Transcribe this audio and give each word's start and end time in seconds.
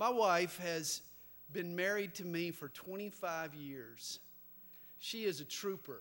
My 0.00 0.08
wife 0.08 0.58
has 0.60 1.02
been 1.52 1.76
married 1.76 2.14
to 2.14 2.24
me 2.24 2.52
for 2.52 2.70
25 2.70 3.54
years. 3.54 4.18
She 4.98 5.24
is 5.24 5.42
a 5.42 5.44
trooper. 5.44 6.00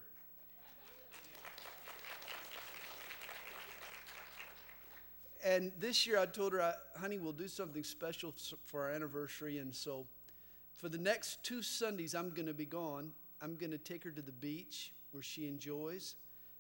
And 5.44 5.74
this 5.82 6.08
year 6.08 6.18
I 6.18 6.28
told 6.28 6.54
her, 6.54 6.74
honey, 6.98 7.20
we'll 7.20 7.34
do 7.34 7.50
something 7.50 7.84
special 7.84 8.34
for 8.64 8.84
our 8.84 8.92
anniversary. 8.92 9.58
And 9.58 9.76
so 9.76 10.06
for 10.78 10.88
the 10.88 10.98
next 10.98 11.44
two 11.44 11.62
Sundays, 11.62 12.16
I'm 12.16 12.30
going 12.30 12.48
to 12.48 12.54
be 12.54 12.64
gone. 12.64 13.12
I'm 13.42 13.58
going 13.58 13.72
to 13.72 13.78
take 13.78 14.06
her 14.06 14.12
to 14.12 14.22
the 14.22 14.32
beach 14.32 14.94
where 15.12 15.24
she 15.24 15.46
enjoys, 15.46 16.16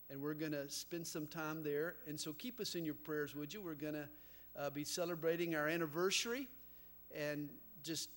and 0.10 0.22
we're 0.22 0.34
going 0.34 0.52
to 0.52 0.70
spend 0.70 1.08
some 1.08 1.26
time 1.26 1.64
there. 1.64 1.96
And 2.06 2.20
so 2.20 2.34
keep 2.34 2.60
us 2.60 2.76
in 2.76 2.84
your 2.84 2.96
prayers, 2.96 3.34
would 3.34 3.54
you? 3.54 3.62
We're 3.62 3.76
going 3.76 3.94
to 3.94 4.10
uh, 4.58 4.70
be 4.72 4.84
celebrating 4.84 5.56
our 5.56 5.70
anniversary 5.70 6.50
and 7.16 7.50
just 7.84 8.10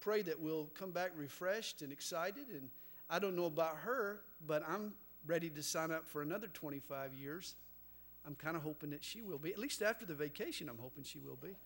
pray 0.00 0.22
that 0.22 0.38
we'll 0.38 0.66
come 0.74 0.90
back 0.90 1.12
refreshed 1.16 1.82
and 1.82 1.92
excited. 1.92 2.48
And 2.50 2.68
I 3.08 3.18
don't 3.18 3.36
know 3.36 3.46
about 3.46 3.76
her, 3.78 4.20
but 4.46 4.62
I'm 4.68 4.92
ready 5.26 5.48
to 5.50 5.62
sign 5.62 5.90
up 5.90 6.06
for 6.06 6.22
another 6.22 6.48
25 6.48 7.14
years. 7.14 7.56
I'm 8.26 8.34
kind 8.34 8.56
of 8.56 8.62
hoping 8.62 8.90
that 8.90 9.04
she 9.04 9.22
will 9.22 9.38
be. 9.38 9.50
At 9.50 9.58
least 9.58 9.82
after 9.82 10.06
the 10.06 10.14
vacation, 10.14 10.68
I'm 10.68 10.78
hoping 10.78 11.04
she 11.04 11.18
will 11.18 11.36
be. 11.36 11.56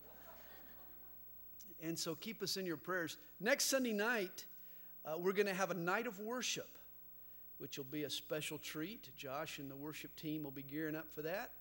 And 1.80 1.96
so 1.96 2.14
keep 2.14 2.42
us 2.42 2.56
in 2.56 2.66
your 2.66 2.76
prayers. 2.76 3.16
Next 3.38 3.66
Sunday 3.66 3.92
night, 3.92 4.44
uh, 5.04 5.16
we're 5.16 5.32
going 5.32 5.46
to 5.46 5.54
have 5.54 5.70
a 5.70 5.74
night 5.74 6.06
of 6.08 6.18
worship, 6.18 6.78
which 7.58 7.78
will 7.78 7.84
be 7.84 8.02
a 8.02 8.10
special 8.10 8.58
treat. 8.58 9.10
Josh 9.16 9.58
and 9.58 9.70
the 9.70 9.76
worship 9.76 10.14
team 10.16 10.42
will 10.42 10.50
be 10.50 10.62
gearing 10.62 10.96
up 10.96 11.06
for 11.14 11.22
that. 11.22 11.52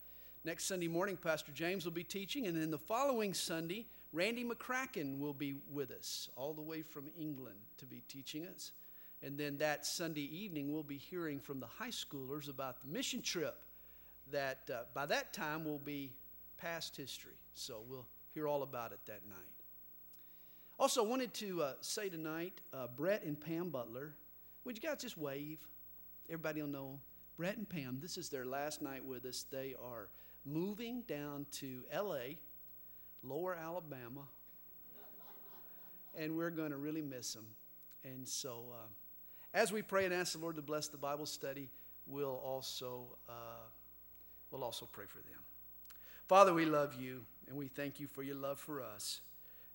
Next 0.43 0.65
Sunday 0.65 0.87
morning, 0.87 1.17
Pastor 1.17 1.51
James 1.51 1.85
will 1.85 1.91
be 1.91 2.03
teaching. 2.03 2.47
And 2.47 2.59
then 2.59 2.71
the 2.71 2.77
following 2.77 3.33
Sunday, 3.33 3.85
Randy 4.13 4.43
McCracken 4.43 5.19
will 5.19 5.33
be 5.33 5.55
with 5.71 5.91
us, 5.91 6.29
all 6.35 6.53
the 6.53 6.61
way 6.61 6.81
from 6.81 7.05
England 7.19 7.57
to 7.77 7.85
be 7.85 8.01
teaching 8.07 8.47
us. 8.47 8.71
And 9.21 9.37
then 9.37 9.57
that 9.57 9.85
Sunday 9.85 10.29
evening, 10.35 10.71
we'll 10.71 10.83
be 10.83 10.97
hearing 10.97 11.39
from 11.39 11.59
the 11.59 11.67
high 11.67 11.89
schoolers 11.89 12.49
about 12.49 12.81
the 12.81 12.87
mission 12.87 13.21
trip 13.21 13.57
that 14.31 14.69
uh, 14.71 14.83
by 14.93 15.05
that 15.07 15.33
time 15.33 15.65
will 15.65 15.79
be 15.79 16.13
past 16.57 16.95
history. 16.95 17.33
So 17.53 17.81
we'll 17.87 18.05
hear 18.33 18.47
all 18.47 18.63
about 18.63 18.91
it 18.91 18.99
that 19.05 19.27
night. 19.27 19.57
Also, 20.79 21.03
I 21.03 21.07
wanted 21.07 21.33
to 21.35 21.63
uh, 21.63 21.73
say 21.81 22.07
tonight, 22.07 22.61
uh, 22.73 22.87
Brett 22.95 23.23
and 23.23 23.39
Pam 23.39 23.69
Butler, 23.69 24.13
would 24.63 24.75
you 24.75 24.87
guys 24.87 25.01
just 25.01 25.17
wave? 25.17 25.59
Everybody 26.29 26.61
will 26.61 26.69
know. 26.69 26.99
Brett 27.35 27.57
and 27.57 27.67
Pam, 27.67 27.99
this 28.01 28.17
is 28.17 28.29
their 28.29 28.45
last 28.45 28.81
night 28.81 29.03
with 29.03 29.25
us. 29.25 29.45
They 29.49 29.75
are 29.83 30.09
moving 30.45 31.01
down 31.07 31.45
to 31.53 31.83
LA, 31.93 32.35
lower 33.27 33.55
Alabama, 33.55 34.21
and 36.17 36.35
we're 36.35 36.49
going 36.49 36.71
to 36.71 36.77
really 36.77 37.01
miss 37.01 37.33
them. 37.33 37.45
And 38.03 38.27
so, 38.27 38.63
uh, 38.73 38.87
as 39.53 39.71
we 39.71 39.81
pray 39.81 40.05
and 40.05 40.13
ask 40.13 40.33
the 40.33 40.39
Lord 40.39 40.55
to 40.55 40.61
bless 40.61 40.87
the 40.87 40.97
Bible 40.97 41.25
study, 41.25 41.69
we'll 42.05 42.41
also 42.43 43.17
uh, 43.29 43.65
we'll 44.51 44.63
also 44.63 44.87
pray 44.91 45.05
for 45.05 45.19
them. 45.19 45.39
Father, 46.27 46.53
we 46.53 46.65
love 46.65 46.95
you 46.99 47.21
and 47.47 47.57
we 47.57 47.67
thank 47.67 47.99
you 47.99 48.07
for 48.07 48.21
your 48.21 48.35
love 48.35 48.59
for 48.59 48.81
us. 48.81 49.21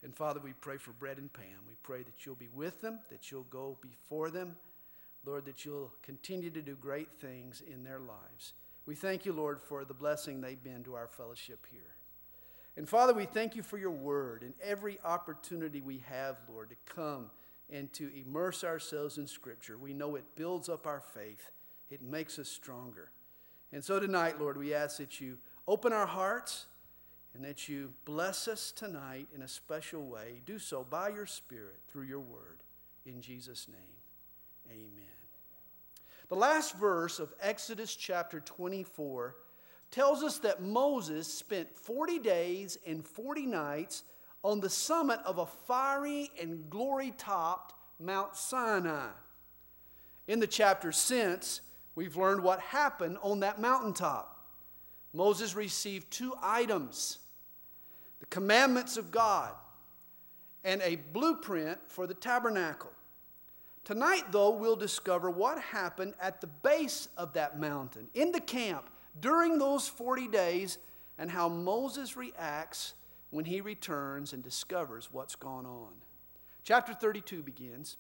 And 0.03 0.15
Father, 0.15 0.41
we 0.43 0.53
pray 0.53 0.77
for 0.77 0.93
Brett 0.93 1.19
and 1.19 1.33
Pam. 1.33 1.45
We 1.67 1.75
pray 1.83 2.03
that 2.03 2.27
you'll 2.27 2.35
be 2.35 2.49
with 2.55 2.81
them, 2.81 2.99
that 3.11 3.31
you'll 3.31 3.45
go 3.45 3.79
before 3.81 4.31
them. 4.31 4.57
Lord, 5.25 5.45
that 5.45 5.65
you'll 5.65 5.93
continue 6.03 6.51
to 6.51 6.61
do 6.61 6.75
great 6.75 7.09
things 7.21 7.63
in 7.73 7.85
their 7.85 8.01
lives. 8.01 8.55
We 8.87 8.97
thank 8.97 9.25
you, 9.25 9.33
Lord, 9.33 9.61
for 9.63 9.85
the 9.85 9.95
blessing 9.95 10.41
they've 10.41 10.63
been 10.63 10.83
to 10.85 10.97
our 10.97 11.07
fellowship 11.07 11.65
here. 11.71 11.92
And 12.77 12.89
Father, 12.89 13.13
we 13.13 13.27
thank 13.27 13.55
you 13.55 13.63
for 13.63 13.77
your 13.77 13.91
word 13.91 14.43
and 14.43 14.55
every 14.63 14.99
opportunity 15.05 15.81
we 15.81 16.03
have, 16.09 16.37
Lord, 16.49 16.71
to 16.71 16.95
come 16.95 17.31
and 17.71 17.93
to 17.95 18.11
immerse 18.19 18.65
ourselves 18.65 19.19
in 19.19 19.27
Scripture. 19.27 19.77
We 19.77 19.93
know 19.93 20.17
it 20.17 20.25
builds 20.37 20.69
up 20.69 20.87
our 20.87 21.01
faith, 21.01 21.51
it 21.91 22.03
makes 22.03 22.39
us 22.39 22.49
stronger. 22.49 23.11
And 23.73 23.83
so 23.83 23.99
tonight, 23.99 24.41
Lord, 24.41 24.57
we 24.57 24.75
ask 24.75 24.99
that 24.99 25.21
you 25.21 25.39
open 25.67 25.93
our 25.93 26.07
hearts 26.07 26.67
and 27.35 27.45
that 27.45 27.69
you 27.69 27.93
bless 28.05 28.49
us 28.49 28.73
tonight 28.73 29.29
in 29.35 29.43
a 29.43 29.49
special 29.49 30.05
way. 30.05 30.43
Do 30.45 30.59
so 30.59 30.85
by 30.89 31.09
your 31.09 31.27
Spirit 31.27 31.81
through 31.89 32.05
your 32.05 32.21
word. 32.21 32.63
In 33.07 33.21
Jesus' 33.21 33.69
name, 33.69 34.71
amen. 34.71 35.09
The 36.29 36.35
last 36.37 36.77
verse 36.79 37.19
of 37.19 37.33
Exodus 37.41 37.95
chapter 37.97 38.41
24 38.41 39.37
tells 39.93 40.25
us 40.25 40.39
that 40.39 40.63
Moses 40.63 41.33
spent 41.33 41.77
40 41.77 42.19
days 42.19 42.79
and 42.87 43.07
40 43.07 43.47
nights 43.47 44.03
on 44.43 44.59
the 44.59 44.71
summit 44.71 45.21
of 45.25 45.39
a 45.39 45.47
fiery 45.47 46.31
and 46.41 46.69
glory 46.69 47.13
topped 47.17 47.75
Mount 48.01 48.35
Sinai. 48.35 49.11
In 50.27 50.41
the 50.41 50.47
chapter 50.47 50.91
since, 50.91 51.61
we've 51.95 52.17
learned 52.17 52.43
what 52.43 52.59
happened 52.59 53.19
on 53.23 53.41
that 53.41 53.61
mountaintop. 53.61 54.45
Moses 55.13 55.55
received 55.55 56.11
two 56.11 56.35
items 56.43 57.19
the 58.19 58.27
commandments 58.27 58.97
of 58.97 59.11
God 59.11 59.53
and 60.63 60.81
a 60.83 60.97
blueprint 61.13 61.79
for 61.89 62.07
the 62.07 62.15
tabernacle. 62.15 62.93
Tonight, 63.85 64.31
though, 64.31 64.51
we'll 64.51 64.77
discover 64.77 65.29
what 65.29 65.59
happened 65.59 66.15
at 66.21 66.41
the 66.41 66.47
base 66.47 67.09
of 67.17 67.33
that 67.33 67.59
mountain, 67.59 68.07
in 68.15 68.31
the 68.31 68.41
camp, 68.41 68.89
during 69.21 69.59
those 69.59 69.89
40 69.89 70.29
days, 70.29 70.79
and 71.19 71.31
how 71.31 71.49
Moses 71.49 72.17
reacts 72.17 72.95
when 73.31 73.45
he 73.45 73.61
returns 73.61 74.33
and 74.33 74.43
discovers 74.43 75.09
what's 75.13 75.35
gone 75.35 75.67
on. 75.67 75.93
Chapter 76.65 76.95
32 76.95 77.43
begins. 77.43 77.97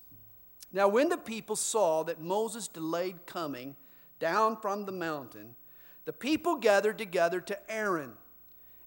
Now, 0.72 0.89
when 0.89 1.09
the 1.09 1.19
people 1.19 1.56
saw 1.56 2.03
that 2.05 2.21
Moses 2.21 2.69
delayed 2.69 3.27
coming 3.27 3.77
down 4.19 4.56
from 4.56 4.87
the 4.87 4.93
mountain, 4.93 5.55
the 6.05 6.12
people 6.12 6.56
gathered 6.56 6.99
together 6.99 7.41
to 7.41 7.71
Aaron 7.71 8.12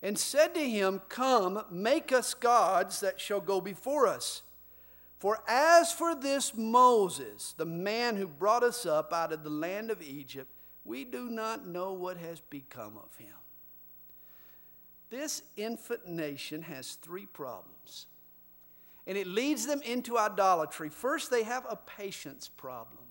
and 0.02 0.18
said 0.18 0.54
to 0.54 0.70
him, 0.70 1.02
Come, 1.10 1.64
make 1.70 2.12
us 2.12 2.34
gods 2.34 3.00
that 3.00 3.20
shall 3.20 3.42
go 3.42 3.62
before 3.62 4.08
us. 4.08 4.44
For 5.18 5.42
as 5.48 5.92
for 5.92 6.14
this 6.14 6.54
Moses, 6.56 7.54
the 7.58 7.66
man 7.66 8.16
who 8.16 8.28
brought 8.28 8.64
us 8.64 8.86
up 8.86 9.14
out 9.14 9.32
of 9.32 9.44
the 9.44 9.50
land 9.50 9.90
of 9.90 10.02
Egypt, 10.02 10.52
we 10.86 11.04
do 11.04 11.30
not 11.30 11.68
know 11.68 11.92
what 11.94 12.18
has 12.18 12.40
become 12.40 12.98
of 12.98 13.16
him. 13.18 13.34
This 15.10 15.42
infant 15.58 16.08
nation 16.08 16.62
has 16.64 16.94
three 16.94 17.26
problems, 17.26 18.08
and 19.06 19.18
it 19.18 19.28
leads 19.28 19.66
them 19.66 19.82
into 19.82 20.18
idolatry. 20.18 20.90
First, 20.90 21.30
they 21.32 21.44
have 21.44 21.66
a 21.70 21.76
patience 21.76 22.48
problem. 22.48 23.04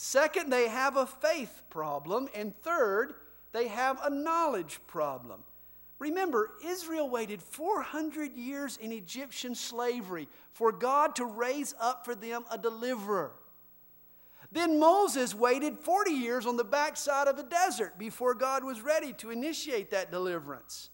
Second, 0.00 0.50
they 0.50 0.68
have 0.68 0.96
a 0.96 1.06
faith 1.06 1.62
problem. 1.70 2.28
And 2.32 2.56
third, 2.62 3.14
they 3.50 3.66
have 3.66 3.98
a 4.04 4.08
knowledge 4.08 4.78
problem. 4.86 5.42
Remember, 5.98 6.50
Israel 6.64 7.10
waited 7.10 7.42
400 7.42 8.36
years 8.36 8.76
in 8.76 8.92
Egyptian 8.92 9.56
slavery 9.56 10.28
for 10.52 10.70
God 10.70 11.16
to 11.16 11.24
raise 11.24 11.74
up 11.80 12.04
for 12.04 12.14
them 12.14 12.44
a 12.48 12.56
deliverer. 12.56 13.32
Then 14.50 14.80
Moses 14.80 15.34
waited 15.34 15.78
40 15.78 16.10
years 16.10 16.46
on 16.46 16.56
the 16.56 16.64
backside 16.64 17.28
of 17.28 17.38
a 17.38 17.42
desert 17.42 17.98
before 17.98 18.34
God 18.34 18.64
was 18.64 18.80
ready 18.80 19.12
to 19.14 19.30
initiate 19.30 19.90
that 19.90 20.10
deliverance. 20.10 20.90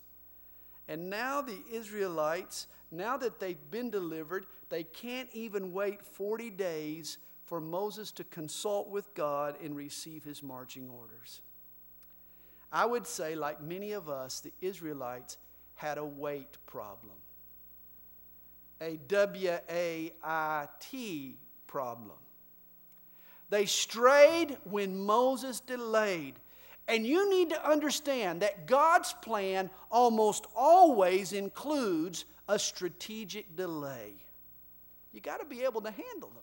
And 0.88 1.08
now 1.08 1.40
the 1.40 1.62
Israelites, 1.72 2.66
now 2.90 3.16
that 3.16 3.38
they've 3.38 3.70
been 3.70 3.90
delivered, 3.90 4.46
they 4.70 4.82
can't 4.82 5.28
even 5.32 5.72
wait 5.72 6.04
40 6.04 6.50
days 6.50 7.18
for 7.46 7.60
Moses 7.60 8.10
to 8.12 8.24
consult 8.24 8.90
with 8.90 9.14
God 9.14 9.56
and 9.62 9.76
receive 9.76 10.24
his 10.24 10.42
marching 10.42 10.88
orders. 10.88 11.40
I 12.72 12.86
would 12.86 13.06
say, 13.06 13.36
like 13.36 13.62
many 13.62 13.92
of 13.92 14.08
us, 14.08 14.40
the 14.40 14.52
Israelites 14.60 15.36
had 15.74 15.96
a 15.96 16.04
wait 16.04 16.56
problem, 16.66 17.16
a 18.80 18.96
W 19.08 19.58
A 19.70 20.12
I 20.24 20.66
T 20.80 21.38
problem. 21.66 22.16
They 23.54 23.66
strayed 23.66 24.56
when 24.64 24.98
Moses 24.98 25.60
delayed. 25.60 26.34
And 26.88 27.06
you 27.06 27.30
need 27.30 27.50
to 27.50 27.64
understand 27.70 28.42
that 28.42 28.66
God's 28.66 29.12
plan 29.22 29.70
almost 29.92 30.46
always 30.56 31.32
includes 31.32 32.24
a 32.48 32.58
strategic 32.58 33.54
delay. 33.54 34.14
You 35.12 35.20
got 35.20 35.38
to 35.38 35.46
be 35.46 35.62
able 35.62 35.82
to 35.82 35.92
handle 35.92 36.30
them. 36.30 36.42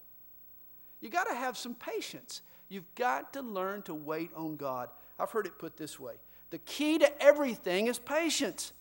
You 1.02 1.10
got 1.10 1.25
to 1.25 1.36
have 1.36 1.58
some 1.58 1.75
patience. 1.75 2.44
You've 2.69 2.96
got 2.96 3.34
to 3.34 3.42
learn 3.42 3.81
to 3.81 3.94
wait 3.94 4.31
on 4.34 4.56
God. 4.56 4.88
I've 5.19 5.31
heard 5.31 5.48
it 5.48 5.60
put 5.60 5.75
this 5.75 6.00
way 6.00 6.14
the 6.50 6.60
key 6.60 6.98
to 6.98 7.22
everything 7.22 7.88
is 7.88 8.00
patience. 8.00 8.72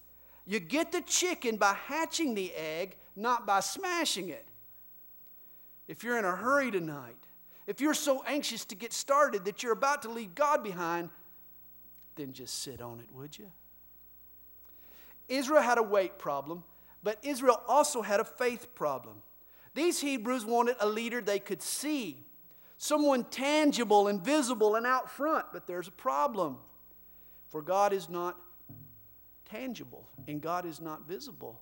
You 0.47 0.61
get 0.61 0.93
the 0.93 1.01
chicken 1.01 1.57
by 1.57 1.75
hatching 1.89 2.37
the 2.37 2.55
egg, 2.55 2.97
not 3.17 3.45
by 3.45 3.59
smashing 3.59 4.29
it. 4.29 4.47
If 5.89 6.05
you're 6.05 6.17
in 6.17 6.25
a 6.25 6.37
hurry 6.37 6.71
tonight, 6.71 7.27
if 7.71 7.81
you're 7.81 7.95
so 7.95 8.25
anxious 8.27 8.65
to 8.67 8.75
get 8.75 8.93
started 8.93 9.45
that 9.45 9.63
you're 9.63 9.73
about 9.73 10.03
to 10.03 10.11
leave 10.11 10.35
God 10.35 10.65
behind, 10.65 11.09
then 12.17 12.33
just 12.33 12.63
sit 12.65 12.83
on 12.83 12.99
it, 12.99 13.07
would 13.15 13.39
you? 13.39 13.47
Israel 15.29 15.63
had 15.63 15.79
a 15.79 15.83
wait 15.83 16.19
problem, 16.19 16.65
But 17.03 17.19
Israel 17.23 17.63
also 17.67 18.03
had 18.03 18.21
a 18.21 18.25
faith 18.25 18.75
problem. 18.75 19.23
These 19.75 20.01
Hebrews 20.01 20.45
wanted 20.45 20.77
a 20.81 20.89
leader 20.89 21.21
they 21.21 21.39
could 21.39 21.63
see, 21.63 22.25
someone 22.77 23.25
tangible 23.25 24.09
and 24.09 24.21
visible 24.21 24.75
and 24.75 24.85
out 24.85 25.11
front. 25.11 25.47
But 25.53 25.67
there's 25.67 25.89
a 25.89 25.93
problem. 25.93 26.59
For 27.49 27.63
God 27.63 27.93
is 27.93 28.09
not 28.09 28.37
tangible 29.45 30.07
and 30.27 30.41
God 30.41 30.67
is 30.67 30.81
not 30.81 31.07
visible. 31.07 31.61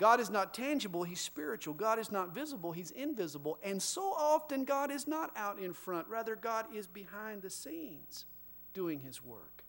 God 0.00 0.18
is 0.18 0.30
not 0.30 0.54
tangible, 0.54 1.02
He's 1.02 1.20
spiritual. 1.20 1.74
God 1.74 1.98
is 1.98 2.10
not 2.10 2.34
visible, 2.34 2.72
He's 2.72 2.90
invisible. 2.90 3.58
And 3.62 3.80
so 3.80 4.14
often, 4.16 4.64
God 4.64 4.90
is 4.90 5.06
not 5.06 5.30
out 5.36 5.58
in 5.58 5.74
front. 5.74 6.08
Rather, 6.08 6.34
God 6.34 6.64
is 6.74 6.86
behind 6.86 7.42
the 7.42 7.50
scenes 7.50 8.24
doing 8.72 9.00
His 9.00 9.22
work. 9.22 9.62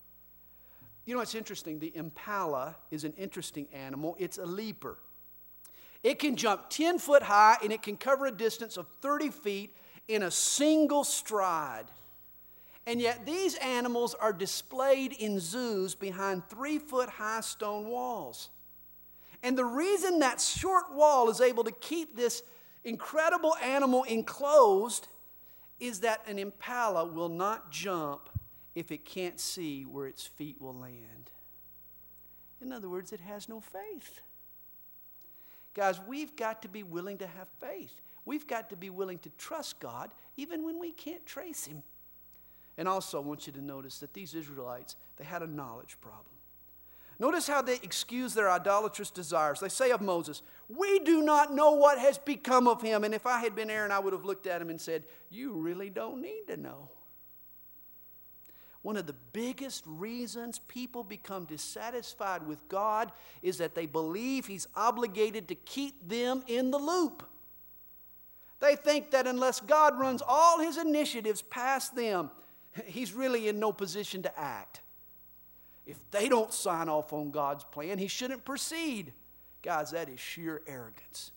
You 1.06 1.16
know, 1.16 1.22
it's 1.22 1.36
interesting. 1.36 1.80
The 1.80 1.92
impala 1.94 2.78
is 2.92 3.04
an 3.04 3.14
interesting 3.18 3.68
animal, 3.74 4.16
it's 4.20 4.38
a 4.38 4.46
leaper. 4.46 4.98
It 6.02 6.18
can 6.18 6.38
jump 6.38 6.70
10 6.70 6.98
foot 6.98 7.24
high 7.24 7.58
and 7.62 7.74
it 7.74 7.84
can 7.84 7.98
cover 7.98 8.26
a 8.26 8.32
distance 8.32 8.78
of 8.78 8.88
30 9.02 9.30
feet 9.30 9.76
in 10.08 10.24
a 10.24 10.32
single 10.32 11.04
stride. 11.04 11.86
And 12.88 13.02
yet, 13.02 13.26
these 13.26 13.56
animals 13.56 14.16
are 14.16 14.32
displayed 14.32 15.12
in 15.12 15.42
zoos 15.42 15.94
behind 15.94 16.48
three 16.48 16.80
foot 16.80 17.10
high 17.10 17.42
stone 17.42 17.90
walls. 17.90 18.50
And 19.44 19.58
the 19.58 19.66
reason 19.66 20.20
that 20.20 20.40
short 20.40 20.94
wall 20.94 21.30
is 21.30 21.42
able 21.42 21.64
to 21.64 21.72
keep 21.72 22.16
this 22.16 22.44
incredible 22.84 23.56
animal 23.58 24.04
enclosed 24.04 25.08
is 25.80 26.02
that 26.02 26.22
an 26.28 26.38
impala 26.38 27.06
will 27.06 27.30
not 27.30 27.72
jump 27.72 28.30
if 28.76 28.92
it 28.92 29.04
can't 29.04 29.40
see 29.40 29.84
where 29.84 30.06
its 30.06 30.26
feet 30.26 30.62
will 30.62 30.76
land. 30.76 31.32
In 32.62 32.72
other 32.72 32.88
words, 32.88 33.12
it 33.12 33.20
has 33.22 33.50
no 33.50 33.60
faith. 33.60 34.22
Guys, 35.74 36.00
we've 36.08 36.36
got 36.36 36.62
to 36.62 36.70
be 36.70 36.84
willing 36.84 37.18
to 37.18 37.28
have 37.28 37.48
faith. 37.60 38.02
We've 38.26 38.46
got 38.46 38.70
to 38.70 38.76
be 38.76 38.90
willing 38.90 39.18
to 39.20 39.30
trust 39.38 39.80
God 39.80 40.12
even 40.38 40.64
when 40.64 40.80
we 40.80 40.92
can't 40.92 41.26
trace 41.26 41.66
Him. 41.66 41.82
And 42.78 42.88
also, 42.88 43.22
I 43.22 43.26
want 43.26 43.48
you 43.48 43.54
to 43.54 43.62
notice 43.62 44.00
that 44.00 44.14
these 44.14 44.36
Israelites, 44.36 44.96
they 45.18 45.24
had 45.24 45.42
a 45.42 45.48
knowledge 45.48 45.98
problem. 46.02 46.36
Notice 47.22 47.46
how 47.46 47.62
they 47.62 47.76
excuse 47.76 48.34
their 48.34 48.50
idolatrous 48.50 49.12
desires. 49.12 49.60
They 49.60 49.70
say 49.70 49.92
of 49.92 50.02
Moses, 50.02 50.42
We 50.68 50.98
do 50.98 51.22
not 51.22 51.54
know 51.54 51.70
what 51.74 52.00
has 52.00 52.18
become 52.18 52.68
of 52.68 52.82
him. 52.82 53.04
And 53.04 53.14
if 53.14 53.28
I 53.28 53.40
had 53.40 53.56
been 53.56 53.70
Aaron, 53.70 53.92
I 53.92 54.00
would 54.00 54.12
have 54.12 54.26
looked 54.26 54.48
at 54.48 54.60
him 54.60 54.72
and 54.72 54.82
said, 54.82 55.04
You 55.30 55.54
really 55.54 55.92
don't 55.92 56.20
need 56.20 56.48
to 56.48 56.58
know. 56.58 56.90
One 58.82 58.98
of 58.98 59.06
the 59.06 59.16
biggest 59.34 59.84
reasons 59.86 60.62
people 60.68 61.04
become 61.04 61.46
dissatisfied 61.46 62.48
with 62.48 62.68
God 62.68 63.12
is 63.44 63.60
that 63.60 63.76
they 63.76 63.86
believe 63.86 64.48
He's 64.48 64.68
obligated 64.76 65.48
to 65.50 65.56
keep 65.56 66.10
them 66.10 66.42
in 66.48 66.72
the 66.72 66.80
loop. 66.80 67.22
They 68.62 68.76
think 68.76 69.12
that 69.12 69.28
unless 69.28 69.60
God 69.60 70.00
runs 70.00 70.24
all 70.28 70.60
His 70.60 70.80
initiatives 70.80 71.44
past 71.44 71.96
them, 71.96 72.32
He's 72.86 73.14
really 73.14 73.48
in 73.48 73.60
no 73.60 73.72
position 73.72 74.24
to 74.24 74.40
act. 74.40 74.82
If 75.92 76.10
they 76.10 76.30
don't 76.30 76.54
sign 76.54 76.88
off 76.88 77.12
on 77.12 77.32
God's 77.32 77.66
plan, 77.66 77.98
he 77.98 78.08
shouldn't 78.08 78.46
proceed. 78.46 79.12
Guys, 79.62 79.92
that 79.92 80.08
is 80.08 80.22
sheer 80.22 80.62
arrogance. 80.66 81.32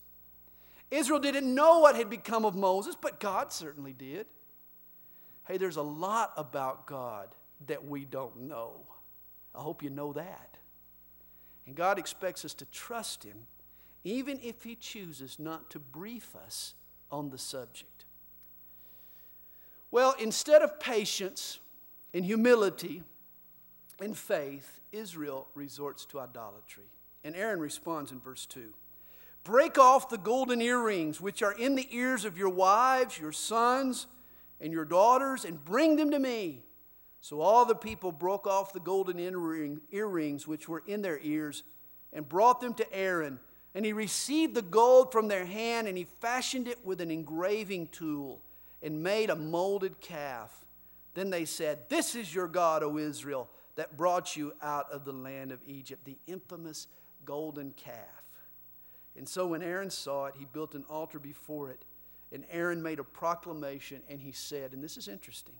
Israel 0.89 1.19
didn't 1.19 1.53
know 1.53 1.79
what 1.79 1.97
had 1.97 2.09
become 2.09 2.45
of 2.45 2.55
Moses, 2.55 2.95
but 2.99 3.19
God 3.19 3.51
certainly 3.51 3.91
did. 3.91 4.27
Hey, 5.45 5.57
there's 5.57 5.75
a 5.75 5.81
lot 5.81 6.31
about 6.37 6.87
God 6.87 7.35
that 7.67 7.85
we 7.85 8.05
don't 8.05 8.43
know. 8.43 8.71
I 9.53 9.59
hope 9.59 9.83
you 9.83 9.89
know 9.89 10.13
that. 10.13 10.57
And 11.67 11.75
God 11.75 11.99
expects 11.99 12.45
us 12.45 12.53
to 12.53 12.65
trust 12.67 13.25
Him, 13.25 13.47
even 14.05 14.39
if 14.41 14.63
He 14.63 14.75
chooses 14.75 15.37
not 15.37 15.69
to 15.71 15.79
brief 15.79 16.33
us 16.33 16.75
on 17.11 17.29
the 17.29 17.37
subject. 17.37 18.05
Well, 19.91 20.15
instead 20.17 20.61
of 20.61 20.79
patience 20.79 21.59
and 22.13 22.23
humility, 22.23 23.03
in 24.01 24.13
faith, 24.13 24.81
Israel 24.91 25.47
resorts 25.55 26.05
to 26.07 26.19
idolatry. 26.19 26.85
And 27.23 27.35
Aaron 27.35 27.59
responds 27.59 28.11
in 28.11 28.19
verse 28.19 28.45
2 28.45 28.73
Break 29.43 29.77
off 29.77 30.09
the 30.09 30.17
golden 30.17 30.61
earrings 30.61 31.21
which 31.21 31.43
are 31.43 31.53
in 31.53 31.75
the 31.75 31.87
ears 31.91 32.25
of 32.25 32.37
your 32.37 32.49
wives, 32.49 33.19
your 33.19 33.31
sons, 33.31 34.07
and 34.59 34.73
your 34.73 34.85
daughters, 34.85 35.45
and 35.45 35.63
bring 35.63 35.95
them 35.95 36.11
to 36.11 36.19
me. 36.19 36.63
So 37.21 37.41
all 37.41 37.65
the 37.65 37.75
people 37.75 38.11
broke 38.11 38.45
off 38.47 38.73
the 38.73 38.79
golden 38.79 39.19
earring, 39.19 39.81
earrings 39.91 40.47
which 40.47 40.69
were 40.69 40.83
in 40.85 41.01
their 41.01 41.19
ears 41.19 41.63
and 42.13 42.27
brought 42.27 42.61
them 42.61 42.73
to 42.75 42.93
Aaron. 42.93 43.39
And 43.73 43.85
he 43.85 43.93
received 43.93 44.53
the 44.55 44.61
gold 44.61 45.11
from 45.11 45.27
their 45.27 45.45
hand 45.45 45.87
and 45.87 45.97
he 45.97 46.05
fashioned 46.21 46.67
it 46.67 46.85
with 46.85 47.01
an 47.01 47.11
engraving 47.11 47.87
tool 47.87 48.41
and 48.81 49.01
made 49.01 49.29
a 49.29 49.35
molded 49.35 49.99
calf. 49.99 50.65
Then 51.15 51.29
they 51.29 51.45
said, 51.45 51.89
This 51.89 52.13
is 52.13 52.33
your 52.33 52.47
God, 52.47 52.83
O 52.83 52.97
Israel 52.97 53.49
that 53.75 53.97
brought 53.97 54.35
you 54.35 54.53
out 54.61 54.89
of 54.91 55.05
the 55.05 55.11
land 55.11 55.51
of 55.51 55.59
Egypt, 55.67 56.05
the 56.05 56.17
infamous 56.27 56.87
golden 57.25 57.71
calf. 57.71 58.23
And 59.17 59.27
so 59.27 59.47
when 59.47 59.61
Aaron 59.61 59.89
saw 59.89 60.25
it, 60.25 60.35
he 60.37 60.45
built 60.45 60.75
an 60.75 60.85
altar 60.89 61.19
before 61.19 61.69
it. 61.69 61.83
And 62.31 62.43
Aaron 62.51 62.81
made 62.81 62.99
a 62.99 63.03
proclamation 63.03 64.01
and 64.09 64.21
he 64.21 64.31
said, 64.31 64.73
and 64.73 64.83
this 64.83 64.97
is 64.97 65.07
interesting 65.07 65.55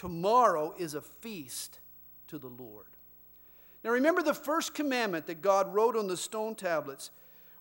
tomorrow 0.00 0.74
is 0.78 0.94
a 0.94 1.02
feast 1.02 1.78
to 2.26 2.38
the 2.38 2.48
Lord. 2.48 2.86
Now 3.84 3.90
remember 3.90 4.22
the 4.22 4.32
first 4.32 4.72
commandment 4.72 5.26
that 5.26 5.42
God 5.42 5.74
wrote 5.74 5.94
on 5.94 6.06
the 6.06 6.16
stone 6.16 6.54
tablets 6.54 7.10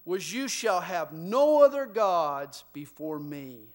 was, 0.05 0.33
You 0.33 0.47
shall 0.47 0.79
have 0.79 1.11
no 1.11 1.61
other 1.61 1.85
gods 1.85 2.63
before 2.71 3.19
me. 3.19 3.73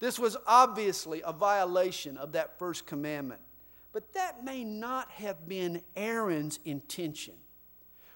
This 0.00 0.18
was 0.18 0.36
obviously 0.44 1.22
a 1.24 1.32
violation 1.32 2.16
of 2.16 2.32
that 2.32 2.58
first 2.58 2.84
commandment. 2.84 3.40
But 3.98 4.12
that 4.12 4.44
may 4.44 4.62
not 4.62 5.10
have 5.10 5.48
been 5.48 5.82
Aaron's 5.96 6.60
intention. 6.64 7.34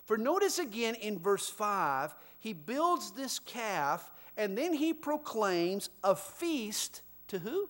For 0.04 0.16
notice 0.16 0.60
again 0.60 0.94
in 0.94 1.18
verse 1.18 1.48
5, 1.48 2.14
he 2.38 2.52
builds 2.52 3.10
this 3.10 3.40
calf 3.40 4.12
and 4.36 4.56
then 4.56 4.74
he 4.74 4.94
proclaims 4.94 5.90
a 6.04 6.14
feast 6.14 7.02
to 7.26 7.40
who? 7.40 7.68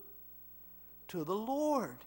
To 1.09 1.25
the 1.25 1.35
Lord. 1.35 2.05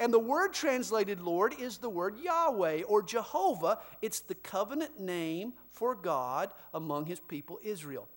And 0.00 0.12
the 0.12 0.18
word 0.18 0.54
translated 0.54 1.20
Lord 1.20 1.54
is 1.60 1.78
the 1.78 1.88
word 1.88 2.18
Yahweh 2.18 2.82
or 2.88 3.00
Jehovah. 3.00 3.78
It's 4.02 4.18
the 4.18 4.34
covenant 4.34 4.98
name 4.98 5.52
for 5.70 5.94
God 5.94 6.52
among 6.74 7.06
his 7.06 7.20
people 7.20 7.60
Israel. 7.62 8.08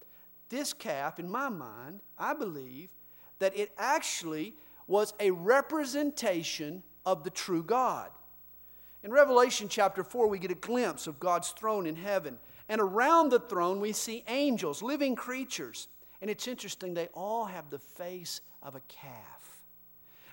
This 0.50 0.74
calf, 0.74 1.20
in 1.20 1.30
my 1.30 1.50
mind, 1.50 2.00
I 2.18 2.34
believe 2.34 2.90
that 3.38 3.56
it 3.56 3.74
actually 3.78 4.56
was 4.88 5.14
a 5.20 5.30
representation 5.30 6.82
of 7.08 7.24
the 7.24 7.30
true 7.30 7.64
God. 7.64 8.10
In 9.02 9.12
Revelation 9.12 9.70
chapter 9.70 10.04
4, 10.04 10.28
we 10.28 10.40
get 10.40 10.52
a 10.52 10.56
glimpse 10.56 11.08
of 11.08 11.22
God's 11.22 11.52
throne 11.52 11.88
in 11.88 11.96
heaven. 11.96 12.38
And 12.68 12.82
around 12.82 13.30
the 13.30 13.40
throne, 13.40 13.80
we 13.80 13.94
see 13.94 14.26
angels, 14.28 14.84
living 14.84 15.16
creatures. 15.16 15.88
And 16.22 16.30
it's 16.30 16.50
interesting, 16.50 16.94
they 16.94 17.08
all 17.14 17.46
have 17.46 17.70
the 17.70 17.80
face 17.80 18.42
of 18.62 18.76
a 18.76 18.82
calf. 18.90 19.64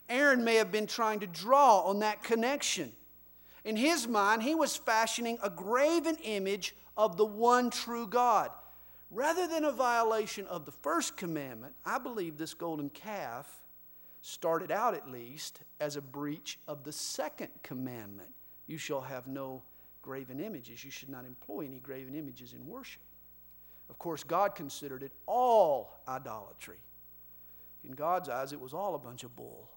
Aaron 0.09 0.43
may 0.43 0.57
have 0.57 0.73
been 0.73 0.88
trying 0.88 1.21
to 1.21 1.28
draw 1.28 1.83
on 1.83 2.00
that 2.00 2.25
connection. 2.25 2.90
In 3.64 3.76
his 3.76 4.09
mind, 4.09 4.43
he 4.43 4.57
was 4.57 4.76
fashioning 4.76 5.38
a 5.45 5.50
graven 5.50 6.16
image 6.25 6.75
of 6.97 7.16
the 7.16 7.25
one 7.25 7.71
true 7.71 8.09
God. 8.09 8.50
Rather 9.12 9.47
than 9.47 9.62
a 9.62 9.71
violation 9.71 10.45
of 10.49 10.66
the 10.66 10.73
first 10.73 11.16
commandment, 11.16 11.75
I 11.87 12.00
believe 12.00 12.37
this 12.37 12.52
golden 12.52 12.90
calf 12.90 13.62
started 14.26 14.71
out 14.71 14.95
at 14.95 15.07
least 15.07 15.61
as 15.81 15.97
a 15.97 16.00
breach 16.00 16.59
of 16.66 16.83
the 16.83 16.93
second 16.93 17.50
commandment 17.62 18.31
you 18.66 18.78
shall 18.78 19.02
have 19.02 19.26
no 19.26 19.62
graven 20.00 20.40
images. 20.40 20.83
You 20.83 20.90
should 20.90 21.11
not 21.11 21.26
employ 21.26 21.66
any 21.66 21.78
graven 21.78 22.14
images 22.14 22.54
in 22.54 22.66
worship. 22.66 23.02
Of 23.90 23.99
course, 23.99 24.25
God 24.25 24.54
considered 24.54 25.02
it 25.02 25.12
all 25.26 26.00
idolatry. 26.09 26.78
In 27.85 27.93
God's 27.93 28.31
eyes, 28.31 28.54
it 28.54 28.61
was 28.61 28.73
all 28.73 28.95
a 28.95 28.99
bunch 28.99 29.25
of 29.25 29.37
bull. 29.37 29.69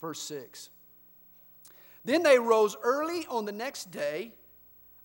Verse 0.00 0.22
6. 0.22 0.70
Then 2.06 2.22
they 2.22 2.38
rose 2.38 2.74
early 2.82 3.26
on 3.28 3.44
the 3.44 3.52
next 3.52 3.90
day, 3.90 4.32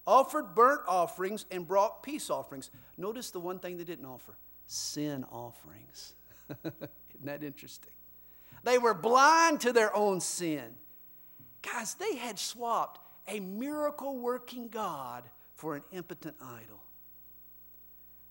offered 0.08 0.56
burnt 0.56 0.84
offerings, 0.88 1.46
and 1.52 1.68
brought 1.68 2.02
peace 2.02 2.30
offerings. 2.30 2.72
Notice 2.98 3.30
the 3.30 3.42
one 3.42 3.60
thing 3.60 3.76
they 3.76 3.84
didn't 3.84 4.06
offer 4.06 4.38
sin 4.68 5.26
offerings. 5.30 6.14
Isn't 7.22 7.40
that 7.40 7.46
interesting? 7.46 7.94
They 8.64 8.80
were 8.80 8.96
blind 8.96 9.62
to 9.62 9.72
their 9.72 9.96
own 9.96 10.20
sin. 10.20 10.64
Guys, 11.62 11.94
they 11.94 12.16
had 12.16 12.40
swapped 12.40 13.00
a 13.28 13.40
miracle 13.40 14.18
working 14.18 14.70
God 14.70 15.24
for 15.54 15.76
an 15.76 15.84
impotent 15.92 16.36
idol. 16.42 16.82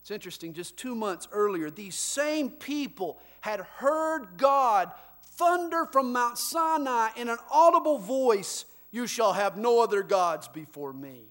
It's 0.01 0.11
interesting, 0.11 0.55
just 0.55 0.77
two 0.77 0.97
months 0.97 1.29
earlier, 1.31 1.71
these 1.71 1.95
same 1.95 2.51
people 2.51 3.21
had 3.41 3.61
heard 3.61 4.37
God 4.37 4.91
thunder 5.23 5.87
from 5.87 6.13
Mount 6.13 6.37
Sinai 6.37 7.11
in 7.17 7.29
an 7.29 7.39
audible 7.51 7.99
voice 7.99 8.65
You 8.91 9.07
shall 9.07 9.35
have 9.35 9.57
no 9.57 9.81
other 9.81 10.03
gods 10.03 10.49
before 10.49 10.93
me. 10.93 11.29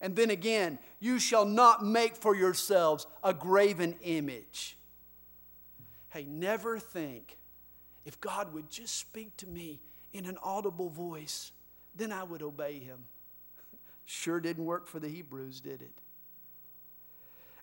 And 0.00 0.16
then 0.16 0.30
again, 0.30 0.78
you 0.98 1.18
shall 1.18 1.44
not 1.44 1.84
make 1.84 2.16
for 2.16 2.34
yourselves 2.34 3.06
a 3.22 3.34
graven 3.34 3.96
image. 4.02 4.78
Hey, 6.10 6.24
never 6.28 6.78
think 6.78 7.38
if 8.04 8.20
God 8.20 8.52
would 8.52 8.70
just 8.70 8.96
speak 8.96 9.36
to 9.38 9.46
me 9.46 9.80
in 10.12 10.26
an 10.26 10.38
audible 10.42 10.88
voice, 10.88 11.52
then 11.94 12.12
I 12.12 12.24
would 12.24 12.42
obey 12.42 12.78
him. 12.78 13.04
Sure 14.06 14.40
didn't 14.40 14.64
work 14.64 14.88
for 14.88 14.98
the 14.98 15.08
Hebrews, 15.08 15.60
did 15.60 15.82
it? 15.82 15.92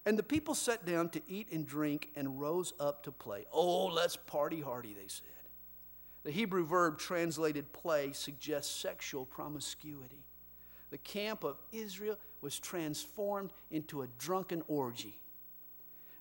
And 0.06 0.18
the 0.18 0.24
people 0.24 0.56
sat 0.56 0.86
down 0.86 1.10
to 1.10 1.22
eat 1.27 1.51
and 1.51 1.68
drink 1.68 2.10
and 2.16 2.39
rose 2.39 2.74
up 2.80 3.04
to 3.04 3.12
play. 3.12 3.46
Oh, 3.51 3.88
let's 3.88 4.16
party 4.16 4.62
hardy, 4.62 4.94
they 4.94 5.10
said. 5.10 5.27
The 6.24 6.32
Hebrew 6.32 6.66
verb 6.66 6.98
translated 6.98 7.74
play 7.74 8.13
suggests 8.13 8.74
sexual 8.74 9.25
promiscuity. 9.25 10.24
The 10.89 10.98
camp 11.00 11.44
of 11.44 11.58
Israel 11.74 12.18
was 12.39 12.58
transformed 12.58 13.51
into 13.70 14.01
a 14.01 14.08
drunken 14.18 14.63
orgy. 14.70 15.20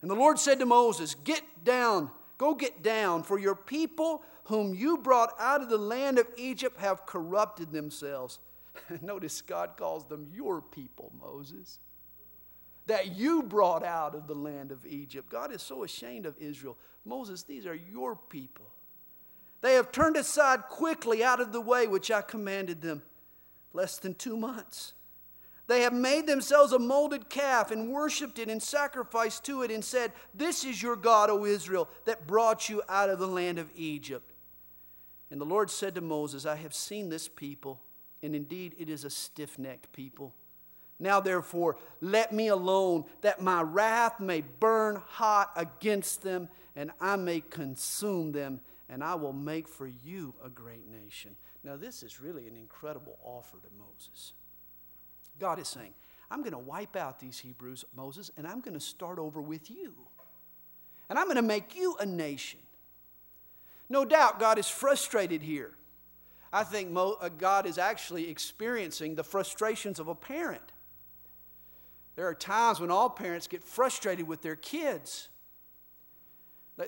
And 0.07 0.11
the 0.13 0.15
Lord 0.15 0.39
said 0.39 0.61
to 0.61 0.67
Moses, 0.67 1.17
Get 1.17 1.43
down, 1.65 2.13
go 2.39 2.55
get 2.55 2.81
down, 2.81 3.25
for 3.25 3.41
your 3.41 3.57
people 3.57 4.23
whom 4.45 4.73
you 4.73 4.99
brought 4.99 5.35
out 5.37 5.63
of 5.63 5.69
the 5.69 5.79
land 5.79 6.21
of 6.21 6.29
Egypt 6.37 6.79
have 6.79 7.07
corrupted 7.07 7.73
themselves. 7.73 8.39
Notice 9.03 9.41
God 9.41 9.71
calls 9.77 10.07
them 10.07 10.29
your 10.33 10.63
people, 10.63 11.11
Moses 11.21 11.81
that 12.87 13.17
you 13.17 13.43
brought 13.43 13.83
out 13.83 14.15
of 14.15 14.29
the 14.29 14.35
land 14.37 14.71
of 14.71 14.87
Egypt. 14.87 15.29
God 15.29 15.53
is 15.53 15.61
so 15.61 15.83
ashamed 15.83 16.25
of 16.25 16.39
Israel. 16.39 16.77
Moses, 17.05 17.43
these 17.43 17.67
are 17.67 17.75
your 17.75 18.15
people. 18.15 18.67
They 19.61 19.75
have 19.75 19.91
turned 19.91 20.15
aside 20.15 20.69
quickly 20.69 21.25
out 21.25 21.41
of 21.41 21.51
the 21.51 21.61
way 21.61 21.89
which 21.89 22.13
I 22.13 22.23
commanded 22.23 22.83
them 22.83 23.03
less 23.73 23.99
than 23.99 24.15
two 24.15 24.37
months. 24.37 24.93
They 25.69 25.81
have 25.81 25.93
made 25.93 26.27
themselves 26.27 26.73
a 26.73 26.79
molded 26.79 27.29
calf 27.29 27.71
and 27.71 27.93
worshiped 27.93 28.39
it 28.39 28.49
and 28.49 28.63
sacrificed 28.63 29.45
to 29.45 29.63
it 29.63 29.71
and 29.71 29.85
said, 29.85 30.13
This 30.33 30.65
is 30.65 30.81
your 30.81 30.95
God, 30.95 31.29
O 31.29 31.45
Israel, 31.45 31.89
that 32.05 32.27
brought 32.27 32.69
you 32.69 32.83
out 32.89 33.11
of 33.11 33.19
the 33.19 33.27
land 33.27 33.59
of 33.59 33.71
Egypt. 33.75 34.33
And 35.31 35.41
the 35.41 35.45
Lord 35.45 35.71
said 35.71 35.97
to 35.97 36.01
Moses, 36.01 36.47
I 36.47 36.57
have 36.57 36.75
seen 36.75 37.09
this 37.09 37.27
people, 37.27 37.81
and 38.23 38.35
indeed 38.37 38.77
it 38.79 38.89
is 38.89 39.05
a 39.05 39.11
stiff 39.11 39.59
necked 39.59 39.93
people. 39.93 40.35
Now, 40.99 41.21
therefore, 41.21 41.77
let 42.01 42.33
me 42.33 42.49
alone, 42.49 43.05
that 43.21 43.43
my 43.43 43.61
wrath 43.61 44.21
may 44.21 44.43
burn 44.43 45.03
hot 45.05 45.51
against 45.57 46.23
them, 46.23 46.49
and 46.75 46.91
I 47.01 47.17
may 47.17 47.41
consume 47.41 48.33
them, 48.33 48.61
and 48.89 49.03
I 49.03 49.17
will 49.17 49.33
make 49.33 49.69
for 49.69 49.87
you 49.87 50.33
a 50.43 50.49
great 50.49 50.91
nation. 50.91 51.37
Now, 51.65 51.77
this 51.77 52.03
is 52.03 52.21
really 52.21 52.47
an 52.47 52.57
incredible 52.57 53.19
offer 53.25 53.59
to 53.59 53.69
Moses. 53.77 54.33
God 55.39 55.59
is 55.59 55.69
saying, 55.69 55.95
I'm 56.31 56.41
going 56.41 56.53
to 56.53 56.59
wipe 56.59 56.97
out 56.97 57.21
these 57.21 57.39
Hebrews, 57.39 57.85
Moses, 57.95 58.31
and 58.37 58.47
I'm 58.47 58.61
going 58.61 58.75
to 58.75 58.81
start 58.81 59.19
over 59.19 59.41
with 59.41 59.71
you. 59.71 59.95
And 61.09 61.19
I'm 61.19 61.27
going 61.27 61.37
to 61.37 61.43
make 61.43 61.77
you 61.77 61.97
a 62.01 62.07
nation. 62.07 62.61
No 63.89 64.05
doubt 64.05 64.41
God 64.41 64.59
is 64.59 64.69
frustrated 64.69 65.43
here. 65.43 65.73
I 66.53 66.65
think 66.65 66.91
Mo- 66.91 67.19
uh, 67.21 67.29
God 67.29 67.67
is 67.67 67.79
actually 67.79 68.29
experiencing 68.29 69.15
the 69.15 69.23
frustrations 69.23 70.01
of 70.01 70.09
a 70.09 70.15
parent. 70.15 70.73
There 72.17 72.27
are 72.27 72.35
times 72.35 72.81
when 72.81 72.91
all 72.91 73.11
parents 73.11 73.47
get 73.47 73.63
frustrated 73.63 74.27
with 74.27 74.43
their 74.43 74.57
kids. 74.57 75.29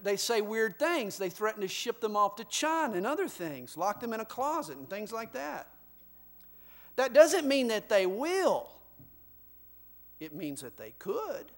They 0.02 0.17
say 0.17 0.40
weird 0.40 0.78
things. 0.78 1.19
They 1.19 1.31
threaten 1.31 1.62
to 1.62 1.69
ship 1.69 2.00
them 2.00 2.17
off 2.17 2.37
to 2.37 2.45
China 2.45 2.95
and 2.95 3.07
other 3.07 3.28
things, 3.28 3.76
lock 3.76 4.00
them 4.00 4.12
in 4.12 4.21
a 4.21 4.25
closet 4.25 4.76
and 4.76 4.88
things 4.88 5.12
like 5.12 5.33
that. 5.33 5.69
That 6.99 7.12
doesn't 7.12 7.47
mean 7.47 7.69
that 7.69 7.88
they 7.88 8.07
will, 8.07 8.69
it 10.19 10.35
means 10.35 10.62
that 10.62 10.76
they 10.76 10.95
could. 10.99 11.52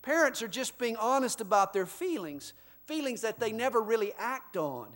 Parents 0.00 0.40
are 0.40 0.48
just 0.48 0.78
being 0.78 0.96
honest 0.96 1.42
about 1.42 1.74
their 1.74 1.84
feelings, 1.84 2.54
feelings 2.86 3.20
that 3.20 3.38
they 3.38 3.52
never 3.52 3.82
really 3.82 4.14
act 4.18 4.56
on. 4.56 4.88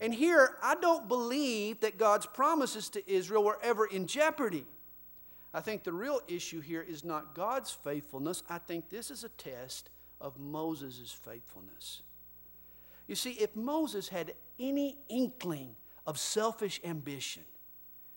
And 0.00 0.14
here, 0.14 0.56
I 0.62 0.76
don't 0.76 1.08
believe 1.08 1.80
that 1.80 1.98
God's 1.98 2.24
promises 2.26 2.88
to 2.90 3.12
Israel 3.12 3.42
were 3.42 3.58
ever 3.64 3.86
in 3.86 4.06
jeopardy. 4.06 4.64
I 5.52 5.60
think 5.60 5.82
the 5.82 5.92
real 5.92 6.20
issue 6.28 6.60
here 6.60 6.82
is 6.88 7.02
not 7.02 7.34
God's 7.34 7.72
faithfulness. 7.72 8.44
I 8.48 8.58
think 8.58 8.90
this 8.90 9.10
is 9.10 9.24
a 9.24 9.28
test 9.30 9.90
of 10.20 10.38
Moses' 10.38 11.10
faithfulness. 11.10 12.02
You 13.08 13.16
see, 13.16 13.32
if 13.32 13.56
Moses 13.56 14.08
had 14.08 14.34
any 14.60 14.98
inkling 15.08 15.74
of 16.06 16.16
selfish 16.16 16.80
ambition, 16.84 17.42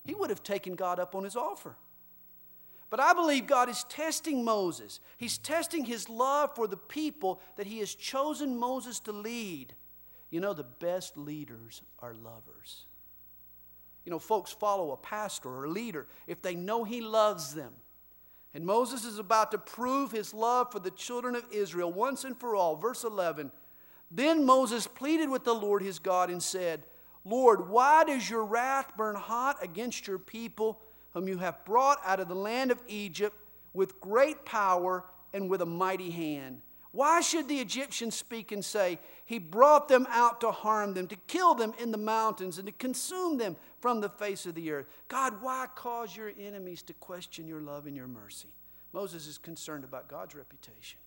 he 0.04 0.14
would 0.14 0.30
have 0.30 0.44
taken 0.44 0.76
God 0.76 1.00
up 1.00 1.16
on 1.16 1.24
his 1.24 1.36
offer. 1.36 1.76
But 2.90 3.00
I 3.00 3.14
believe 3.14 3.48
God 3.48 3.70
is 3.70 3.86
testing 3.86 4.46
Moses. 4.46 5.00
He's 5.18 5.38
testing 5.38 5.86
his 5.86 6.10
love 6.10 6.56
for 6.56 6.68
the 6.68 6.78
people 6.78 7.42
that 7.56 7.66
he 7.66 7.80
has 7.80 7.96
chosen 7.96 8.60
Moses 8.60 9.00
to 9.02 9.12
lead. 9.12 9.74
You 10.30 10.40
know, 10.40 10.54
the 10.54 10.64
best 10.64 11.18
leaders 11.18 11.82
are 12.00 12.14
lovers. 12.14 12.86
You 14.06 14.12
know, 14.12 14.20
folks 14.20 14.52
follow 14.52 14.92
a 14.92 14.98
pastor 14.98 15.50
or 15.50 15.66
a 15.66 15.70
leader 15.72 16.08
if 16.28 16.42
they 16.42 16.56
know 16.56 16.84
he 16.84 17.02
loves 17.02 17.56
them. 17.56 17.74
And 18.54 18.66
Moses 18.66 19.06
is 19.06 19.18
about 19.18 19.52
to 19.52 19.58
prove 19.58 20.12
his 20.12 20.34
love 20.34 20.72
for 20.72 20.80
the 20.80 20.92
children 20.92 21.36
of 21.36 21.46
Israel 21.52 21.92
once 21.92 22.24
and 22.24 22.38
for 22.38 22.56
all. 22.56 22.76
Verse 22.76 23.04
11 23.04 23.52
Then 24.12 24.46
Moses 24.46 24.86
pleaded 24.86 25.30
with 25.30 25.46
the 25.46 25.56
Lord 25.56 25.82
his 25.82 25.98
God 25.98 26.30
and 26.30 26.44
said, 26.44 26.84
Lord, 27.26 27.70
why 27.70 28.04
does 28.04 28.30
your 28.30 28.44
wrath 28.44 28.92
burn 28.98 29.16
hot 29.16 29.64
against 29.64 30.08
your 30.08 30.20
people, 30.20 30.80
whom 31.14 31.28
you 31.28 31.38
have 31.38 31.64
brought 31.66 32.00
out 32.06 32.20
of 32.20 32.28
the 32.28 32.36
land 32.36 32.72
of 32.72 32.82
Egypt 32.88 33.36
with 33.74 34.00
great 34.02 34.46
power 34.46 35.06
and 35.34 35.50
with 35.50 35.62
a 35.62 35.66
mighty 35.66 36.12
hand? 36.12 36.62
Why 36.92 37.22
should 37.22 37.48
the 37.48 37.60
Egyptians 37.60 38.14
speak 38.14 38.52
and 38.52 38.64
say, 38.64 39.00
He 39.26 39.40
brought 39.40 39.88
them 39.88 40.06
out 40.12 40.42
to 40.42 40.52
harm 40.52 40.94
them, 40.94 41.08
to 41.08 41.16
kill 41.28 41.56
them 41.56 41.74
in 41.80 41.92
the 41.92 41.98
mountains, 41.98 42.60
and 42.60 42.68
to 42.68 42.72
consume 42.72 43.40
them 43.40 43.56
from 43.80 44.00
the 44.00 44.10
face 44.10 44.46
of 44.46 44.54
the 44.54 44.70
earth? 44.72 44.86
God, 45.08 45.42
why 45.42 45.66
cause 45.74 46.16
your 46.16 46.32
enemies 46.40 46.84
to 46.84 46.94
question 46.94 47.48
your 47.48 47.62
love 47.62 47.88
and 47.88 47.96
your 47.96 48.08
mercy? 48.08 48.50
Moses 48.92 49.26
is 49.26 49.40
concerned 49.40 49.84
about 49.84 50.08
God's 50.08 50.36
reputation. 50.36 51.00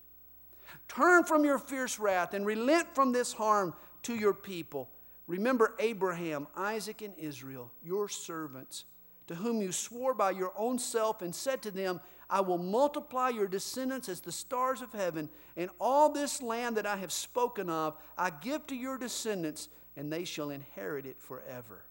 Turn 0.89 1.23
from 1.23 1.45
your 1.45 1.57
fierce 1.57 1.99
wrath 1.99 2.33
and 2.33 2.45
relent 2.45 2.93
from 2.93 3.13
this 3.13 3.31
harm 3.31 3.73
to 4.03 4.13
your 4.13 4.33
people. 4.33 4.89
Remember 5.27 5.75
Abraham, 5.79 6.47
Isaac, 6.55 7.01
and 7.01 7.13
Israel, 7.17 7.71
your 7.83 8.07
servants, 8.07 8.85
to 9.27 9.35
whom 9.35 9.61
you 9.61 9.73
swore 9.73 10.13
by 10.13 10.31
your 10.31 10.53
own 10.55 10.79
self 10.79 11.21
and 11.21 11.35
said 11.35 11.61
to 11.63 11.71
them, 11.71 11.99
I 12.29 12.41
will 12.41 12.57
multiply 12.57 13.29
your 13.29 13.47
descendants 13.47 14.09
as 14.09 14.21
the 14.21 14.31
stars 14.31 14.81
of 14.81 14.93
heaven, 14.93 15.29
and 15.55 15.69
all 15.79 16.11
this 16.11 16.41
land 16.41 16.77
that 16.77 16.85
I 16.85 16.97
have 16.97 17.11
spoken 17.11 17.69
of 17.69 17.97
I 18.17 18.29
give 18.29 18.65
to 18.67 18.75
your 18.75 18.97
descendants, 18.97 19.69
and 19.95 20.11
they 20.11 20.23
shall 20.23 20.49
inherit 20.49 21.05
it 21.05 21.19
forever. 21.19 21.83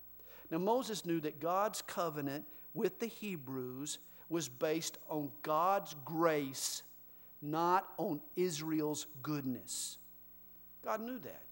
Now, 0.50 0.58
Moses 0.58 1.04
knew 1.04 1.20
that 1.20 1.40
God's 1.40 1.82
covenant 1.82 2.44
with 2.72 3.00
the 3.00 3.06
Hebrews 3.06 3.98
was 4.28 4.48
based 4.48 4.98
on 5.08 5.30
God's 5.42 5.94
grace, 6.04 6.82
not 7.42 7.88
on 7.98 8.20
Israel's 8.34 9.06
goodness. 9.22 9.98
God 10.84 11.00
knew 11.00 11.18
that. 11.20 11.45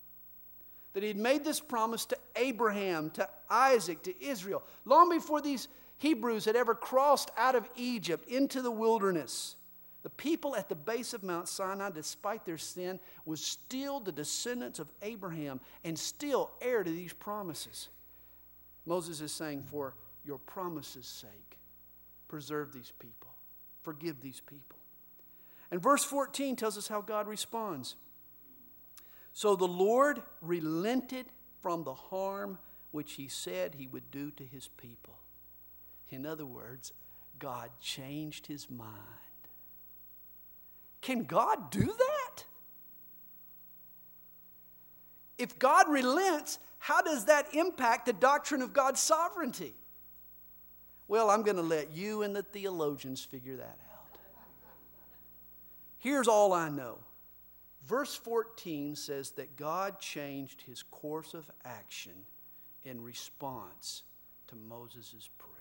That 0.95 1.03
He 1.03 1.09
had 1.09 1.17
made 1.17 1.45
this 1.45 1.61
promise 1.61 2.07
to 2.07 2.19
Abraham, 2.37 3.11
to 3.11 3.29
Isaac, 3.51 4.03
to 4.05 4.25
Israel, 4.25 4.63
long 4.85 5.11
before 5.11 5.41
these 5.43 5.69
Hebrews 5.99 6.45
had 6.45 6.57
ever 6.57 6.75
crossed 6.75 7.31
out 7.37 7.55
of 7.55 7.69
Egypt 7.77 8.29
into 8.29 8.63
the 8.63 8.71
wilderness. 8.71 9.57
The 10.03 10.11
people 10.11 10.55
at 10.55 10.69
the 10.69 10.75
base 10.75 11.15
of 11.15 11.23
Mount 11.23 11.49
Sinai, 11.49 11.91
despite 11.91 12.45
their 12.45 12.59
sin, 12.59 13.01
was 13.25 13.43
still 13.45 14.01
the 14.01 14.13
descendants 14.13 14.79
of 14.79 14.93
Abraham 15.01 15.61
and 15.83 15.99
still 15.99 16.51
heir 16.61 16.85
to 16.85 16.91
these 16.91 17.15
promises. 17.15 17.89
Moses 18.85 19.23
is 19.23 19.33
saying, 19.33 19.63
For 19.63 19.95
your 20.25 20.39
promise's 20.39 21.07
sake, 21.07 21.59
preserve 22.29 22.73
these 22.73 22.93
people, 22.99 23.31
forgive 23.83 24.21
these 24.21 24.41
people. 24.41 24.79
And 25.71 25.81
verse 25.81 26.05
14 26.05 26.57
tells 26.57 26.77
us 26.77 26.87
how 26.87 27.01
God 27.01 27.27
responds. 27.27 27.97
So 29.35 29.57
the 29.57 29.67
Lord 29.67 30.23
relented 30.41 31.27
from 31.61 31.83
the 31.83 31.93
harm 31.93 32.57
which 32.93 33.15
he 33.15 33.27
said 33.27 33.75
he 33.75 33.89
would 33.89 34.11
do 34.13 34.31
to 34.31 34.45
his 34.45 34.69
people. 34.69 35.19
In 36.09 36.25
other 36.25 36.47
words, 36.47 36.93
God 37.41 37.71
changed 37.81 38.47
his 38.47 38.71
mind. 38.71 38.91
Can 41.01 41.25
God 41.25 41.73
do 41.73 41.85
that? 41.85 42.45
If 45.37 45.59
God 45.59 45.91
relents, 45.91 46.61
how 46.79 47.03
does 47.03 47.25
that 47.25 47.53
impact 47.55 48.07
the 48.07 48.13
doctrine 48.13 48.63
of 48.63 48.73
God's 48.73 49.01
sovereignty? 49.01 49.75
Well, 51.09 51.29
I'm 51.29 51.43
going 51.43 51.57
to 51.57 51.63
let 51.63 51.91
you 51.91 52.23
and 52.23 52.37
the 52.37 52.45
theologians 52.45 53.25
figure 53.25 53.57
that 53.57 53.79
out. 53.91 54.19
Here's 55.99 56.29
all 56.29 56.53
I 56.53 56.69
know. 56.69 56.99
Verse 57.87 58.15
14 58.15 58.97
says 58.97 59.33
that 59.33 59.57
God 59.57 59.99
changed 60.01 60.63
his 60.63 60.83
course 60.83 61.35
of 61.35 61.51
action 61.65 62.13
in 62.85 63.03
response 63.03 64.05
to 64.49 64.57
Moses' 64.57 65.29
prayer. 65.39 65.55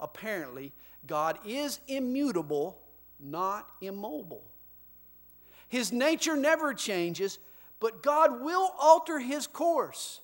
apparently, 0.00 0.72
God 1.06 1.38
is 1.46 1.80
immutable, 1.88 2.78
not 3.18 3.70
immobile. 3.80 4.44
His 5.68 5.92
nature 5.92 6.36
never 6.36 6.72
changes, 6.72 7.38
but 7.80 8.02
God 8.02 8.40
will 8.42 8.72
alter 8.78 9.18
his 9.18 9.46
course, 9.46 10.20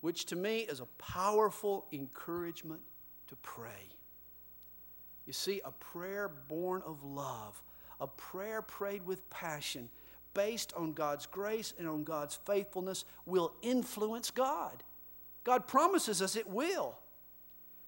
which 0.00 0.26
to 0.26 0.36
me 0.36 0.60
is 0.60 0.80
a 0.80 0.86
powerful 0.98 1.86
encouragement 1.92 2.80
to 3.28 3.36
pray. 3.36 3.93
You 5.26 5.32
see, 5.32 5.60
a 5.64 5.70
prayer 5.70 6.30
born 6.48 6.82
of 6.84 7.02
love, 7.02 7.62
a 8.00 8.06
prayer 8.06 8.62
prayed 8.62 9.06
with 9.06 9.28
passion, 9.30 9.88
based 10.34 10.72
on 10.76 10.92
God's 10.92 11.26
grace 11.26 11.72
and 11.78 11.88
on 11.88 12.04
God's 12.04 12.38
faithfulness, 12.44 13.04
will 13.24 13.54
influence 13.62 14.30
God. 14.30 14.82
God 15.44 15.66
promises 15.68 16.20
us 16.20 16.36
it 16.36 16.48
will. 16.48 16.96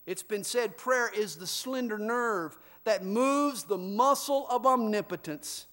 It's 0.07 0.23
been 0.23 0.45
said 0.45 0.77
prayer 0.79 1.11
is 1.15 1.37
the 1.37 1.47
slender 1.47 1.99
nerve 1.99 2.57
that 2.85 3.05
moves 3.05 3.65
the 3.65 3.79
muscle 3.79 4.47
of 4.49 4.65
omnipotence. 4.65 5.67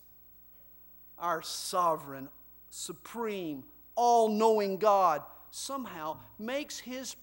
Our 1.19 1.43
sovereign, 1.43 2.29
supreme, 2.71 3.63
all 3.95 4.29
knowing 4.29 4.77
God 4.77 5.21
somehow 5.51 6.17
makes 6.39 6.79
his 6.79 7.15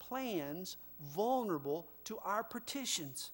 plans 0.00 0.76
vulnerable 1.00 1.86
to 2.04 2.18
our 2.24 2.42
petitions. 2.42 3.30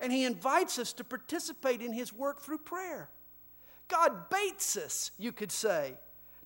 And 0.00 0.12
he 0.12 0.24
invites 0.24 0.78
us 0.78 0.92
to 0.94 1.04
participate 1.04 1.82
in 1.82 1.92
his 1.92 2.12
work 2.12 2.40
through 2.40 2.58
prayer. 2.58 3.10
God 3.88 4.30
baits 4.30 4.76
us, 4.76 5.10
you 5.18 5.32
could 5.32 5.52
say, 5.52 5.94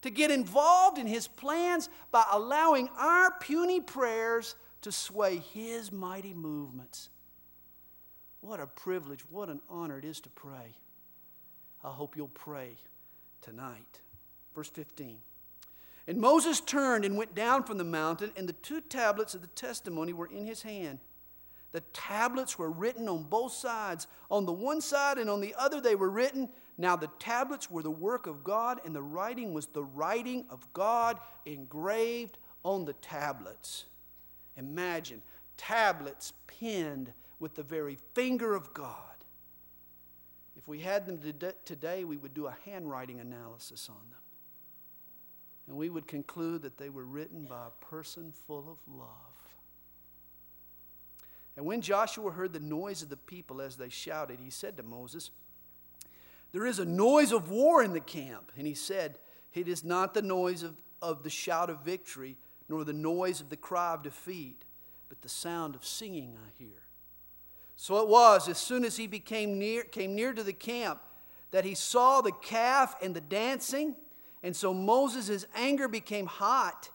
to 0.03 0.11
get 0.11 0.31
involved 0.31 0.99
in 0.99 1.07
his 1.07 1.29
plans 1.29 1.89
by 2.11 2.25
allowing 2.33 2.89
our 2.99 3.31
puny 3.41 3.81
prayers 3.81 4.57
to 4.83 4.91
sway 4.91 5.39
his 5.39 5.93
mighty 5.93 6.35
movements. 6.35 7.11
What 8.41 8.61
a 8.61 8.67
privilege, 8.67 9.23
what 9.31 9.49
an 9.49 9.61
honor 9.71 9.99
it 9.99 10.05
is 10.05 10.21
to 10.21 10.31
pray. 10.31 10.77
I 11.83 11.89
hope 11.89 12.17
you'll 12.17 12.29
pray 12.29 12.77
tonight. 13.41 14.01
Verse 14.55 14.69
15. 14.69 15.19
And 16.07 16.19
Moses 16.19 16.61
turned 16.61 17.05
and 17.05 17.17
went 17.17 17.35
down 17.35 17.65
from 17.65 17.79
the 17.79 17.85
mountain, 17.85 18.33
and 18.37 18.47
the 18.49 18.53
two 18.53 18.81
tablets 18.83 19.35
of 19.35 19.41
the 19.41 19.47
testimony 19.49 20.13
were 20.13 20.27
in 20.27 20.45
his 20.45 20.63
hand. 20.63 20.99
The 21.75 21.81
tablets 21.93 22.57
were 22.57 22.71
written 22.71 23.09
on 23.09 23.25
both 23.25 23.53
sides. 23.53 24.07
On 24.31 24.47
the 24.47 24.53
one 24.53 24.81
side 24.81 25.19
and 25.19 25.29
on 25.29 25.41
the 25.41 25.57
other, 25.59 25.81
they 25.81 25.97
were 25.97 26.09
written. 26.09 26.49
Now, 26.79 26.95
the 26.95 27.11
tablets 27.19 27.69
were 27.69 27.83
the 27.83 27.91
work 27.91 28.29
of 28.29 28.45
God, 28.45 28.81
and 28.85 28.95
the 28.95 29.03
writing 29.03 29.53
was 29.53 29.67
the 29.67 29.83
writing 29.83 30.45
of 30.51 30.73
God 30.73 31.19
engraved 31.47 32.39
on 32.63 32.85
the 32.85 32.93
tablets. 32.93 33.87
Imagine 34.57 35.21
tablets 35.57 36.33
penned 36.47 37.13
with 37.41 37.57
the 37.57 37.65
very 37.65 37.99
finger 38.15 38.55
of 38.55 38.73
God. 38.73 38.95
If 40.57 40.69
we 40.69 40.79
had 40.79 41.07
them 41.07 41.19
today, 41.65 42.05
we 42.05 42.19
would 42.19 42.35
do 42.35 42.47
a 42.47 42.57
handwriting 42.65 43.19
analysis 43.19 43.89
on 43.91 44.11
them. 44.11 44.21
And 45.67 45.77
we 45.77 45.91
would 45.91 46.07
conclude 46.07 46.63
that 46.63 46.79
they 46.79 46.89
were 46.89 47.05
written 47.05 47.47
by 47.47 47.67
a 47.67 47.85
person 47.85 48.31
full 48.47 48.71
of 48.71 48.79
love. 48.97 49.34
And 51.57 51.67
when 51.67 51.81
Joshua 51.81 52.31
heard 52.31 52.53
the 52.53 52.61
noise 52.61 53.03
of 53.03 53.09
the 53.09 53.17
people 53.17 53.61
as 53.61 53.77
they 53.77 53.89
shouted, 53.89 54.41
he 54.43 54.51
said 54.51 54.77
to 54.77 54.83
Moses, 54.83 55.31
There 56.53 56.67
is 56.67 56.79
a 56.79 56.85
noise 56.85 57.33
of 57.33 57.51
war 57.51 57.83
in 57.83 57.93
the 57.93 58.01
camp. 58.01 58.51
And 58.57 58.67
he 58.67 58.75
said, 58.75 59.19
It 59.53 59.69
is 59.69 59.85
not 59.85 60.15
the 60.15 60.23
noise 60.23 60.63
of, 60.63 60.75
of 61.01 61.23
the 61.23 61.31
shout 61.31 61.71
of 61.71 61.81
victory, 61.81 62.37
nor 62.69 62.85
the 62.85 62.93
noise 62.93 63.41
of 63.41 63.51
the 63.51 63.57
cry 63.57 63.95
of 63.95 64.03
defeat, 64.03 64.65
but 65.09 65.23
the 65.23 65.29
sound 65.29 65.75
of 65.75 65.85
singing 65.85 66.37
I 66.37 66.51
hear. 66.59 66.83
So 67.77 67.99
it 67.99 68.09
was, 68.09 68.49
as 68.49 68.59
soon 68.59 68.85
as 68.85 68.97
he 68.97 69.07
became 69.07 69.59
near, 69.59 69.85
came 69.85 70.15
near 70.15 70.33
to 70.33 70.43
the 70.43 70.53
camp, 70.53 71.01
that 71.51 71.65
he 71.65 71.75
saw 71.75 72.21
the 72.21 72.33
calf 72.33 72.97
and 73.03 73.15
the 73.15 73.21
dancing. 73.21 73.95
And 74.43 74.57
so 74.57 74.75
Moses' 74.75 75.47
anger 75.55 75.87
became 75.87 76.27
hot, 76.27 76.91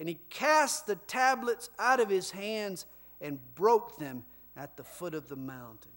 and 0.00 0.08
he 0.08 0.18
cast 0.30 0.86
the 0.86 0.96
tablets 0.96 1.70
out 1.78 2.00
of 2.00 2.08
his 2.08 2.32
hands 2.32 2.86
and 3.20 3.38
broke 3.54 3.98
them 3.98 4.24
at 4.56 4.76
the 4.76 4.84
foot 4.84 5.14
of 5.14 5.28
the 5.28 5.36
mountain. 5.36 5.92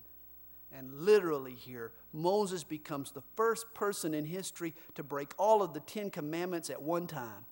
And 0.75 0.91
literally, 0.91 1.53
here, 1.53 1.91
Moses 2.11 2.63
becomes 2.63 3.11
the 3.11 3.21
first 3.35 3.73
person 3.73 4.13
in 4.13 4.25
history 4.25 4.73
to 4.95 5.03
break 5.03 5.33
all 5.37 5.61
of 5.61 5.73
the 5.73 5.79
Ten 5.81 6.09
Commandments 6.09 6.69
at 6.69 6.81
one 6.81 7.05
time. 7.05 7.45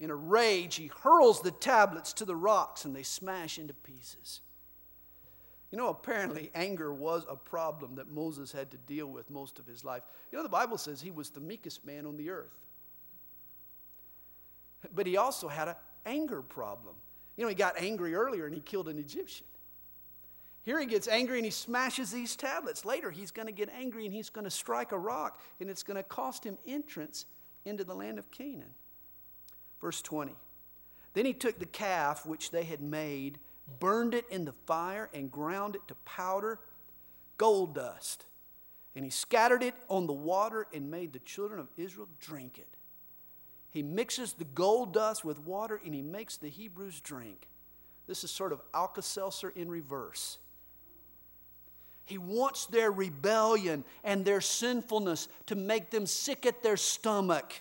In 0.00 0.10
a 0.10 0.16
rage, 0.16 0.76
he 0.76 0.88
hurls 0.88 1.42
the 1.42 1.50
tablets 1.50 2.12
to 2.14 2.24
the 2.24 2.34
rocks 2.34 2.84
and 2.84 2.96
they 2.96 3.04
smash 3.04 3.58
into 3.58 3.74
pieces. 3.74 4.40
You 5.70 5.78
know, 5.78 5.88
apparently, 5.88 6.50
anger 6.54 6.92
was 6.92 7.24
a 7.28 7.36
problem 7.36 7.94
that 7.94 8.10
Moses 8.10 8.52
had 8.52 8.70
to 8.72 8.76
deal 8.78 9.06
with 9.06 9.30
most 9.30 9.58
of 9.58 9.66
his 9.66 9.84
life. 9.84 10.02
You 10.30 10.38
know, 10.38 10.42
the 10.42 10.50
Bible 10.50 10.76
says 10.76 11.00
he 11.00 11.10
was 11.10 11.30
the 11.30 11.40
meekest 11.40 11.84
man 11.86 12.04
on 12.04 12.16
the 12.16 12.30
earth. 12.30 12.58
But 14.94 15.06
he 15.06 15.16
also 15.16 15.48
had 15.48 15.68
an 15.68 15.74
anger 16.06 16.42
problem. 16.42 16.94
You 17.36 17.44
know, 17.44 17.48
he 17.48 17.54
got 17.54 17.80
angry 17.80 18.14
earlier 18.14 18.46
and 18.46 18.54
he 18.54 18.60
killed 18.60 18.88
an 18.88 18.98
Egyptian. 18.98 19.46
Here 20.64 20.78
he 20.78 20.86
gets 20.86 21.08
angry 21.08 21.38
and 21.38 21.44
he 21.44 21.50
smashes 21.50 22.12
these 22.12 22.36
tablets. 22.36 22.84
Later, 22.84 23.10
he's 23.10 23.32
going 23.32 23.46
to 23.46 23.52
get 23.52 23.68
angry 23.76 24.04
and 24.06 24.14
he's 24.14 24.30
going 24.30 24.44
to 24.44 24.50
strike 24.50 24.92
a 24.92 24.98
rock 24.98 25.40
and 25.60 25.68
it's 25.68 25.82
going 25.82 25.96
to 25.96 26.02
cost 26.02 26.44
him 26.44 26.56
entrance 26.66 27.26
into 27.64 27.84
the 27.84 27.94
land 27.94 28.18
of 28.18 28.30
Canaan. 28.30 28.74
Verse 29.80 30.00
20. 30.02 30.32
Then 31.14 31.26
he 31.26 31.32
took 31.32 31.58
the 31.58 31.66
calf 31.66 32.24
which 32.24 32.52
they 32.52 32.64
had 32.64 32.80
made, 32.80 33.38
burned 33.80 34.14
it 34.14 34.24
in 34.30 34.44
the 34.44 34.54
fire, 34.66 35.10
and 35.12 35.30
ground 35.30 35.74
it 35.74 35.86
to 35.88 35.94
powder, 36.04 36.60
gold 37.38 37.74
dust. 37.74 38.26
And 38.94 39.04
he 39.04 39.10
scattered 39.10 39.62
it 39.62 39.74
on 39.88 40.06
the 40.06 40.12
water 40.12 40.66
and 40.72 40.90
made 40.90 41.12
the 41.12 41.18
children 41.18 41.58
of 41.58 41.68
Israel 41.76 42.08
drink 42.20 42.58
it. 42.58 42.68
He 43.72 43.82
mixes 43.82 44.34
the 44.34 44.44
gold 44.44 44.92
dust 44.92 45.24
with 45.24 45.40
water 45.40 45.80
and 45.82 45.94
he 45.94 46.02
makes 46.02 46.36
the 46.36 46.50
Hebrews 46.50 47.00
drink. 47.00 47.48
This 48.06 48.22
is 48.22 48.30
sort 48.30 48.52
of 48.52 48.60
Alka 48.74 49.00
Seltzer 49.00 49.48
in 49.48 49.70
reverse. 49.70 50.36
He 52.04 52.18
wants 52.18 52.66
their 52.66 52.92
rebellion 52.92 53.84
and 54.04 54.26
their 54.26 54.42
sinfulness 54.42 55.28
to 55.46 55.54
make 55.54 55.88
them 55.88 56.04
sick 56.04 56.44
at 56.44 56.62
their 56.62 56.76
stomach. 56.76 57.54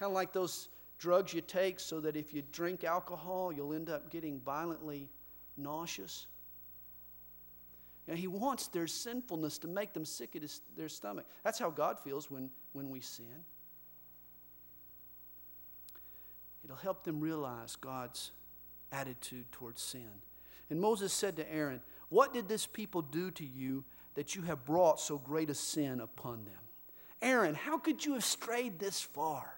Kind 0.00 0.10
of 0.10 0.14
like 0.14 0.32
those 0.32 0.68
drugs 0.98 1.32
you 1.32 1.40
take 1.40 1.78
so 1.78 2.00
that 2.00 2.16
if 2.16 2.34
you 2.34 2.42
drink 2.50 2.82
alcohol, 2.82 3.52
you'll 3.52 3.72
end 3.72 3.88
up 3.88 4.10
getting 4.10 4.40
violently 4.40 5.08
nauseous. 5.56 6.26
And 8.08 8.18
he 8.18 8.26
wants 8.26 8.66
their 8.66 8.88
sinfulness 8.88 9.58
to 9.58 9.68
make 9.68 9.92
them 9.92 10.04
sick 10.04 10.34
at 10.34 10.42
his, 10.42 10.60
their 10.76 10.88
stomach. 10.88 11.26
That's 11.44 11.60
how 11.60 11.70
God 11.70 12.00
feels 12.00 12.28
when, 12.28 12.50
when 12.72 12.90
we 12.90 13.00
sin. 13.00 13.44
It'll 16.68 16.76
help 16.76 17.02
them 17.02 17.18
realize 17.18 17.76
God's 17.76 18.30
attitude 18.92 19.50
towards 19.52 19.80
sin. 19.80 20.10
And 20.68 20.78
Moses 20.78 21.14
said 21.14 21.36
to 21.36 21.50
Aaron, 21.50 21.80
What 22.10 22.34
did 22.34 22.46
this 22.46 22.66
people 22.66 23.00
do 23.00 23.30
to 23.30 23.44
you 23.44 23.84
that 24.16 24.36
you 24.36 24.42
have 24.42 24.66
brought 24.66 25.00
so 25.00 25.16
great 25.16 25.48
a 25.48 25.54
sin 25.54 26.00
upon 26.00 26.44
them? 26.44 26.60
Aaron, 27.22 27.54
how 27.54 27.78
could 27.78 28.04
you 28.04 28.12
have 28.12 28.24
strayed 28.24 28.78
this 28.78 29.00
far? 29.00 29.54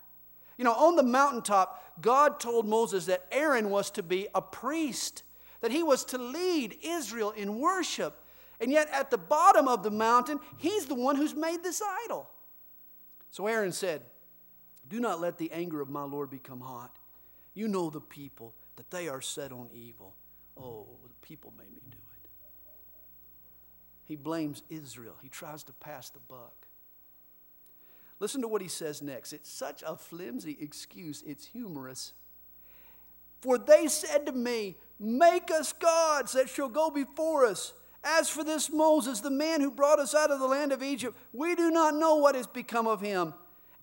You 0.57 0.65
know, 0.65 0.73
on 0.73 0.95
the 0.95 1.03
mountaintop, 1.03 2.01
God 2.01 2.39
told 2.39 2.69
Moses 2.69 3.07
that 3.07 3.27
Aaron 3.33 3.71
was 3.71 3.91
to 3.93 4.05
be 4.05 4.29
a 4.33 4.41
priest, 4.41 5.25
that 5.63 5.73
he 5.73 5.83
was 5.83 6.05
to 6.07 6.19
lead 6.19 6.79
Israel 6.81 7.33
in 7.33 7.59
worship. 7.59 8.23
And 8.61 8.71
yet, 8.71 8.89
at 8.93 9.11
the 9.11 9.19
bottom 9.19 9.67
of 9.67 9.83
the 9.83 9.91
mountain, 9.91 10.39
he's 10.59 10.87
the 10.87 10.95
one 10.95 11.17
who's 11.17 11.35
made 11.35 11.65
this 11.65 11.83
idol. 12.05 12.31
So 13.31 13.49
Aaron 13.49 13.73
said, 13.73 14.03
Do 14.91 15.01
not 15.01 15.21
let 15.21 15.39
the 15.39 15.53
anger 15.53 15.81
of 15.81 15.89
my 15.89 16.03
Lord 16.03 16.31
become 16.31 16.61
hot. 16.61 16.95
You 17.55 17.69
know 17.69 17.89
the 17.89 18.01
people, 18.01 18.55
that 18.77 18.91
they 18.91 19.09
are 19.09 19.21
set 19.21 19.53
on 19.53 19.71
evil. 19.75 20.15
Oh, 20.57 20.87
the 21.05 21.27
people 21.27 21.55
made 21.57 21.73
me 21.73 21.81
do 21.91 21.97
it. 21.97 22.31
He 24.05 24.17
blames 24.17 24.63
Israel. 24.69 25.15
He 25.23 25.29
tries 25.29 25.63
to 25.65 25.73
pass 25.75 26.11
the 26.11 26.19
buck. 26.29 26.67
Listen 28.19 28.43
to 28.43 28.49
what 28.49 28.61
he 28.61 28.69
says 28.69 29.01
next. 29.01 29.33
It's 29.33 29.51
such 29.51 29.83
a 29.87 29.97
flimsy 29.97 30.59
excuse, 30.61 31.23
it's 31.27 31.47
humorous. 31.47 32.13
For 33.41 33.57
they 33.57 33.87
said 33.87 34.27
to 34.27 34.33
me, 34.33 34.77
Make 34.99 35.51
us 35.51 35.73
gods 35.73 36.33
that 36.33 36.51
shall 36.51 36.69
go 36.69 36.91
before 36.91 37.47
us. 37.47 37.73
As 38.03 38.29
for 38.29 38.45
this 38.45 38.71
Moses, 38.71 39.21
the 39.21 39.31
man 39.31 39.61
who 39.61 39.71
brought 39.71 39.99
us 39.99 40.15
out 40.15 40.31
of 40.31 40.41
the 40.41 40.47
land 40.47 40.73
of 40.73 40.83
Egypt, 40.83 41.17
we 41.33 41.55
do 41.55 41.71
not 41.71 41.95
know 41.95 42.17
what 42.17 42.35
has 42.35 42.47
become 42.47 42.87
of 42.87 43.01
him. 43.01 43.33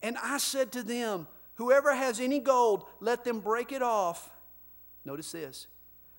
And 0.02 0.18
I 0.18 0.38
said 0.38 0.72
to 0.74 0.84
them, 0.84 1.28
Whoever 1.56 1.96
has 1.96 2.20
any 2.20 2.40
gold, 2.40 2.86
let 3.00 3.24
them 3.24 3.40
break 3.40 3.72
it 3.72 3.82
off. 3.82 4.30
Notice 5.06 5.32
this. 5.32 5.68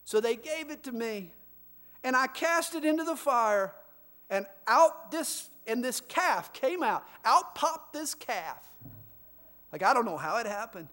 So 0.04 0.20
they 0.20 0.34
gave 0.34 0.70
it 0.70 0.82
to 0.84 0.92
me, 0.92 1.32
and 2.02 2.16
I 2.16 2.26
cast 2.26 2.74
it 2.74 2.84
into 2.84 3.04
the 3.04 3.14
fire, 3.14 3.72
and 4.30 4.46
out 4.66 5.12
this 5.12 5.48
and 5.66 5.84
this 5.84 6.00
calf 6.00 6.52
came 6.52 6.82
out. 6.82 7.06
Out 7.24 7.54
popped 7.54 7.92
this 7.92 8.14
calf. 8.14 8.68
Like, 9.70 9.82
I 9.82 9.92
don't 9.92 10.06
know 10.06 10.16
how 10.16 10.38
it 10.38 10.46
happened. 10.46 10.88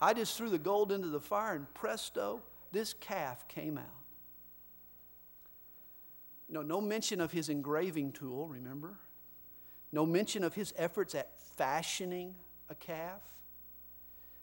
I 0.00 0.12
just 0.12 0.36
threw 0.36 0.50
the 0.50 0.58
gold 0.58 0.92
into 0.92 1.08
the 1.08 1.20
fire, 1.20 1.54
and 1.54 1.72
presto, 1.72 2.42
this 2.72 2.94
calf 2.94 3.46
came 3.48 3.78
out. 3.78 3.84
No, 6.48 6.62
no 6.62 6.80
mention 6.80 7.20
of 7.20 7.32
his 7.32 7.48
engraving 7.48 8.12
tool, 8.12 8.48
remember? 8.48 8.96
No 9.92 10.04
mention 10.04 10.44
of 10.44 10.54
his 10.54 10.74
efforts 10.76 11.14
at 11.14 11.30
fashioning 11.58 12.34
a 12.70 12.74
calf. 12.74 13.20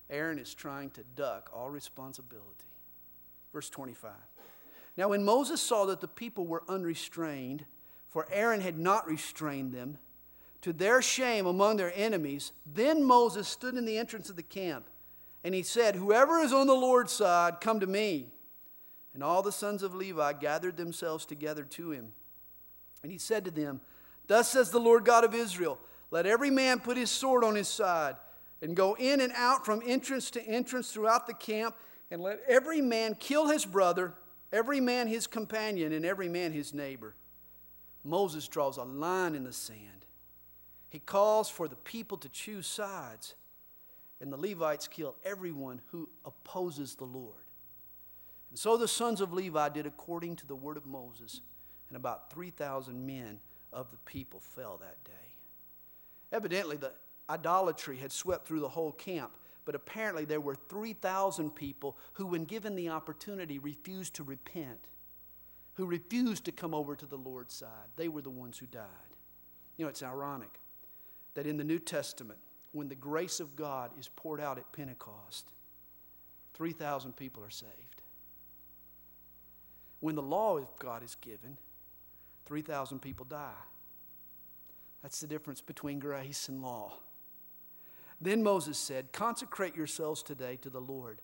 Aaron 0.10 0.38
is 0.38 0.54
trying 0.54 0.92
to 0.92 1.02
duck 1.16 1.50
all 1.56 1.70
responsibility. 1.70 2.44
Verse 3.52 3.70
25. 3.70 4.12
Now, 4.98 5.10
when 5.10 5.24
Moses 5.24 5.62
saw 5.62 5.86
that 5.86 6.02
the 6.02 6.08
people 6.08 6.46
were 6.46 6.64
unrestrained, 6.68 7.66
for 8.10 8.28
Aaron 8.32 8.62
had 8.62 8.78
not 8.78 9.08
restrained 9.08 9.74
them, 9.74 9.98
to 10.62 10.74
their 10.74 11.02
shame 11.02 11.46
among 11.46 11.78
their 11.78 11.94
enemies, 11.96 12.52
then 12.66 13.04
Moses 13.04 13.48
stood 13.48 13.76
in 13.76 13.86
the 13.86 13.98
entrance 13.98 14.30
of 14.30 14.36
the 14.36 14.44
camp, 14.44 14.86
and 15.44 15.56
he 15.56 15.64
said, 15.64 15.96
Whoever 15.96 16.40
is 16.40 16.54
on 16.54 16.68
the 16.68 16.74
Lord's 16.74 17.12
side, 17.12 17.62
come 17.62 17.80
to 17.80 17.88
me. 17.88 18.28
And 19.14 19.24
all 19.24 19.42
the 19.42 19.52
sons 19.52 19.84
of 19.84 19.96
Levi 19.96 20.34
gathered 20.34 20.76
themselves 20.76 21.26
together 21.26 21.64
to 21.64 21.92
him. 21.92 22.12
And 23.04 23.12
he 23.12 23.18
said 23.18 23.46
to 23.46 23.52
them, 23.52 23.80
Thus 24.28 24.50
says 24.50 24.72
the 24.72 24.80
Lord 24.80 25.06
God 25.06 25.24
of 25.24 25.34
Israel, 25.34 25.80
Let 26.12 26.26
every 26.26 26.50
man 26.50 26.80
put 26.80 26.98
his 26.98 27.12
sword 27.12 27.44
on 27.44 27.56
his 27.56 27.68
side, 27.68 28.16
and 28.62 28.76
go 28.76 28.96
in 28.96 29.22
and 29.22 29.34
out 29.36 29.66
from 29.66 29.82
entrance 29.86 30.32
to 30.32 30.42
entrance 30.46 30.92
throughout 30.92 31.28
the 31.28 31.34
camp, 31.34 31.76
and 32.10 32.22
let 32.22 32.40
every 32.48 32.82
man 32.82 33.16
kill 33.16 33.48
his 33.48 33.66
brother, 33.66 34.14
every 34.54 34.80
man 34.80 35.08
his 35.08 35.28
companion, 35.28 35.92
and 35.92 36.06
every 36.06 36.30
man 36.30 36.52
his 36.52 36.74
neighbor. 36.74 37.16
Moses 38.04 38.48
draws 38.48 38.78
a 38.78 38.84
line 38.84 39.36
in 39.36 39.44
the 39.44 39.54
sand. 39.54 40.06
He 40.90 41.00
calls 41.00 41.50
for 41.50 41.68
the 41.68 41.76
people 41.76 42.18
to 42.20 42.30
choose 42.30 42.68
sides, 42.68 43.36
and 44.22 44.32
the 44.32 44.38
Levites 44.38 44.88
kill 44.88 45.16
everyone 45.26 45.82
who 45.92 46.08
opposes 46.24 46.96
the 46.96 47.04
Lord. 47.04 47.44
And 48.50 48.58
so 48.58 48.78
the 48.78 48.88
sons 48.88 49.20
of 49.20 49.34
Levi 49.34 49.70
did 49.70 49.86
according 49.86 50.38
to 50.38 50.48
the 50.48 50.56
word 50.56 50.78
of 50.78 50.86
Moses, 50.86 51.42
and 51.90 51.98
about 51.98 52.32
3,000 52.32 53.06
men 53.06 53.40
of 53.74 53.92
the 53.92 53.98
people 54.06 54.40
fell 54.40 54.78
that 54.78 55.04
day. 55.04 55.25
Evidently, 56.36 56.76
the 56.76 56.92
idolatry 57.30 57.96
had 57.96 58.12
swept 58.12 58.46
through 58.46 58.60
the 58.60 58.68
whole 58.68 58.92
camp, 58.92 59.38
but 59.64 59.74
apparently 59.74 60.26
there 60.26 60.42
were 60.42 60.54
3,000 60.54 61.56
people 61.56 61.96
who, 62.12 62.26
when 62.26 62.44
given 62.44 62.76
the 62.76 62.90
opportunity, 62.90 63.58
refused 63.58 64.14
to 64.16 64.24
repent, 64.24 64.90
who 65.76 65.86
refused 65.86 66.44
to 66.44 66.52
come 66.52 66.74
over 66.74 66.94
to 66.94 67.06
the 67.06 67.16
Lord's 67.16 67.54
side. 67.54 67.88
They 67.96 68.10
were 68.10 68.22
the 68.22 68.30
ones 68.30 68.58
who 68.58 68.66
died. 68.66 68.84
You 69.78 69.86
know, 69.86 69.90
it's 69.90 70.04
ironic 70.04 70.60
that 71.36 71.48
in 71.48 71.56
the 71.56 71.64
New 71.64 71.80
Testament, 71.80 72.40
when 72.74 72.90
the 72.90 72.96
grace 72.96 73.40
of 73.40 73.56
God 73.56 73.92
is 73.98 74.10
poured 74.18 74.42
out 74.42 74.58
at 74.58 74.70
Pentecost, 74.74 75.54
3,000 76.54 77.16
people 77.16 77.46
are 77.46 77.50
saved. 77.50 78.02
When 80.02 80.16
the 80.16 80.22
law 80.22 80.58
of 80.58 80.68
God 80.80 81.02
is 81.02 81.16
given, 81.16 81.58
3,000 82.46 83.00
people 83.00 83.26
die. 83.26 83.54
That's 85.06 85.20
the 85.20 85.28
difference 85.28 85.62
between 85.62 86.00
grace 86.00 86.50
and 86.50 86.64
law. 86.64 86.94
Then 88.20 88.42
Moses 88.42 88.76
said, 88.76 89.12
Consecrate 89.12 89.76
yourselves 89.76 90.24
today 90.24 90.58
to 90.64 90.70
the 90.72 90.82
Lord, 90.82 91.22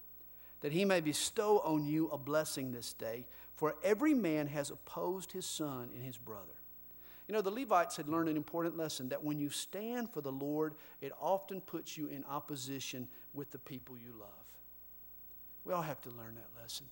that 0.60 0.72
he 0.72 0.86
may 0.86 1.02
bestow 1.02 1.58
on 1.65 1.84
you 1.84 2.08
a 2.10 2.17
blessing 2.20 2.72
this 2.72 2.94
day, 2.94 3.26
for 3.56 3.74
every 3.84 4.13
man 4.13 4.46
has 4.46 4.70
opposed 4.70 5.32
his 5.32 5.48
son 5.48 5.89
and 5.96 6.04
his 6.04 6.20
brother. 6.20 6.54
You 7.28 7.34
know, 7.34 7.41
the 7.41 7.50
Levites 7.50 7.98
had 7.98 8.08
learned 8.08 8.30
an 8.30 8.38
important 8.38 8.78
lesson 8.78 9.10
that 9.10 9.24
when 9.24 9.39
you 9.39 9.50
stand 9.50 10.13
for 10.13 10.22
the 10.22 10.32
Lord, 10.32 10.76
it 11.02 11.12
often 11.20 11.60
puts 11.60 11.98
you 11.98 12.06
in 12.06 12.24
opposition 12.26 13.08
with 13.34 13.50
the 13.50 13.58
people 13.58 13.98
you 13.98 14.13
love. 14.20 14.30
We 15.65 15.74
all 15.74 15.82
have 15.82 16.02
to 16.02 16.10
learn 16.12 16.36
that 16.36 16.62
lesson. 16.62 16.86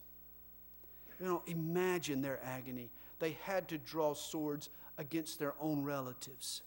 You 1.19 1.27
know, 1.27 1.43
imagine 1.45 2.23
their 2.23 2.43
agony. 2.43 2.89
They 3.19 3.37
had 3.43 3.67
to 3.67 3.77
draw 3.77 4.15
swords 4.15 4.71
against 4.97 5.37
their 5.37 5.53
own 5.61 5.83
relatives. 5.83 6.63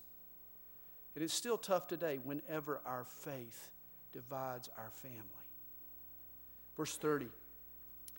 It 1.15 1.23
is 1.23 1.33
still 1.33 1.59
tough 1.59 1.87
today 1.87 2.19
whenever 2.23 2.81
our 2.87 3.05
faith 3.05 3.71
divides 4.13 4.71
our 4.79 4.91
family. 4.91 5.19
Verse 6.77 6.97
30. 6.97 7.27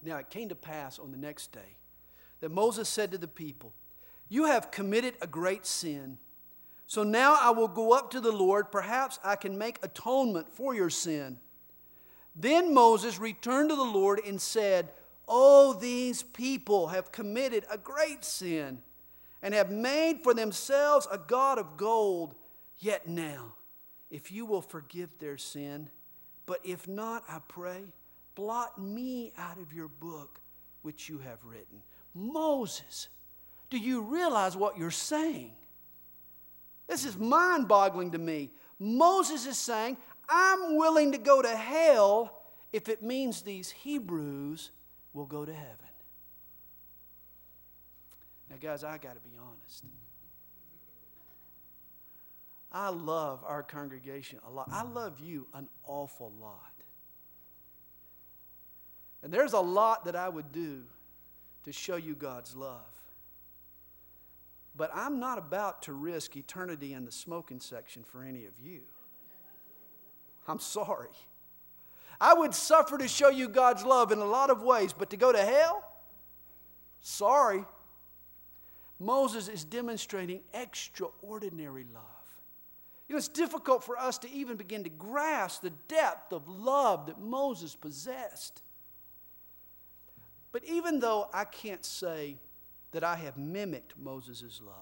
Now 0.04 0.18
it 0.18 0.30
came 0.30 0.50
to 0.50 0.56
pass 0.56 1.00
on 1.00 1.12
the 1.12 1.18
next 1.18 1.52
day 1.52 1.78
that 2.42 2.50
Moses 2.50 2.90
said 2.90 3.12
to 3.12 3.18
the 3.18 3.28
people, 3.28 3.74
you 4.30 4.46
have 4.46 4.72
committed 4.72 5.16
a 5.22 5.28
great 5.28 5.66
sin. 5.66 6.18
So 6.88 7.04
now 7.04 7.38
I 7.40 7.52
will 7.52 7.68
go 7.68 7.94
up 7.94 8.12
to 8.12 8.20
the 8.20 8.32
Lord. 8.32 8.72
Perhaps 8.72 9.20
I 9.24 9.36
can 9.36 9.58
make 9.58 9.80
atonement 9.82 10.50
for 10.50 10.76
your 10.76 10.90
sin. 10.90 11.40
Then 12.36 12.74
Moses 12.74 13.20
returned 13.20 13.70
to 13.70 13.76
the 13.76 13.84
Lord 13.84 14.20
and 14.26 14.42
said, 14.42 14.90
Oh, 15.28 15.74
these 15.74 16.24
people 16.24 16.88
have 16.88 17.12
committed 17.12 17.66
a 17.70 17.78
great 17.78 18.26
sin 18.26 18.80
and 19.42 19.54
have 19.54 19.72
made 19.72 20.22
for 20.24 20.34
themselves 20.34 21.08
a 21.12 21.18
God 21.18 21.58
of 21.58 21.78
gold. 21.78 22.36
Yet 22.80 23.08
now, 23.08 23.54
if 24.10 24.32
you 24.32 24.46
will 24.46 24.62
forgive 24.62 25.10
their 25.20 25.38
sin, 25.38 25.90
but 26.46 26.60
if 26.64 26.88
not, 26.88 27.24
I 27.28 27.40
pray, 27.48 27.84
blot 28.36 28.80
me 28.80 29.32
out 29.38 29.58
of 29.58 29.74
your 29.74 29.88
book 29.88 30.40
which 30.82 31.10
you 31.10 31.20
have 31.20 31.40
written. 31.44 31.82
Moses, 32.14 33.08
do 33.70 33.78
you 33.78 34.02
realize 34.02 34.56
what 34.56 34.78
you're 34.78 34.92
saying? 34.92 35.54
This 36.88 37.06
is 37.06 37.18
mind 37.18 37.68
boggling 37.68 38.12
to 38.12 38.18
me. 38.18 38.52
Moses 38.80 39.48
is 39.48 39.58
saying, 39.58 39.98
I'm 40.30 40.78
willing 40.78 41.14
to 41.14 41.18
go 41.18 41.42
to 41.42 41.56
hell 41.56 42.44
if 42.72 42.90
it 42.90 43.02
means 43.02 43.42
these 43.42 43.72
Hebrews 43.72 44.72
will 45.14 45.26
go 45.26 45.46
to 45.46 45.54
heaven. 45.54 45.78
Now, 48.50 48.58
guys, 48.60 48.84
I 48.84 48.98
got 48.98 49.16
to 49.16 49.22
be 49.22 49.38
honest. 49.40 49.86
I 52.74 52.90
love 52.90 53.44
our 53.46 53.62
congregation 53.62 54.40
a 54.48 54.50
lot. 54.50 54.68
I 54.72 54.84
love 54.84 55.20
you 55.20 55.48
an 55.54 55.68
awful 55.86 56.34
lot. 56.42 56.72
And 59.22 59.32
there's 59.32 59.54
a 59.54 59.60
lot 59.60 60.06
that 60.06 60.16
I 60.16 60.28
would 60.28 60.52
do 60.52 60.84
to 61.64 61.72
show 61.72 61.96
you 61.96 62.16
God's 62.16 62.56
love. 62.56 62.82
But 64.76 64.90
I'm 64.94 65.20
not 65.20 65.38
about 65.38 65.84
to 65.84 65.94
risk 65.94 66.36
eternity 66.36 66.94
in 66.94 67.06
the 67.06 67.12
smoking 67.12 67.60
section 67.60 68.04
for 68.04 68.24
any 68.24 68.46
of 68.46 68.54
you. 68.62 68.82
I'm 70.48 70.60
sorry. 70.60 71.10
I 72.20 72.34
would 72.34 72.54
suffer 72.56 72.98
to 72.98 73.08
show 73.08 73.30
you 73.30 73.48
God's 73.48 73.86
love 73.86 74.12
in 74.12 74.18
a 74.18 74.26
lot 74.26 74.50
of 74.50 74.64
ways, 74.64 74.94
but 74.94 75.10
to 75.12 75.18
go 75.18 75.32
to 75.32 75.42
hell? 75.42 75.84
Sorry. 77.00 77.64
Moses 79.00 79.48
is 79.48 79.64
demonstrating 79.64 80.42
extraordinary 80.54 81.86
love. 81.94 82.04
You 83.08 83.14
know, 83.14 83.18
it's 83.18 83.28
difficult 83.28 83.84
for 83.84 83.98
us 83.98 84.18
to 84.20 84.32
even 84.32 84.58
begin 84.58 84.84
to 84.86 84.90
grasp 84.90 85.62
the 85.62 85.72
depth 85.88 86.32
of 86.32 86.48
love 86.48 87.08
that 87.08 87.20
Moses 87.20 87.76
possessed. 87.76 88.62
But 90.52 90.64
even 90.66 91.00
though 91.00 91.30
I 91.34 91.46
can't 91.46 91.84
say 91.84 92.38
that 92.92 93.04
I 93.04 93.16
have 93.18 93.38
mimicked 93.38 93.98
Moses' 93.98 94.62
love, 94.64 94.76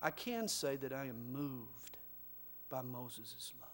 I 0.00 0.10
can 0.10 0.48
say 0.48 0.76
that 0.76 0.92
I 0.92 1.06
am 1.06 1.32
moved 1.32 1.96
by 2.68 2.82
Moses' 2.82 3.52
love. 3.60 3.70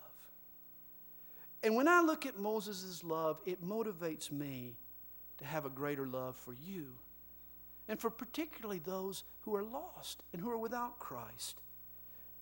And 1.62 1.74
when 1.74 1.88
I 1.88 2.00
look 2.00 2.24
at 2.24 2.38
Moses' 2.38 3.02
love, 3.04 3.40
it 3.44 3.66
motivates 3.66 4.30
me 4.30 4.76
to 5.38 5.44
have 5.44 5.64
a 5.64 5.70
greater 5.70 6.06
love 6.06 6.36
for 6.36 6.54
you 6.54 6.86
and 7.88 7.98
for 7.98 8.08
particularly 8.08 8.78
those 8.78 9.24
who 9.42 9.54
are 9.56 9.64
lost 9.64 10.22
and 10.32 10.40
who 10.40 10.50
are 10.50 10.56
without 10.56 10.98
Christ. 10.98 11.60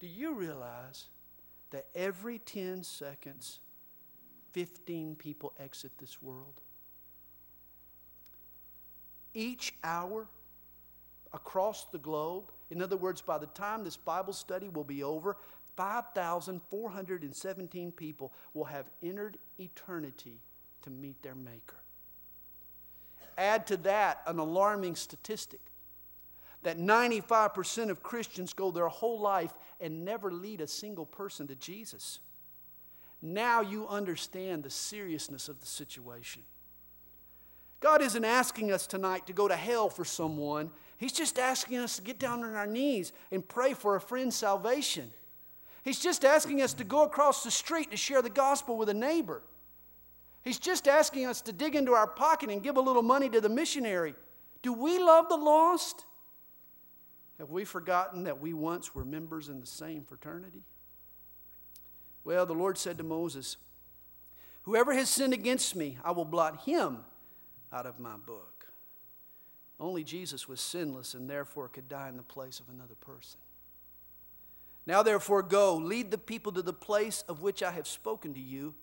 Do 0.01 0.07
you 0.07 0.35
realize 0.35 1.07
that 1.71 1.87
every 1.95 2.39
10 2.39 2.83
seconds, 2.83 3.61
15 4.53 5.17
people 5.17 5.53
exit 5.59 5.93
this 5.99 6.23
world? 6.23 6.61
Each 9.35 9.75
hour, 9.85 10.27
across 11.33 11.87
the 11.87 11.99
globe. 11.99 12.53
In 12.71 12.83
other 12.83 12.97
words, 12.97 13.21
by 13.21 13.39
the 13.39 13.47
time 13.49 13.83
this 13.85 13.97
Bible 13.97 14.33
study 14.33 14.69
will 14.69 14.85
be 14.85 15.03
over, 15.03 15.37
5,417 15.77 17.93
people 17.93 18.33
will 18.55 18.65
have 18.65 18.87
entered 19.03 19.37
eternity 19.59 20.41
to 20.83 20.91
meet 20.91 21.21
their 21.23 21.35
Maker. 21.35 21.77
Add 23.37 23.67
to 23.69 23.77
that 23.79 24.23
an 24.27 24.39
alarming 24.39 24.95
statistic 24.97 25.61
that 26.63 26.79
95% 26.79 27.91
of 27.91 28.03
Christians 28.03 28.53
go 28.53 28.71
their 28.71 28.89
whole 28.89 29.21
life 29.21 29.53
and 29.81 30.05
never 30.05 30.31
lead 30.33 30.61
a 30.61 30.67
single 30.67 31.07
person 31.07 31.47
to 31.49 31.55
Jesus. 31.55 32.21
Now 33.23 33.61
you 33.61 33.87
understand 33.89 34.63
the 34.63 34.71
seriousness 34.71 35.49
of 35.49 35.61
the 35.61 35.67
situation. 35.67 36.43
God 37.81 38.03
isn't 38.03 38.25
asking 38.25 38.73
us 38.73 38.87
tonight 38.87 39.27
to 39.29 39.33
go 39.33 39.47
to 39.47 39.55
hell 39.55 39.89
for 39.89 40.05
someone. 40.05 40.71
He's 40.99 41.13
just 41.13 41.39
asking 41.39 41.79
us 41.79 41.97
to 41.97 42.03
get 42.03 42.19
down 42.19 42.43
on 42.43 42.55
our 42.55 42.67
knees 42.67 43.13
and 43.31 43.47
pray 43.47 43.73
for 43.73 43.95
a 43.95 44.01
friend's 44.01 44.35
salvation. 44.35 45.11
He's 45.85 46.01
just 46.01 46.25
asking 46.25 46.61
us 46.61 46.75
to 46.75 46.85
go 46.85 47.05
across 47.05 47.45
the 47.45 47.53
street 47.53 47.93
to 47.93 47.97
share 47.97 48.21
the 48.21 48.31
gospel 48.31 48.77
with 48.77 48.89
a 48.89 48.95
neighbor. 48.95 49.43
He's 50.43 50.59
just 50.59 50.89
asking 50.89 51.27
us 51.27 51.41
to 51.43 51.53
dig 51.53 51.77
into 51.77 51.93
our 51.93 52.07
pocket 52.07 52.51
and 52.51 52.63
give 52.63 52.77
a 52.77 52.81
little 52.81 53.03
money 53.03 53.29
to 53.29 53.41
the 53.41 53.49
missionary. 53.49 54.15
Do 54.63 54.73
we 54.73 54.99
love 54.99 55.29
the 55.29 55.37
lost? 55.37 56.05
Have 57.39 57.51
we 57.51 57.65
forgotten 57.65 58.25
that 58.25 58.41
we 58.41 58.53
once 58.53 58.95
were 58.95 59.05
members 59.05 59.49
in 59.49 59.61
the 59.61 59.67
same 59.67 60.05
fraternity? 60.05 60.65
Well, 62.25 62.47
the 62.47 62.55
Lord 62.55 62.77
said 62.77 62.99
to 62.99 63.05
Moses, 63.05 63.57
Whoever 64.63 64.93
has 64.93 65.09
sinned 65.09 65.33
against 65.33 65.77
me, 65.77 65.99
I 66.05 66.11
will 66.11 66.25
blot 66.25 66.63
him 66.63 66.99
out 67.73 67.87
of 67.87 67.99
my 67.99 68.17
book. 68.17 68.67
Only 69.81 70.03
Jesus 70.03 70.49
was 70.49 70.61
sinless 70.61 71.15
and 71.15 71.31
therefore 71.31 71.69
could 71.69 71.89
die 71.89 72.09
in 72.09 72.17
the 72.17 72.23
place 72.23 72.61
of 72.61 72.69
another 72.69 72.97
person. 72.97 73.39
Now, 74.85 75.03
therefore, 75.03 75.43
go, 75.43 75.77
lead 75.77 76.11
the 76.11 76.19
people 76.19 76.51
to 76.53 76.63
the 76.63 76.73
place 76.73 77.23
of 77.29 77.43
which 77.43 77.63
I 77.63 77.71
have 77.73 77.87
spoken 77.87 78.35
to 78.35 78.41
you. 78.41 78.75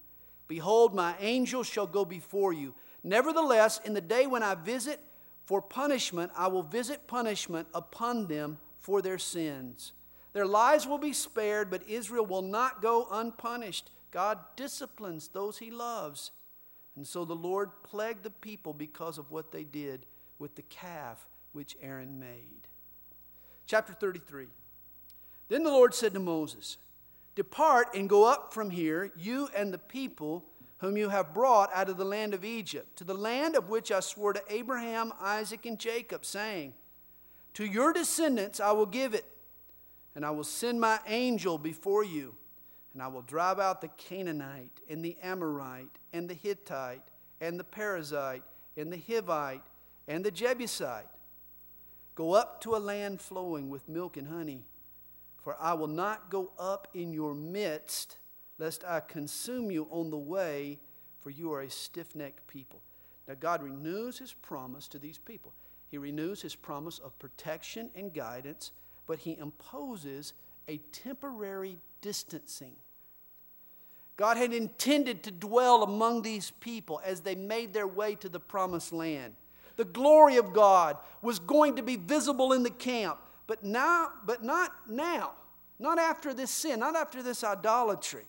Behold, 0.47 0.93
my 0.93 1.15
angel 1.19 1.63
shall 1.63 1.87
go 1.87 2.05
before 2.05 2.53
you. 2.53 2.75
Nevertheless, 3.03 3.81
in 3.83 3.93
the 3.93 4.01
day 4.01 4.27
when 4.27 4.43
I 4.43 4.55
visit 4.55 5.01
for 5.45 5.61
punishment, 5.61 6.31
I 6.35 6.47
will 6.47 6.63
visit 6.63 7.07
punishment 7.07 7.67
upon 7.73 8.27
them 8.27 8.57
for 8.79 9.01
their 9.01 9.17
sins. 9.17 9.93
Their 10.33 10.45
lives 10.45 10.85
will 10.85 10.97
be 10.97 11.13
spared, 11.13 11.69
but 11.69 11.87
Israel 11.87 12.25
will 12.25 12.41
not 12.41 12.81
go 12.81 13.07
unpunished. 13.11 13.91
God 14.11 14.39
disciplines 14.55 15.27
those 15.27 15.59
he 15.59 15.71
loves. 15.71 16.31
And 16.95 17.05
so 17.05 17.25
the 17.25 17.35
Lord 17.35 17.69
plagued 17.83 18.23
the 18.23 18.29
people 18.29 18.73
because 18.73 19.17
of 19.17 19.31
what 19.31 19.51
they 19.51 19.63
did 19.63 20.05
with 20.39 20.55
the 20.55 20.61
calf 20.63 21.27
which 21.53 21.77
Aaron 21.81 22.19
made. 22.19 22.67
Chapter 23.65 23.93
33. 23.93 24.47
Then 25.47 25.63
the 25.63 25.71
Lord 25.71 25.93
said 25.93 26.13
to 26.13 26.19
Moses, 26.19 26.77
Depart 27.35 27.93
and 27.93 28.09
go 28.09 28.25
up 28.25 28.53
from 28.53 28.69
here, 28.69 29.11
you 29.17 29.49
and 29.55 29.73
the 29.73 29.77
people 29.77 30.45
whom 30.77 30.97
you 30.97 31.09
have 31.09 31.33
brought 31.33 31.69
out 31.73 31.89
of 31.89 31.97
the 31.97 32.05
land 32.05 32.33
of 32.33 32.43
Egypt, 32.43 32.97
to 32.97 33.03
the 33.03 33.13
land 33.13 33.55
of 33.55 33.69
which 33.69 33.91
I 33.91 33.99
swore 33.99 34.33
to 34.33 34.43
Abraham, 34.49 35.13
Isaac, 35.19 35.65
and 35.65 35.79
Jacob, 35.79 36.25
saying, 36.25 36.73
To 37.55 37.65
your 37.65 37.93
descendants 37.93 38.59
I 38.59 38.71
will 38.71 38.85
give 38.85 39.13
it, 39.13 39.25
and 40.15 40.25
I 40.25 40.31
will 40.31 40.43
send 40.43 40.79
my 40.79 40.99
angel 41.07 41.57
before 41.57 42.03
you, 42.03 42.35
and 42.93 43.01
I 43.01 43.07
will 43.07 43.21
drive 43.21 43.59
out 43.59 43.81
the 43.81 43.89
Canaanite, 43.89 44.81
and 44.89 45.03
the 45.03 45.17
Amorite, 45.21 45.99
and 46.13 46.29
the 46.29 46.33
Hittite, 46.33 47.03
and 47.41 47.59
the 47.59 47.63
Perizzite, 47.63 48.43
and 48.77 48.91
the 48.91 48.97
Hivite, 48.97 49.63
and 50.07 50.23
the 50.23 50.31
Jebusite. 50.31 51.07
Go 52.15 52.33
up 52.33 52.61
to 52.61 52.75
a 52.75 52.77
land 52.77 53.21
flowing 53.21 53.69
with 53.69 53.89
milk 53.89 54.17
and 54.17 54.27
honey 54.27 54.65
for 55.45 55.55
I 55.61 55.75
will 55.75 55.87
not 55.87 56.31
go 56.31 56.49
up 56.57 56.87
in 56.95 57.13
your 57.13 57.35
midst, 57.35 58.17
lest 58.57 58.83
I 58.85 58.99
consume 58.99 59.71
you 59.71 59.87
on 59.91 60.09
the 60.09 60.17
way, 60.17 60.79
for 61.21 61.29
you 61.29 61.51
are 61.53 61.61
a 61.61 61.69
stiff 61.69 62.15
necked 62.15 62.47
people. 62.47 62.81
Now, 63.27 63.33
God 63.39 63.63
renews 63.63 64.19
his 64.19 64.33
promise 64.33 64.87
to 64.89 64.99
these 64.99 65.17
people. 65.17 65.53
He 65.89 65.97
renews 65.97 66.41
his 66.41 66.55
promise 66.55 66.99
of 66.99 67.17
protection 67.19 67.89
and 67.95 68.13
guidance, 68.13 68.71
but 69.07 69.19
he 69.19 69.37
imposes 69.37 70.33
a 70.67 70.77
temporary 70.91 71.77
distancing. 72.01 72.75
God 74.17 74.37
had 74.37 74.53
intended 74.53 75.23
to 75.23 75.31
dwell 75.31 75.83
among 75.83 76.21
these 76.21 76.51
people 76.51 77.01
as 77.03 77.21
they 77.21 77.35
made 77.35 77.73
their 77.73 77.87
way 77.87 78.15
to 78.15 78.29
the 78.29 78.39
promised 78.39 78.93
land. 78.93 79.33
The 79.75 79.85
glory 79.85 80.37
of 80.37 80.53
God 80.53 80.97
was 81.21 81.39
going 81.39 81.75
to 81.75 81.83
be 81.83 81.97
visible 81.97 82.53
in 82.53 82.63
the 82.63 82.69
camp. 82.69 83.17
But 83.47 83.63
now, 83.63 84.11
but 84.25 84.43
not 84.43 84.71
now. 84.89 85.31
Not 85.77 85.99
after 85.99 86.33
this 86.33 86.49
sin, 86.49 86.79
not 86.79 86.95
after 86.95 87.21
this 87.21 87.43
idolatry. 87.43 88.23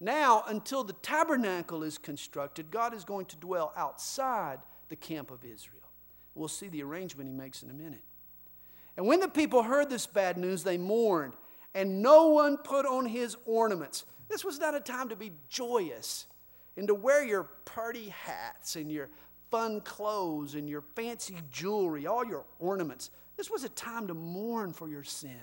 Now, 0.00 0.44
until 0.46 0.84
the 0.84 0.92
tabernacle 0.94 1.82
is 1.82 1.98
constructed, 1.98 2.70
God 2.70 2.94
is 2.94 3.04
going 3.04 3.26
to 3.26 3.36
dwell 3.36 3.72
outside 3.76 4.60
the 4.88 4.96
camp 4.96 5.30
of 5.30 5.44
Israel. 5.44 5.82
We'll 6.34 6.48
see 6.48 6.68
the 6.68 6.82
arrangement 6.82 7.28
he 7.28 7.34
makes 7.34 7.62
in 7.62 7.70
a 7.70 7.74
minute. 7.74 8.04
And 8.96 9.06
when 9.06 9.20
the 9.20 9.28
people 9.28 9.62
heard 9.62 9.90
this 9.90 10.06
bad 10.06 10.36
news, 10.36 10.62
they 10.62 10.78
mourned, 10.78 11.34
and 11.74 12.00
no 12.02 12.28
one 12.28 12.56
put 12.56 12.86
on 12.86 13.06
his 13.06 13.36
ornaments. 13.44 14.04
This 14.28 14.44
was 14.44 14.58
not 14.58 14.74
a 14.74 14.80
time 14.80 15.08
to 15.08 15.16
be 15.16 15.32
joyous 15.48 16.26
and 16.76 16.86
to 16.88 16.94
wear 16.94 17.24
your 17.24 17.44
party 17.64 18.10
hats 18.10 18.76
and 18.76 18.90
your 18.90 19.08
fun 19.50 19.80
clothes 19.80 20.54
and 20.54 20.68
your 20.68 20.82
fancy 20.94 21.36
jewelry, 21.50 22.06
all 22.06 22.24
your 22.24 22.44
ornaments. 22.58 23.10
This 23.36 23.50
was 23.50 23.64
a 23.64 23.68
time 23.68 24.06
to 24.08 24.14
mourn 24.14 24.72
for 24.72 24.88
your 24.88 25.04
sin. 25.04 25.40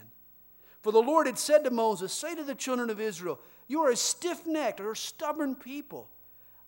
For 0.86 0.92
the 0.92 1.02
Lord 1.02 1.26
had 1.26 1.40
said 1.40 1.64
to 1.64 1.72
Moses, 1.72 2.14
Say 2.14 2.36
to 2.36 2.44
the 2.44 2.54
children 2.54 2.92
of 2.92 3.00
Israel, 3.00 3.40
You 3.68 3.82
are 3.82 3.90
a 3.90 3.96
stiff 3.96 4.46
necked 4.46 4.80
or 4.80 4.94
stubborn 4.94 5.56
people. 5.56 6.12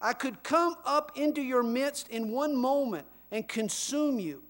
I 0.02 0.14
could 0.14 0.42
come 0.42 0.74
up 0.86 1.12
into 1.14 1.40
your 1.40 1.62
midst 1.62 2.08
in 2.08 2.32
one 2.32 2.56
moment 2.56 3.06
and 3.32 3.48
consume 3.48 4.20
you. 4.20 4.42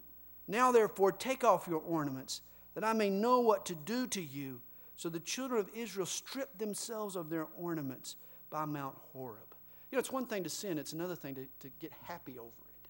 Now, 0.46 0.72
therefore, 0.72 1.12
take 1.12 1.44
off 1.44 1.68
your 1.68 1.80
ornaments, 1.80 2.40
that 2.72 2.82
I 2.82 2.94
may 2.94 3.10
know 3.10 3.40
what 3.40 3.66
to 3.66 3.74
do 3.74 4.06
to 4.06 4.22
you. 4.22 4.62
So 4.96 5.10
the 5.10 5.20
children 5.20 5.60
of 5.60 5.68
Israel 5.74 6.06
stripped 6.06 6.58
themselves 6.58 7.14
of 7.14 7.28
their 7.28 7.46
ornaments 7.54 8.16
by 8.48 8.64
Mount 8.64 8.96
Horeb. 9.12 9.54
You 9.90 9.96
know, 9.96 10.00
it's 10.00 10.10
one 10.10 10.24
thing 10.24 10.44
to 10.44 10.48
sin, 10.48 10.78
it's 10.78 10.94
another 10.94 11.14
thing 11.14 11.34
to, 11.34 11.46
to 11.60 11.68
get 11.78 11.92
happy 12.04 12.38
over 12.38 12.48
it. 12.48 12.88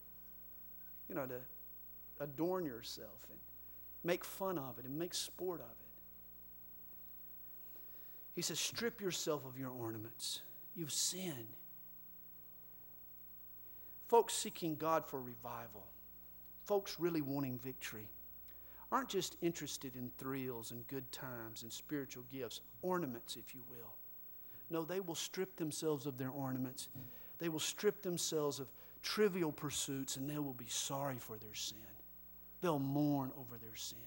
You 1.09 1.17
know, 1.17 1.27
to 1.27 1.41
adorn 2.21 2.65
yourself 2.65 3.27
and 3.29 3.41
make 4.05 4.25
fun 4.25 4.59
of 4.59 4.79
it 4.79 4.85
and 4.85 4.97
make 4.97 5.13
sport 5.13 5.59
of 5.59 5.73
it. 5.81 5.88
He 8.39 8.43
says, 8.43 8.61
Strip 8.61 9.01
yourself 9.01 9.45
of 9.45 9.59
your 9.59 9.71
ornaments. 9.71 10.43
You've 10.77 10.93
sinned. 10.93 11.57
Folks 14.07 14.33
seeking 14.33 14.77
God 14.77 15.05
for 15.05 15.21
revival, 15.21 15.85
folks 16.65 17.01
really 17.01 17.21
wanting 17.21 17.59
victory, 17.59 18.09
aren't 18.93 19.09
just 19.09 19.35
interested 19.43 19.97
in 19.97 20.13
thrills 20.19 20.71
and 20.71 20.87
good 20.87 21.11
times 21.11 21.65
and 21.65 21.73
spiritual 21.73 22.23
gifts, 22.31 22.61
ornaments, 22.81 23.35
if 23.35 23.57
you 23.57 23.63
will. 23.69 23.97
No, 24.71 24.85
they 24.85 25.01
will 25.01 25.17
strip 25.17 25.57
themselves 25.57 26.07
of 26.07 26.17
their 26.17 26.31
ornaments. 26.31 26.91
They 27.41 27.49
will 27.49 27.59
strip 27.59 28.03
themselves 28.03 28.61
of 28.61 28.69
trivial 29.03 29.51
pursuits 29.51 30.15
and 30.15 30.31
they 30.31 30.39
will 30.39 30.55
be 30.55 30.69
sorry 30.69 31.19
for 31.19 31.39
their 31.39 31.55
sin. 31.55 31.79
They'll 32.61 32.79
mourn 32.79 33.33
over 33.37 33.59
their 33.59 33.75
sin. 33.75 33.99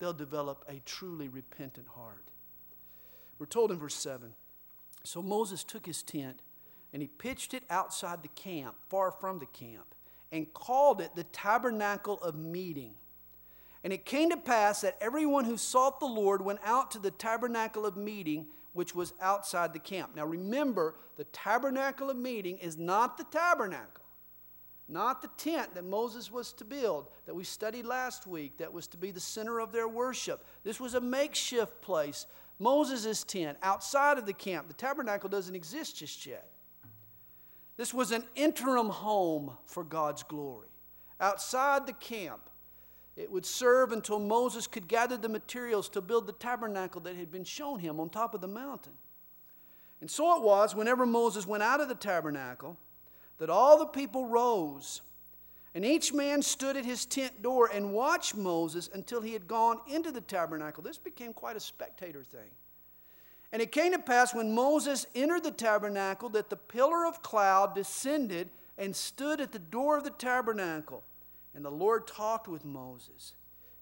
They'll 0.00 0.12
develop 0.12 0.64
a 0.68 0.82
truly 0.84 1.28
repentant 1.28 1.86
heart. 1.86 2.32
We're 3.38 3.46
told 3.46 3.70
in 3.70 3.78
verse 3.78 3.94
7 3.94 4.34
So 5.04 5.22
Moses 5.22 5.64
took 5.64 5.86
his 5.86 6.02
tent 6.02 6.42
and 6.92 7.02
he 7.02 7.08
pitched 7.08 7.54
it 7.54 7.64
outside 7.68 8.22
the 8.22 8.28
camp, 8.28 8.76
far 8.88 9.10
from 9.12 9.38
the 9.38 9.46
camp, 9.46 9.94
and 10.32 10.52
called 10.54 11.00
it 11.00 11.14
the 11.14 11.24
tabernacle 11.24 12.18
of 12.22 12.34
meeting. 12.34 12.94
And 13.84 13.92
it 13.92 14.04
came 14.04 14.30
to 14.30 14.36
pass 14.36 14.80
that 14.80 14.98
everyone 15.00 15.44
who 15.44 15.56
sought 15.56 16.00
the 16.00 16.06
Lord 16.06 16.42
went 16.42 16.60
out 16.64 16.90
to 16.92 16.98
the 16.98 17.10
tabernacle 17.10 17.86
of 17.86 17.96
meeting, 17.96 18.46
which 18.72 18.94
was 18.94 19.14
outside 19.20 19.72
the 19.72 19.78
camp. 19.78 20.16
Now 20.16 20.24
remember, 20.24 20.96
the 21.16 21.24
tabernacle 21.24 22.10
of 22.10 22.16
meeting 22.16 22.58
is 22.58 22.76
not 22.76 23.16
the 23.18 23.24
tabernacle 23.24 23.98
not 24.88 25.20
the 25.20 25.28
tent 25.36 25.74
that 25.74 25.84
Moses 25.84 26.32
was 26.32 26.52
to 26.54 26.64
build, 26.64 27.08
that 27.26 27.34
we 27.34 27.44
studied 27.44 27.84
last 27.84 28.26
week, 28.26 28.56
that 28.56 28.72
was 28.72 28.86
to 28.88 28.96
be 28.96 29.10
the 29.10 29.20
center 29.20 29.60
of 29.60 29.70
their 29.70 29.86
worship. 29.86 30.44
This 30.64 30.80
was 30.80 30.94
a 30.94 31.00
makeshift 31.00 31.82
place. 31.82 32.26
Moses' 32.58 33.24
tent 33.24 33.58
outside 33.62 34.18
of 34.18 34.26
the 34.26 34.32
camp. 34.32 34.68
The 34.68 34.74
tabernacle 34.74 35.28
doesn't 35.28 35.54
exist 35.54 35.96
just 35.96 36.26
yet. 36.26 36.50
This 37.76 37.94
was 37.94 38.10
an 38.10 38.24
interim 38.34 38.88
home 38.88 39.52
for 39.64 39.84
God's 39.84 40.24
glory. 40.24 40.68
Outside 41.20 41.86
the 41.86 41.92
camp, 41.92 42.50
it 43.16 43.30
would 43.30 43.46
serve 43.46 43.92
until 43.92 44.18
Moses 44.18 44.66
could 44.66 44.88
gather 44.88 45.16
the 45.16 45.28
materials 45.28 45.88
to 45.90 46.00
build 46.00 46.26
the 46.26 46.32
tabernacle 46.32 47.00
that 47.02 47.16
had 47.16 47.30
been 47.30 47.44
shown 47.44 47.78
him 47.78 48.00
on 48.00 48.10
top 48.10 48.34
of 48.34 48.40
the 48.40 48.48
mountain. 48.48 48.92
And 50.00 50.10
so 50.10 50.36
it 50.36 50.42
was, 50.42 50.74
whenever 50.74 51.06
Moses 51.06 51.46
went 51.46 51.62
out 51.62 51.80
of 51.80 51.88
the 51.88 51.94
tabernacle, 51.94 52.76
that 53.38 53.50
all 53.50 53.78
the 53.78 53.86
people 53.86 54.26
rose, 54.26 55.00
and 55.74 55.84
each 55.84 56.12
man 56.12 56.42
stood 56.42 56.76
at 56.76 56.84
his 56.84 57.04
tent 57.04 57.42
door 57.42 57.70
and 57.72 57.92
watched 57.92 58.34
Moses 58.34 58.88
until 58.92 59.20
he 59.20 59.32
had 59.32 59.46
gone 59.46 59.80
into 59.86 60.10
the 60.10 60.20
tabernacle. 60.20 60.82
This 60.82 60.98
became 60.98 61.32
quite 61.32 61.56
a 61.56 61.60
spectator 61.60 62.24
thing. 62.24 62.50
And 63.52 63.62
it 63.62 63.72
came 63.72 63.92
to 63.92 63.98
pass 63.98 64.34
when 64.34 64.54
Moses 64.54 65.06
entered 65.14 65.44
the 65.44 65.50
tabernacle 65.50 66.28
that 66.30 66.50
the 66.50 66.56
pillar 66.56 67.06
of 67.06 67.22
cloud 67.22 67.74
descended 67.74 68.50
and 68.76 68.94
stood 68.94 69.40
at 69.40 69.52
the 69.52 69.58
door 69.58 69.98
of 69.98 70.04
the 70.04 70.10
tabernacle. 70.10 71.02
And 71.54 71.64
the 71.64 71.70
Lord 71.70 72.06
talked 72.06 72.48
with 72.48 72.64
Moses. 72.64 73.34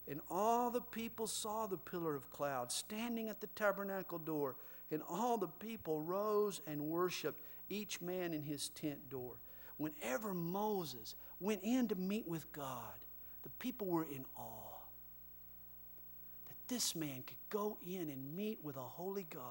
And 0.09 0.21
all 0.31 0.71
the 0.71 0.81
people 0.81 1.27
saw 1.27 1.67
the 1.67 1.77
pillar 1.77 2.15
of 2.15 2.31
cloud 2.31 2.71
standing 2.71 3.29
at 3.29 3.41
the 3.41 3.49
tabernacle 3.49 4.19
door. 4.19 4.57
And 4.93 5.03
all 5.09 5.37
the 5.37 5.49
people 5.49 6.01
rose 6.01 6.61
and 6.67 6.81
worshiped, 6.81 7.41
each 7.69 8.01
man 8.01 8.33
in 8.33 8.43
his 8.43 8.69
tent 8.69 9.09
door 9.11 9.37
whenever 9.77 10.33
Moses 10.33 11.15
went 11.41 11.61
in 11.63 11.89
to 11.89 11.95
meet 11.95 12.27
with 12.27 12.51
God, 12.53 12.95
the 13.43 13.49
people 13.59 13.87
were 13.87 14.05
in 14.05 14.25
awe 14.37 14.67
that 16.47 16.57
this 16.69 16.95
man 16.97 17.23
could 17.27 17.37
go 17.51 17.77
in 17.87 18.09
and 18.09 18.37
meet 18.37 18.59
with 18.63 18.77
a 18.77 18.81
holy 18.81 19.27
God. 19.31 19.43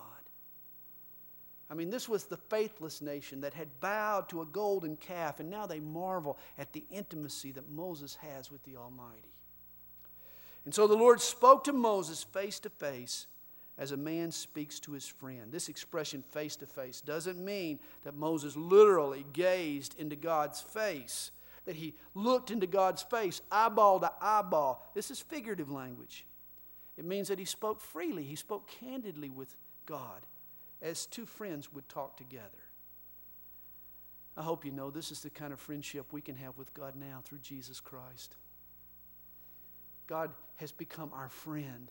I 1.70 1.74
mean, 1.74 1.90
this 1.90 2.08
was 2.08 2.26
the 2.26 2.38
faithless 2.38 3.02
nation 3.02 3.42
that 3.42 3.54
had 3.54 3.80
bowed 3.80 4.30
to 4.30 4.42
a 4.42 4.46
golden 4.46 4.98
calf, 4.98 5.40
and 5.40 5.50
now 5.50 5.66
they 5.66 5.80
marvel 5.80 6.38
at 6.58 6.74
the 6.74 6.84
intimacy 6.92 7.52
that 7.54 7.70
Moses 7.70 8.16
has 8.16 8.52
with 8.52 8.64
the 8.64 8.76
Almighty. 8.76 9.34
And 10.64 10.74
so 10.74 10.88
the 10.88 10.96
Lord 10.96 11.22
spoke 11.22 11.64
to 11.64 11.74
Moses 11.74 12.24
face 12.24 12.60
to 12.60 12.70
face 12.70 13.28
as 13.78 13.92
a 13.92 13.98
man 13.98 14.32
speaks 14.32 14.80
to 14.82 14.94
his 14.94 15.08
friend. 15.08 15.52
This 15.52 15.70
expression, 15.70 16.24
face 16.32 16.56
to 16.58 16.66
face, 16.66 17.02
doesn't 17.02 17.44
mean 17.44 17.80
that 18.04 18.16
Moses 18.16 18.56
literally 18.56 19.26
gazed 19.34 19.96
into 20.00 20.16
God's 20.16 20.62
face, 20.62 21.32
that 21.66 21.76
he 21.76 21.96
looked 22.14 22.52
into 22.52 22.68
God's 22.68 23.04
face, 23.04 23.42
eyeball 23.52 24.00
to 24.00 24.12
eyeball. 24.22 24.84
This 24.94 25.12
is 25.12 25.20
figurative 25.20 25.72
language. 25.72 26.26
It 26.98 27.06
means 27.06 27.28
that 27.28 27.40
he 27.40 27.46
spoke 27.46 27.82
freely, 27.82 28.24
he 28.24 28.36
spoke 28.36 28.70
candidly 28.80 29.30
with 29.30 29.56
God 29.86 30.22
as 30.82 31.06
two 31.06 31.26
friends 31.26 31.74
would 31.74 31.88
talk 31.90 32.16
together. 32.18 32.50
I 34.38 34.44
hope 34.44 34.66
you 34.66 34.72
know 34.72 34.92
this 34.92 35.12
is 35.12 35.22
the 35.22 35.30
kind 35.30 35.54
of 35.54 35.60
friendship 35.60 36.12
we 36.12 36.22
can 36.22 36.36
have 36.36 36.58
with 36.58 36.74
God 36.74 36.96
now 36.96 37.22
through 37.24 37.40
Jesus 37.40 37.80
Christ. 37.80 38.36
God 40.08 40.32
has 40.58 40.72
become 40.72 41.12
our 41.14 41.30
friend 41.30 41.90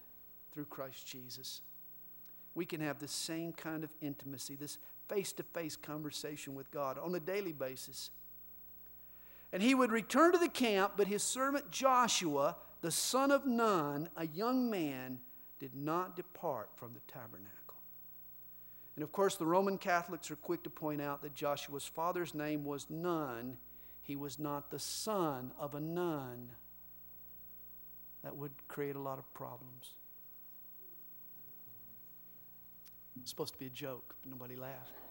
through 0.53 0.67
Christ 0.67 1.07
Jesus. 1.07 1.63
We 2.55 2.67
can 2.67 2.81
have 2.81 2.99
the 2.99 3.09
same 3.09 3.53
kind 3.53 3.83
of 3.83 3.91
intimacy, 4.01 4.57
this 4.57 4.79
face 5.09 5.33
to 5.33 5.43
face 5.43 5.77
conversation 5.77 6.55
with 6.55 6.71
God 6.71 6.99
on 6.99 7.15
a 7.15 7.21
daily 7.21 7.53
basis. 7.53 8.11
And 9.55 9.63
he 9.63 9.73
would 9.73 9.93
return 9.93 10.33
to 10.33 10.39
the 10.39 10.49
camp, 10.49 10.95
but 10.97 11.07
his 11.07 11.23
servant 11.23 11.71
Joshua, 11.71 12.57
the 12.81 12.91
son 12.91 13.31
of 13.31 13.47
Nun, 13.47 14.09
a 14.17 14.27
young 14.27 14.69
man, 14.69 15.21
did 15.61 15.77
not 15.77 16.17
depart 16.17 16.71
from 16.75 16.93
the 16.93 17.13
tabernacle. 17.13 17.77
And 18.97 19.05
of 19.05 19.13
course, 19.13 19.37
the 19.37 19.47
Roman 19.47 19.79
Catholics 19.79 20.29
are 20.33 20.37
quick 20.37 20.65
to 20.65 20.71
point 20.71 21.01
out 21.01 21.23
that 21.23 21.37
Joshua's 21.37 21.87
father's 21.87 22.35
name 22.35 22.65
was 22.65 22.91
Nun. 22.91 23.57
He 24.03 24.17
was 24.17 24.41
not 24.41 24.73
the 24.73 24.81
son 24.81 25.53
of 25.57 25.77
a 25.77 25.81
nun. 25.81 26.51
That 28.25 28.37
would 28.37 28.51
create 28.67 28.97
a 28.97 29.01
lot 29.01 29.21
of 29.21 29.35
problems. 29.35 29.95
It's 33.21 33.31
supposed 33.31 33.53
to 33.53 33.59
be 33.61 33.67
a 33.67 33.71
joke, 33.71 34.17
but 34.21 34.33
nobody 34.33 34.57
laughed. 34.57 35.04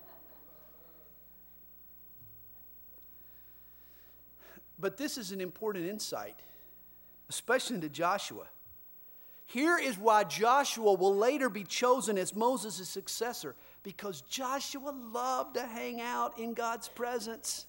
But 4.79 4.97
this 4.97 5.17
is 5.17 5.31
an 5.31 5.41
important 5.41 5.85
insight, 5.85 6.39
especially 7.29 7.79
to 7.81 7.89
Joshua. 7.89 8.47
Here 9.45 9.77
is 9.77 9.97
why 9.97 10.23
Joshua 10.23 10.93
will 10.93 11.15
later 11.15 11.49
be 11.49 11.63
chosen 11.63 12.17
as 12.17 12.35
Moses' 12.35 12.87
successor 12.87 13.55
because 13.83 14.21
Joshua 14.21 14.89
loved 14.91 15.55
to 15.55 15.63
hang 15.63 16.01
out 16.01 16.39
in 16.39 16.53
God's 16.53 16.87
presence. 16.87 17.67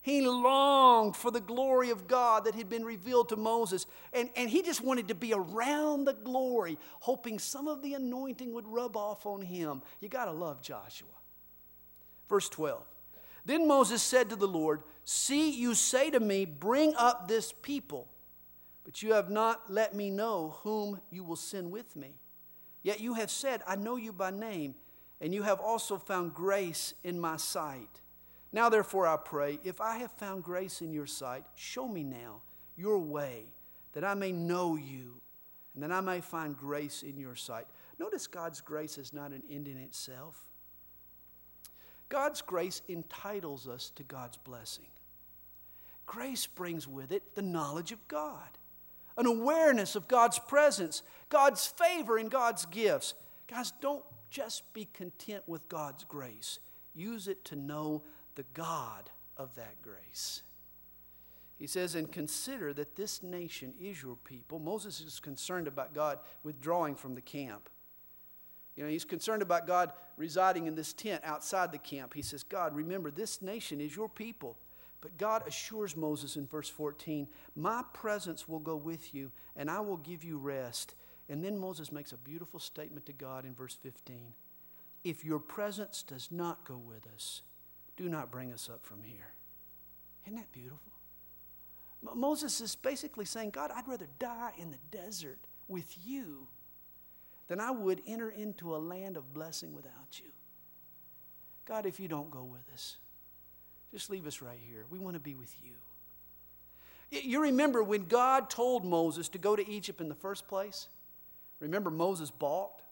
He 0.00 0.22
longed 0.22 1.16
for 1.16 1.30
the 1.30 1.40
glory 1.40 1.90
of 1.90 2.06
God 2.06 2.44
that 2.44 2.54
had 2.54 2.70
been 2.70 2.84
revealed 2.84 3.28
to 3.30 3.36
Moses. 3.36 3.86
And, 4.12 4.30
and 4.36 4.48
he 4.48 4.62
just 4.62 4.82
wanted 4.82 5.08
to 5.08 5.14
be 5.14 5.34
around 5.34 6.04
the 6.04 6.14
glory, 6.14 6.78
hoping 7.00 7.38
some 7.38 7.68
of 7.68 7.82
the 7.82 7.94
anointing 7.94 8.52
would 8.54 8.66
rub 8.66 8.96
off 8.96 9.26
on 9.26 9.42
him. 9.42 9.82
You 10.00 10.08
got 10.08 10.26
to 10.26 10.32
love 10.32 10.62
Joshua. 10.62 11.08
Verse 12.28 12.48
12. 12.48 12.82
Then 13.48 13.66
Moses 13.66 14.02
said 14.02 14.28
to 14.28 14.36
the 14.36 14.46
Lord, 14.46 14.82
See, 15.06 15.50
you 15.50 15.74
say 15.74 16.10
to 16.10 16.20
me, 16.20 16.44
Bring 16.44 16.94
up 16.96 17.28
this 17.28 17.50
people, 17.50 18.06
but 18.84 19.02
you 19.02 19.14
have 19.14 19.30
not 19.30 19.72
let 19.72 19.94
me 19.94 20.10
know 20.10 20.58
whom 20.62 21.00
you 21.10 21.24
will 21.24 21.34
send 21.34 21.70
with 21.70 21.96
me. 21.96 22.10
Yet 22.82 23.00
you 23.00 23.14
have 23.14 23.30
said, 23.30 23.62
I 23.66 23.74
know 23.74 23.96
you 23.96 24.12
by 24.12 24.32
name 24.32 24.74
and 25.22 25.32
you 25.32 25.42
have 25.44 25.60
also 25.60 25.96
found 25.96 26.34
grace 26.34 26.92
in 27.02 27.18
my 27.18 27.38
sight. 27.38 28.02
Now, 28.52 28.68
therefore, 28.68 29.06
I 29.06 29.16
pray, 29.16 29.58
if 29.64 29.80
I 29.80 29.96
have 29.96 30.12
found 30.12 30.44
grace 30.44 30.82
in 30.82 30.92
your 30.92 31.06
sight, 31.06 31.46
show 31.54 31.88
me 31.88 32.04
now 32.04 32.42
your 32.76 32.98
way, 32.98 33.54
that 33.92 34.04
I 34.04 34.12
may 34.12 34.30
know 34.30 34.76
you, 34.76 35.22
and 35.74 35.82
that 35.82 35.90
I 35.90 36.02
may 36.02 36.20
find 36.20 36.54
grace 36.54 37.02
in 37.02 37.16
your 37.16 37.34
sight. 37.34 37.64
Notice 37.98 38.26
God's 38.26 38.60
grace 38.60 38.98
is 38.98 39.14
not 39.14 39.32
an 39.32 39.42
end 39.50 39.68
in 39.68 39.78
itself. 39.78 40.47
God's 42.08 42.42
grace 42.42 42.82
entitles 42.88 43.68
us 43.68 43.92
to 43.96 44.02
God's 44.02 44.36
blessing. 44.38 44.86
Grace 46.06 46.46
brings 46.46 46.88
with 46.88 47.12
it 47.12 47.34
the 47.34 47.42
knowledge 47.42 47.92
of 47.92 48.08
God, 48.08 48.58
an 49.16 49.26
awareness 49.26 49.94
of 49.94 50.08
God's 50.08 50.38
presence, 50.38 51.02
God's 51.28 51.66
favor, 51.66 52.16
and 52.16 52.30
God's 52.30 52.64
gifts. 52.66 53.14
Guys, 53.46 53.72
don't 53.80 54.04
just 54.30 54.72
be 54.72 54.88
content 54.92 55.42
with 55.46 55.68
God's 55.68 56.04
grace. 56.04 56.60
Use 56.94 57.28
it 57.28 57.44
to 57.46 57.56
know 57.56 58.02
the 58.36 58.44
God 58.54 59.10
of 59.36 59.54
that 59.56 59.82
grace. 59.82 60.42
He 61.58 61.66
says, 61.66 61.94
and 61.94 62.10
consider 62.10 62.72
that 62.74 62.96
this 62.96 63.22
nation 63.22 63.74
is 63.80 64.00
your 64.00 64.16
people. 64.16 64.58
Moses 64.60 65.00
is 65.00 65.18
concerned 65.18 65.66
about 65.66 65.92
God 65.92 66.20
withdrawing 66.44 66.94
from 66.94 67.14
the 67.14 67.20
camp. 67.20 67.68
You 68.78 68.84
know, 68.84 68.90
he's 68.90 69.04
concerned 69.04 69.42
about 69.42 69.66
God 69.66 69.90
residing 70.16 70.68
in 70.68 70.76
this 70.76 70.92
tent 70.92 71.24
outside 71.24 71.72
the 71.72 71.78
camp. 71.78 72.14
He 72.14 72.22
says, 72.22 72.44
God, 72.44 72.76
remember, 72.76 73.10
this 73.10 73.42
nation 73.42 73.80
is 73.80 73.96
your 73.96 74.08
people. 74.08 74.56
But 75.00 75.18
God 75.18 75.42
assures 75.48 75.96
Moses 75.96 76.36
in 76.36 76.46
verse 76.46 76.68
14, 76.68 77.26
My 77.56 77.82
presence 77.92 78.46
will 78.46 78.60
go 78.60 78.76
with 78.76 79.12
you, 79.12 79.32
and 79.56 79.68
I 79.68 79.80
will 79.80 79.96
give 79.96 80.22
you 80.22 80.38
rest. 80.38 80.94
And 81.28 81.42
then 81.42 81.58
Moses 81.58 81.90
makes 81.90 82.12
a 82.12 82.16
beautiful 82.16 82.60
statement 82.60 83.04
to 83.06 83.12
God 83.12 83.44
in 83.44 83.52
verse 83.52 83.76
15 83.82 84.32
If 85.02 85.24
your 85.24 85.40
presence 85.40 86.04
does 86.04 86.28
not 86.30 86.64
go 86.64 86.76
with 86.76 87.04
us, 87.12 87.42
do 87.96 88.08
not 88.08 88.30
bring 88.30 88.52
us 88.52 88.70
up 88.72 88.86
from 88.86 89.02
here. 89.02 89.34
Isn't 90.24 90.36
that 90.36 90.52
beautiful? 90.52 90.92
Moses 92.14 92.60
is 92.60 92.76
basically 92.76 93.24
saying, 93.24 93.50
God, 93.50 93.72
I'd 93.74 93.88
rather 93.88 94.06
die 94.20 94.52
in 94.56 94.70
the 94.70 94.96
desert 94.96 95.40
with 95.66 95.98
you 96.06 96.46
than 97.48 97.60
I 97.60 97.70
would 97.70 98.02
enter 98.06 98.30
into 98.30 98.76
a 98.76 98.78
land 98.78 99.16
of 99.16 99.32
blessing 99.32 99.74
without 99.74 100.20
you. 100.20 100.30
God, 101.64 101.86
if 101.86 101.98
you 101.98 102.08
don't 102.08 102.30
go 102.30 102.44
with 102.44 102.72
us, 102.72 102.96
just 103.92 104.10
leave 104.10 104.26
us 104.26 104.40
right 104.40 104.58
here. 104.70 104.84
We 104.90 104.98
want 104.98 105.14
to 105.14 105.20
be 105.20 105.34
with 105.34 105.54
you. 105.62 105.72
You 107.10 107.42
remember 107.42 107.82
when 107.82 108.04
God 108.04 108.50
told 108.50 108.84
Moses 108.84 109.28
to 109.30 109.38
go 109.38 109.56
to 109.56 109.68
Egypt 109.68 110.00
in 110.00 110.08
the 110.08 110.14
first 110.14 110.46
place? 110.46 110.88
Remember, 111.58 111.90
Moses 111.90 112.30
balked. 112.30 112.82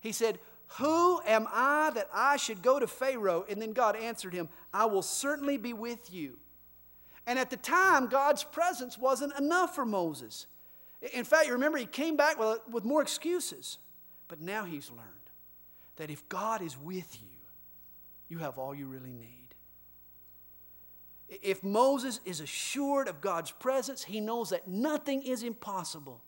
He 0.00 0.12
said, 0.12 0.38
Who 0.78 1.20
am 1.26 1.46
I 1.52 1.92
that 1.94 2.08
I 2.12 2.36
should 2.36 2.60
go 2.60 2.80
to 2.80 2.88
Pharaoh? 2.88 3.44
And 3.48 3.62
then 3.62 3.72
God 3.72 3.96
answered 3.96 4.34
him, 4.34 4.48
I 4.74 4.86
will 4.86 5.02
certainly 5.02 5.58
be 5.58 5.72
with 5.72 6.12
you. 6.12 6.38
And 7.26 7.38
at 7.38 7.50
the 7.50 7.56
time, 7.56 8.06
God's 8.06 8.44
presence 8.44 8.98
wasn't 8.98 9.36
enough 9.38 9.74
for 9.74 9.84
Moses. 9.84 10.46
In 11.14 11.24
fact, 11.24 11.46
you 11.46 11.52
remember, 11.52 11.78
he 11.78 11.86
came 11.86 12.16
back 12.16 12.38
with, 12.38 12.60
with 12.70 12.84
more 12.84 13.02
excuses. 13.02 13.78
But 14.28 14.40
now 14.40 14.64
he's 14.64 14.90
learned 14.90 15.10
that 15.96 16.10
if 16.10 16.28
God 16.28 16.62
is 16.62 16.76
with 16.78 17.16
you, 17.22 17.28
you 18.28 18.38
have 18.38 18.58
all 18.58 18.74
you 18.74 18.86
really 18.86 19.12
need. 19.12 19.54
If 21.28 21.62
Moses 21.64 22.20
is 22.24 22.40
assured 22.40 23.08
of 23.08 23.20
God's 23.20 23.50
presence, 23.50 24.04
he 24.04 24.20
knows 24.20 24.50
that 24.50 24.68
nothing 24.68 25.22
is 25.22 25.42
impossible. 25.42 26.22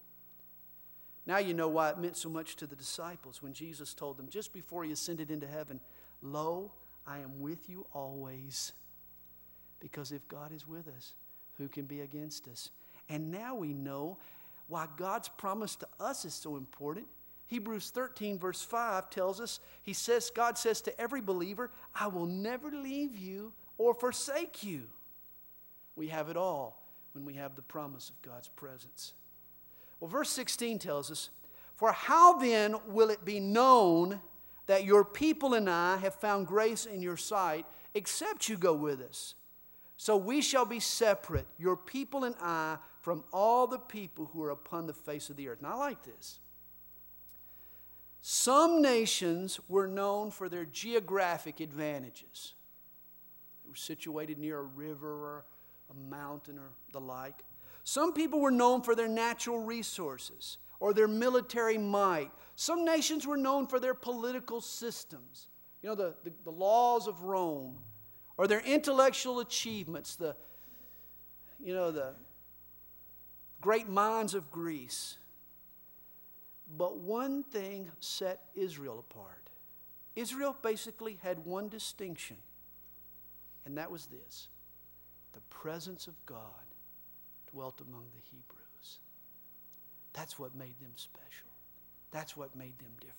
Now 1.27 1.39
you 1.39 1.55
know 1.55 1.69
why 1.69 1.91
it 1.91 1.99
meant 1.99 2.17
so 2.17 2.29
much 2.29 2.57
to 2.57 2.67
the 2.67 2.75
disciples 2.75 3.43
when 3.43 3.53
Jesus 3.53 3.95
told 3.95 4.17
them 4.17 4.29
just 4.29 4.53
before 4.53 4.85
he 4.85 4.93
ascended 4.93 5.31
into 5.31 5.47
heaven, 5.47 5.81
Lo, 6.23 6.73
I 7.07 7.19
am 7.19 7.41
with 7.41 7.69
you 7.69 7.87
always. 7.93 8.73
Because 9.79 10.11
if 10.11 10.27
God 10.27 10.53
is 10.53 10.67
with 10.67 10.89
us, 10.89 11.15
who 11.59 11.69
can 11.69 11.85
be 11.85 12.01
against 12.01 12.49
us? 12.49 12.71
And 13.09 13.31
now 13.31 13.55
we 13.55 13.73
know 13.73 14.19
why 14.69 14.87
God's 14.97 15.29
promise 15.29 15.77
to 15.77 15.89
us 15.99 16.25
is 16.25 16.35
so 16.35 16.57
important. 16.57 17.07
Hebrews 17.47 17.91
13, 17.91 18.39
verse 18.39 18.63
5 18.63 19.09
tells 19.09 19.41
us, 19.41 19.59
He 19.83 19.95
says, 19.95 20.31
God 20.31 20.59
says 20.59 20.83
to 20.83 21.01
every 21.01 21.23
believer, 21.23 21.71
I 21.95 22.07
will 22.09 22.27
never 22.27 22.71
leave 22.71 23.17
you 23.17 23.53
or 23.79 23.95
forsake 23.95 24.63
you. 24.63 24.83
We 25.97 26.09
have 26.09 26.29
it 26.29 26.37
all 26.37 26.83
when 27.15 27.25
we 27.25 27.35
have 27.35 27.57
the 27.57 27.63
promise 27.63 28.11
of 28.11 28.21
God's 28.23 28.49
presence. 28.49 29.15
Well, 29.99 30.11
verse 30.11 30.31
16 30.31 30.79
tells 30.79 31.11
us, 31.11 31.31
For 31.75 31.91
how 31.91 32.39
then 32.39 32.77
will 32.87 33.09
it 33.09 33.25
be 33.25 33.41
known 33.41 34.21
that 34.67 34.85
your 34.85 35.05
people 35.05 35.55
and 35.55 35.69
I 35.69 35.97
have 35.97 36.15
found 36.15 36.47
grace 36.47 36.85
in 36.85 37.01
your 37.01 37.17
sight, 37.17 37.65
except 37.95 38.49
you 38.51 38.59
go 38.59 38.75
with 38.75 39.01
us? 39.01 39.35
So 40.01 40.17
we 40.17 40.41
shall 40.43 40.65
be 40.65 40.79
separate, 40.79 41.47
your 41.59 41.77
people 41.77 42.23
and 42.23 42.37
I, 42.41 42.79
from 43.01 43.25
all 43.33 43.67
the 43.67 43.81
people 43.81 44.31
who 44.33 44.45
are 44.45 44.51
upon 44.51 44.87
the 44.87 44.95
face 44.95 45.29
of 45.29 45.35
the 45.35 45.49
earth. 45.49 45.61
Now, 45.61 45.73
I 45.73 45.75
like 45.75 46.05
this. 46.05 46.39
Some 48.21 48.81
nations 48.81 49.59
were 49.69 49.89
known 49.89 50.31
for 50.31 50.49
their 50.49 50.65
geographic 50.65 51.59
advantages. 51.59 52.55
They 53.65 53.71
were 53.71 53.75
situated 53.75 54.39
near 54.39 54.61
a 54.61 54.63
river 54.63 55.11
or 55.11 55.45
a 55.91 55.95
mountain 55.95 56.59
or 56.59 56.71
the 56.93 57.01
like. 57.01 57.43
Some 57.83 58.13
people 58.13 58.39
were 58.41 58.53
known 58.53 58.83
for 58.83 58.95
their 58.95 59.09
natural 59.09 59.59
resources 59.59 60.59
or 60.79 60.95
their 60.95 61.09
military 61.09 61.77
might. 61.77 62.31
Some 62.55 62.85
nations 62.85 63.27
were 63.27 63.37
known 63.37 63.67
for 63.67 63.81
their 63.81 63.95
political 63.95 64.61
systems. 64.61 65.49
you 65.83 65.89
know, 65.89 65.97
the, 65.97 66.15
the, 66.23 66.33
the 66.45 66.53
laws 66.53 67.09
of 67.09 67.23
Rome, 67.23 67.79
or 68.39 68.47
their 68.47 68.61
intellectual 68.61 69.41
achievements, 69.41 70.15
the, 70.15 70.35
you 71.61 71.75
know, 71.75 71.91
the 71.91 72.13
great 73.61 73.89
minds 73.89 74.33
of 74.33 74.51
Greece. 74.51 75.17
But 76.77 76.99
one 76.99 77.43
thing 77.43 77.91
set 78.01 78.45
Israel 78.55 78.99
apart. 79.01 79.51
Israel 80.15 80.57
basically 80.63 81.19
had 81.23 81.45
one 81.45 81.69
distinction, 81.69 82.37
and 83.67 83.77
that 83.77 83.91
was 83.91 84.07
this 84.07 84.49
the 85.35 85.41
presence 85.51 86.07
of 86.07 86.15
God 86.27 86.43
dwelt 87.53 87.81
among 87.81 88.05
the 88.13 88.23
Hebrews. 88.31 88.99
That's 90.13 90.39
what 90.39 90.55
made 90.55 90.79
them 90.81 90.93
special, 90.97 91.51
that's 92.11 92.37
what 92.37 92.55
made 92.57 92.79
them 92.79 92.93
different. 93.01 93.19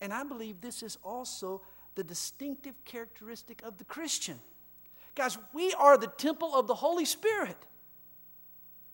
And 0.00 0.12
I 0.12 0.24
believe 0.24 0.60
this 0.60 0.82
is 0.82 0.98
also 1.02 1.62
the 1.96 2.04
distinctive 2.04 2.74
characteristic 2.84 3.60
of 3.62 3.78
the 3.78 3.84
Christian. 3.84 4.38
Guys, 5.16 5.36
we 5.52 5.72
are 5.72 5.98
the 5.98 6.06
temple 6.06 6.54
of 6.54 6.68
the 6.68 6.74
Holy 6.74 7.04
Spirit. 7.04 7.56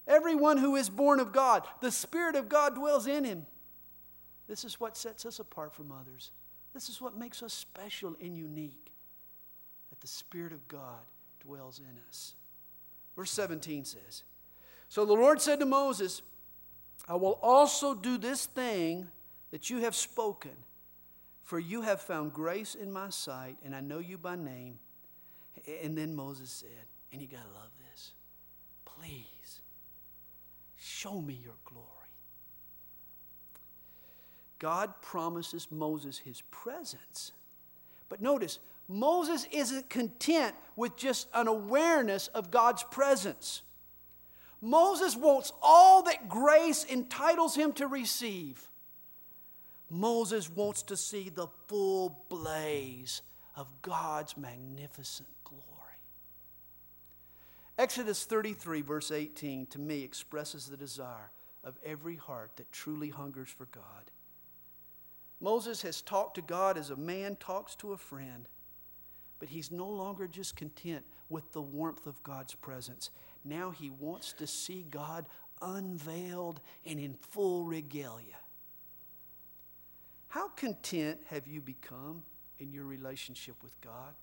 Everyone 0.06 0.56
who 0.56 0.76
is 0.76 0.88
born 0.88 1.20
of 1.20 1.32
God, 1.32 1.64
the 1.80 1.92
Spirit 1.92 2.34
of 2.34 2.48
God 2.48 2.74
dwells 2.74 3.06
in 3.06 3.24
him. 3.24 3.46
This 4.48 4.64
is 4.64 4.80
what 4.80 4.96
sets 4.96 5.26
us 5.26 5.38
apart 5.38 5.74
from 5.74 5.92
others. 5.92 6.30
This 6.74 6.88
is 6.88 7.00
what 7.00 7.18
makes 7.18 7.42
us 7.42 7.52
special 7.52 8.16
and 8.20 8.36
unique 8.36 8.92
that 9.90 10.00
the 10.00 10.06
Spirit 10.06 10.52
of 10.52 10.66
God 10.68 11.00
dwells 11.40 11.78
in 11.78 11.98
us. 12.08 12.34
Verse 13.14 13.30
17 13.30 13.84
says 13.84 14.24
So 14.88 15.04
the 15.04 15.12
Lord 15.12 15.40
said 15.40 15.60
to 15.60 15.66
Moses, 15.66 16.22
I 17.08 17.16
will 17.16 17.38
also 17.42 17.94
do 17.94 18.16
this 18.16 18.46
thing 18.46 19.08
that 19.50 19.70
you 19.70 19.78
have 19.78 19.94
spoken, 19.94 20.52
for 21.42 21.58
you 21.58 21.82
have 21.82 22.00
found 22.00 22.32
grace 22.32 22.74
in 22.74 22.92
my 22.92 23.10
sight, 23.10 23.56
and 23.64 23.74
I 23.74 23.80
know 23.80 23.98
you 23.98 24.18
by 24.18 24.36
name. 24.36 24.78
And 25.82 25.96
then 25.96 26.14
Moses 26.14 26.50
said, 26.50 26.86
and 27.12 27.20
you 27.20 27.28
got 27.28 27.44
to 27.44 27.54
love 27.54 27.70
this, 27.90 28.12
please 28.84 29.60
show 30.76 31.20
me 31.20 31.38
your 31.42 31.54
glory. 31.64 31.86
God 34.58 34.94
promises 35.02 35.66
Moses 35.70 36.18
his 36.18 36.42
presence. 36.50 37.32
But 38.08 38.22
notice, 38.22 38.60
Moses 38.88 39.46
isn't 39.50 39.90
content 39.90 40.54
with 40.76 40.96
just 40.96 41.28
an 41.34 41.48
awareness 41.48 42.28
of 42.28 42.50
God's 42.50 42.84
presence. 42.84 43.62
Moses 44.60 45.16
wants 45.16 45.52
all 45.60 46.02
that 46.04 46.28
grace 46.28 46.86
entitles 46.88 47.56
him 47.56 47.72
to 47.72 47.88
receive. 47.88 48.68
Moses 49.92 50.48
wants 50.48 50.82
to 50.84 50.96
see 50.96 51.28
the 51.28 51.48
full 51.68 52.24
blaze 52.30 53.20
of 53.54 53.70
God's 53.82 54.38
magnificent 54.38 55.28
glory. 55.44 55.62
Exodus 57.76 58.24
33, 58.24 58.80
verse 58.80 59.10
18, 59.10 59.66
to 59.66 59.78
me 59.78 60.02
expresses 60.02 60.66
the 60.66 60.78
desire 60.78 61.30
of 61.62 61.78
every 61.84 62.16
heart 62.16 62.52
that 62.56 62.72
truly 62.72 63.10
hungers 63.10 63.50
for 63.50 63.66
God. 63.66 64.10
Moses 65.42 65.82
has 65.82 66.00
talked 66.00 66.36
to 66.36 66.42
God 66.42 66.78
as 66.78 66.88
a 66.88 66.96
man 66.96 67.36
talks 67.36 67.74
to 67.74 67.92
a 67.92 67.98
friend, 67.98 68.48
but 69.38 69.50
he's 69.50 69.70
no 69.70 69.90
longer 69.90 70.26
just 70.26 70.56
content 70.56 71.04
with 71.28 71.52
the 71.52 71.60
warmth 71.60 72.06
of 72.06 72.22
God's 72.22 72.54
presence. 72.54 73.10
Now 73.44 73.70
he 73.70 73.90
wants 73.90 74.32
to 74.34 74.46
see 74.46 74.86
God 74.90 75.26
unveiled 75.60 76.62
and 76.86 76.98
in 76.98 77.12
full 77.12 77.64
regalia. 77.64 78.36
How 80.32 80.48
content 80.48 81.18
have 81.28 81.46
you 81.46 81.60
become 81.60 82.22
in 82.58 82.72
your 82.72 82.86
relationship 82.86 83.54
with 83.62 83.78
God? 83.82 84.14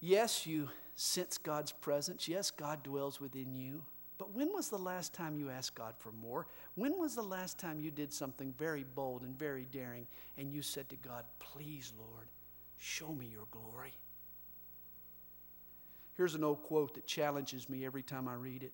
Yes, 0.00 0.48
you 0.48 0.68
sense 0.96 1.38
God's 1.38 1.70
presence. 1.70 2.26
Yes, 2.26 2.50
God 2.50 2.82
dwells 2.82 3.20
within 3.20 3.54
you. 3.54 3.84
But 4.18 4.34
when 4.34 4.52
was 4.52 4.68
the 4.68 4.78
last 4.78 5.14
time 5.14 5.38
you 5.38 5.48
asked 5.48 5.76
God 5.76 5.94
for 5.96 6.10
more? 6.10 6.48
When 6.74 6.98
was 6.98 7.14
the 7.14 7.22
last 7.22 7.56
time 7.56 7.78
you 7.78 7.92
did 7.92 8.12
something 8.12 8.52
very 8.58 8.82
bold 8.82 9.22
and 9.22 9.38
very 9.38 9.68
daring 9.70 10.08
and 10.36 10.52
you 10.52 10.60
said 10.60 10.88
to 10.88 10.96
God, 10.96 11.22
Please, 11.38 11.92
Lord, 11.96 12.26
show 12.78 13.14
me 13.14 13.26
your 13.26 13.46
glory? 13.52 13.92
Here's 16.16 16.34
an 16.34 16.42
old 16.42 16.64
quote 16.64 16.94
that 16.94 17.06
challenges 17.06 17.68
me 17.68 17.86
every 17.86 18.02
time 18.02 18.26
I 18.26 18.34
read 18.34 18.64
it 18.64 18.72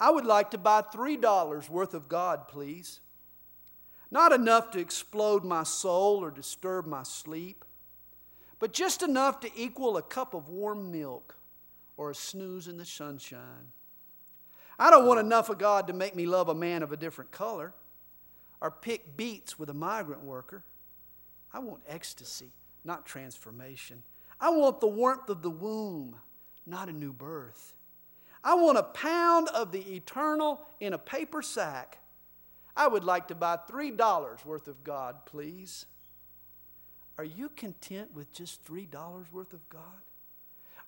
I 0.00 0.10
would 0.10 0.24
like 0.24 0.50
to 0.52 0.58
buy 0.58 0.80
$3 0.82 1.68
worth 1.68 1.92
of 1.92 2.08
God, 2.08 2.48
please. 2.48 3.00
Not 4.10 4.32
enough 4.32 4.70
to 4.70 4.80
explode 4.80 5.44
my 5.44 5.62
soul 5.62 6.24
or 6.24 6.30
disturb 6.30 6.86
my 6.86 7.02
sleep, 7.02 7.64
but 8.58 8.72
just 8.72 9.02
enough 9.02 9.40
to 9.40 9.50
equal 9.54 9.98
a 9.98 10.02
cup 10.02 10.32
of 10.34 10.48
warm 10.48 10.90
milk 10.90 11.36
or 11.96 12.10
a 12.10 12.14
snooze 12.14 12.66
in 12.66 12.78
the 12.78 12.84
sunshine. 12.86 13.72
I 14.78 14.90
don't 14.90 15.06
want 15.06 15.20
enough 15.20 15.50
of 15.50 15.58
God 15.58 15.86
to 15.88 15.92
make 15.92 16.16
me 16.16 16.24
love 16.24 16.48
a 16.48 16.54
man 16.54 16.82
of 16.82 16.90
a 16.90 16.96
different 16.96 17.30
color 17.30 17.74
or 18.60 18.70
pick 18.70 19.16
beets 19.16 19.58
with 19.58 19.68
a 19.68 19.74
migrant 19.74 20.24
worker. 20.24 20.64
I 21.52 21.58
want 21.58 21.82
ecstasy, 21.86 22.52
not 22.84 23.04
transformation. 23.04 24.02
I 24.40 24.48
want 24.50 24.80
the 24.80 24.86
warmth 24.86 25.28
of 25.28 25.42
the 25.42 25.50
womb, 25.50 26.16
not 26.66 26.88
a 26.88 26.92
new 26.92 27.12
birth. 27.12 27.74
I 28.42 28.54
want 28.54 28.78
a 28.78 28.82
pound 28.82 29.48
of 29.48 29.72
the 29.72 29.94
eternal 29.94 30.60
in 30.80 30.92
a 30.92 30.98
paper 30.98 31.42
sack. 31.42 31.98
I 32.76 32.88
would 32.88 33.04
like 33.04 33.28
to 33.28 33.34
buy 33.34 33.58
$3 33.68 34.44
worth 34.44 34.68
of 34.68 34.82
God, 34.82 35.26
please. 35.26 35.86
Are 37.18 37.24
you 37.24 37.50
content 37.50 38.14
with 38.14 38.32
just 38.32 38.64
$3 38.64 38.88
worth 39.30 39.52
of 39.52 39.68
God? 39.68 39.82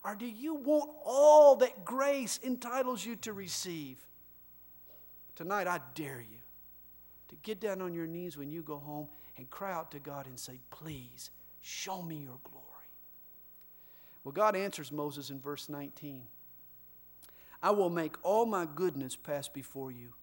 Or 0.05 0.15
do 0.15 0.27
you 0.27 0.55
want 0.55 0.91
all 1.05 1.57
that 1.57 1.85
grace 1.85 2.41
entitles 2.43 3.05
you 3.05 3.17
to 3.17 3.33
receive? 3.33 3.99
Tonight, 5.37 5.67
I 5.67 5.81
dare 5.95 6.21
you 6.21 6.39
to 7.29 7.37
get 7.43 7.61
down 7.61 7.83
on 7.83 7.95
your 7.95 8.07
knees 8.07 8.37
when 8.37 8.51
you 8.51 8.63
go 8.63 8.79
home 8.79 9.09
and 9.37 9.49
cry 9.51 9.73
out 9.73 9.91
to 9.93 9.99
God 9.99 10.27
and 10.27 10.39
say, 10.39 10.59
Please, 10.71 11.31
show 11.61 12.03
me 12.03 12.17
your 12.17 12.39
glory. 12.45 12.67
Well, 14.25 14.33
God 14.33 14.57
answers 14.57 14.93
Moses 14.93 15.31
in 15.31 15.41
verse 15.41 15.69
19 15.69 16.23
I 17.63 17.71
will 17.71 17.91
make 17.91 18.17
all 18.23 18.45
my 18.45 18.67
goodness 18.75 19.15
pass 19.15 19.49
before 19.49 19.93
you, 19.93 20.15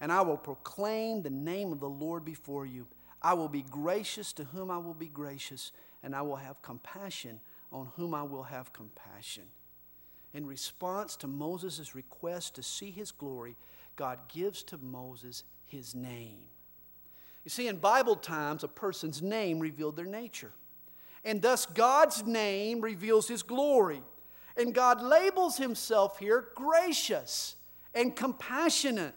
and 0.00 0.12
I 0.12 0.20
will 0.20 0.36
proclaim 0.36 1.22
the 1.22 1.30
name 1.30 1.72
of 1.72 1.80
the 1.80 1.88
Lord 1.88 2.24
before 2.24 2.66
you. 2.66 2.86
I 3.22 3.34
will 3.34 3.48
be 3.48 3.62
gracious 3.62 4.32
to 4.34 4.44
whom 4.44 4.70
I 4.70 4.78
will 4.78 4.94
be 4.94 5.08
gracious, 5.08 5.72
and 6.02 6.14
I 6.14 6.22
will 6.22 6.36
have 6.36 6.60
compassion 6.62 7.40
on 7.72 7.88
whom 7.96 8.14
I 8.14 8.22
will 8.22 8.44
have 8.44 8.72
compassion. 8.72 9.44
In 10.34 10.46
response 10.46 11.16
to 11.16 11.26
Moses' 11.26 11.94
request 11.94 12.54
to 12.56 12.62
see 12.62 12.90
his 12.90 13.10
glory, 13.10 13.56
God 13.96 14.18
gives 14.28 14.62
to 14.64 14.76
Moses 14.76 15.44
his 15.64 15.94
name. 15.94 16.40
You 17.42 17.50
see, 17.50 17.68
in 17.68 17.76
Bible 17.76 18.16
times, 18.16 18.64
a 18.64 18.68
person's 18.68 19.22
name 19.22 19.60
revealed 19.60 19.96
their 19.96 20.04
nature. 20.04 20.52
And 21.24 21.40
thus, 21.40 21.64
God's 21.64 22.24
name 22.24 22.80
reveals 22.80 23.28
his 23.28 23.42
glory. 23.42 24.02
And 24.56 24.74
God 24.74 25.02
labels 25.02 25.58
himself 25.58 26.18
here 26.18 26.48
gracious 26.54 27.56
and 27.94 28.14
compassionate. 28.16 29.14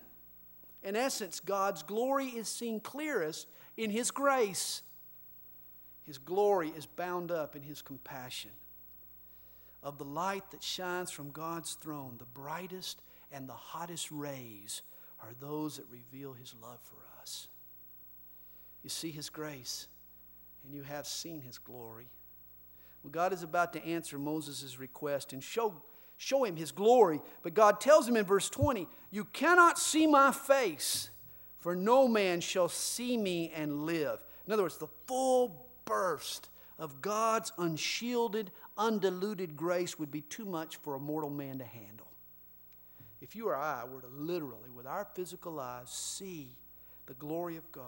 In 0.83 0.95
essence, 0.95 1.39
God's 1.39 1.83
glory 1.83 2.27
is 2.27 2.47
seen 2.47 2.79
clearest 2.79 3.47
in 3.77 3.89
his 3.89 4.11
grace. 4.11 4.81
His 6.03 6.17
glory 6.17 6.69
is 6.75 6.85
bound 6.85 7.31
up 7.31 7.55
in 7.55 7.61
his 7.61 7.81
compassion. 7.81 8.51
Of 9.81 9.97
the 9.97 10.05
light 10.05 10.49
that 10.51 10.63
shines 10.63 11.11
from 11.11 11.31
God's 11.31 11.73
throne, 11.75 12.15
the 12.17 12.25
brightest 12.25 13.01
and 13.31 13.47
the 13.47 13.53
hottest 13.53 14.11
rays 14.11 14.81
are 15.21 15.31
those 15.39 15.77
that 15.77 15.85
reveal 15.91 16.33
his 16.33 16.53
love 16.61 16.79
for 16.81 16.97
us. 17.21 17.47
You 18.83 18.89
see 18.89 19.11
his 19.11 19.29
grace, 19.29 19.87
and 20.63 20.73
you 20.73 20.83
have 20.83 21.05
seen 21.05 21.41
his 21.41 21.57
glory. 21.57 22.07
Well, 23.03 23.11
God 23.11 23.33
is 23.33 23.43
about 23.43 23.73
to 23.73 23.85
answer 23.85 24.17
Moses' 24.17 24.79
request 24.79 25.33
and 25.33 25.43
show, 25.43 25.81
show 26.17 26.43
him 26.43 26.55
his 26.55 26.71
glory. 26.71 27.21
But 27.43 27.53
God 27.53 27.79
tells 27.79 28.07
him 28.07 28.17
in 28.17 28.25
verse 28.25 28.49
20, 28.49 28.87
You 29.11 29.25
cannot 29.25 29.79
see 29.79 30.05
my 30.05 30.31
face, 30.31 31.09
for 31.57 31.75
no 31.75 32.07
man 32.07 32.41
shall 32.41 32.69
see 32.69 33.17
me 33.17 33.51
and 33.55 33.85
live. 33.85 34.23
In 34.45 34.53
other 34.53 34.63
words, 34.63 34.77
the 34.77 34.87
full 35.07 35.67
burst 35.85 36.49
of 36.77 37.01
God's 37.01 37.51
unshielded, 37.57 38.51
undiluted 38.77 39.55
grace 39.55 39.99
would 39.99 40.11
be 40.11 40.21
too 40.21 40.45
much 40.45 40.77
for 40.77 40.95
a 40.95 40.99
mortal 40.99 41.29
man 41.29 41.59
to 41.59 41.65
handle. 41.65 42.07
If 43.21 43.35
you 43.35 43.49
or 43.49 43.55
I 43.55 43.83
were 43.83 44.01
to 44.01 44.07
literally, 44.07 44.69
with 44.73 44.87
our 44.87 45.05
physical 45.13 45.59
eyes, 45.59 45.89
see 45.89 46.55
the 47.05 47.13
glory 47.15 47.57
of 47.57 47.69
God, 47.71 47.83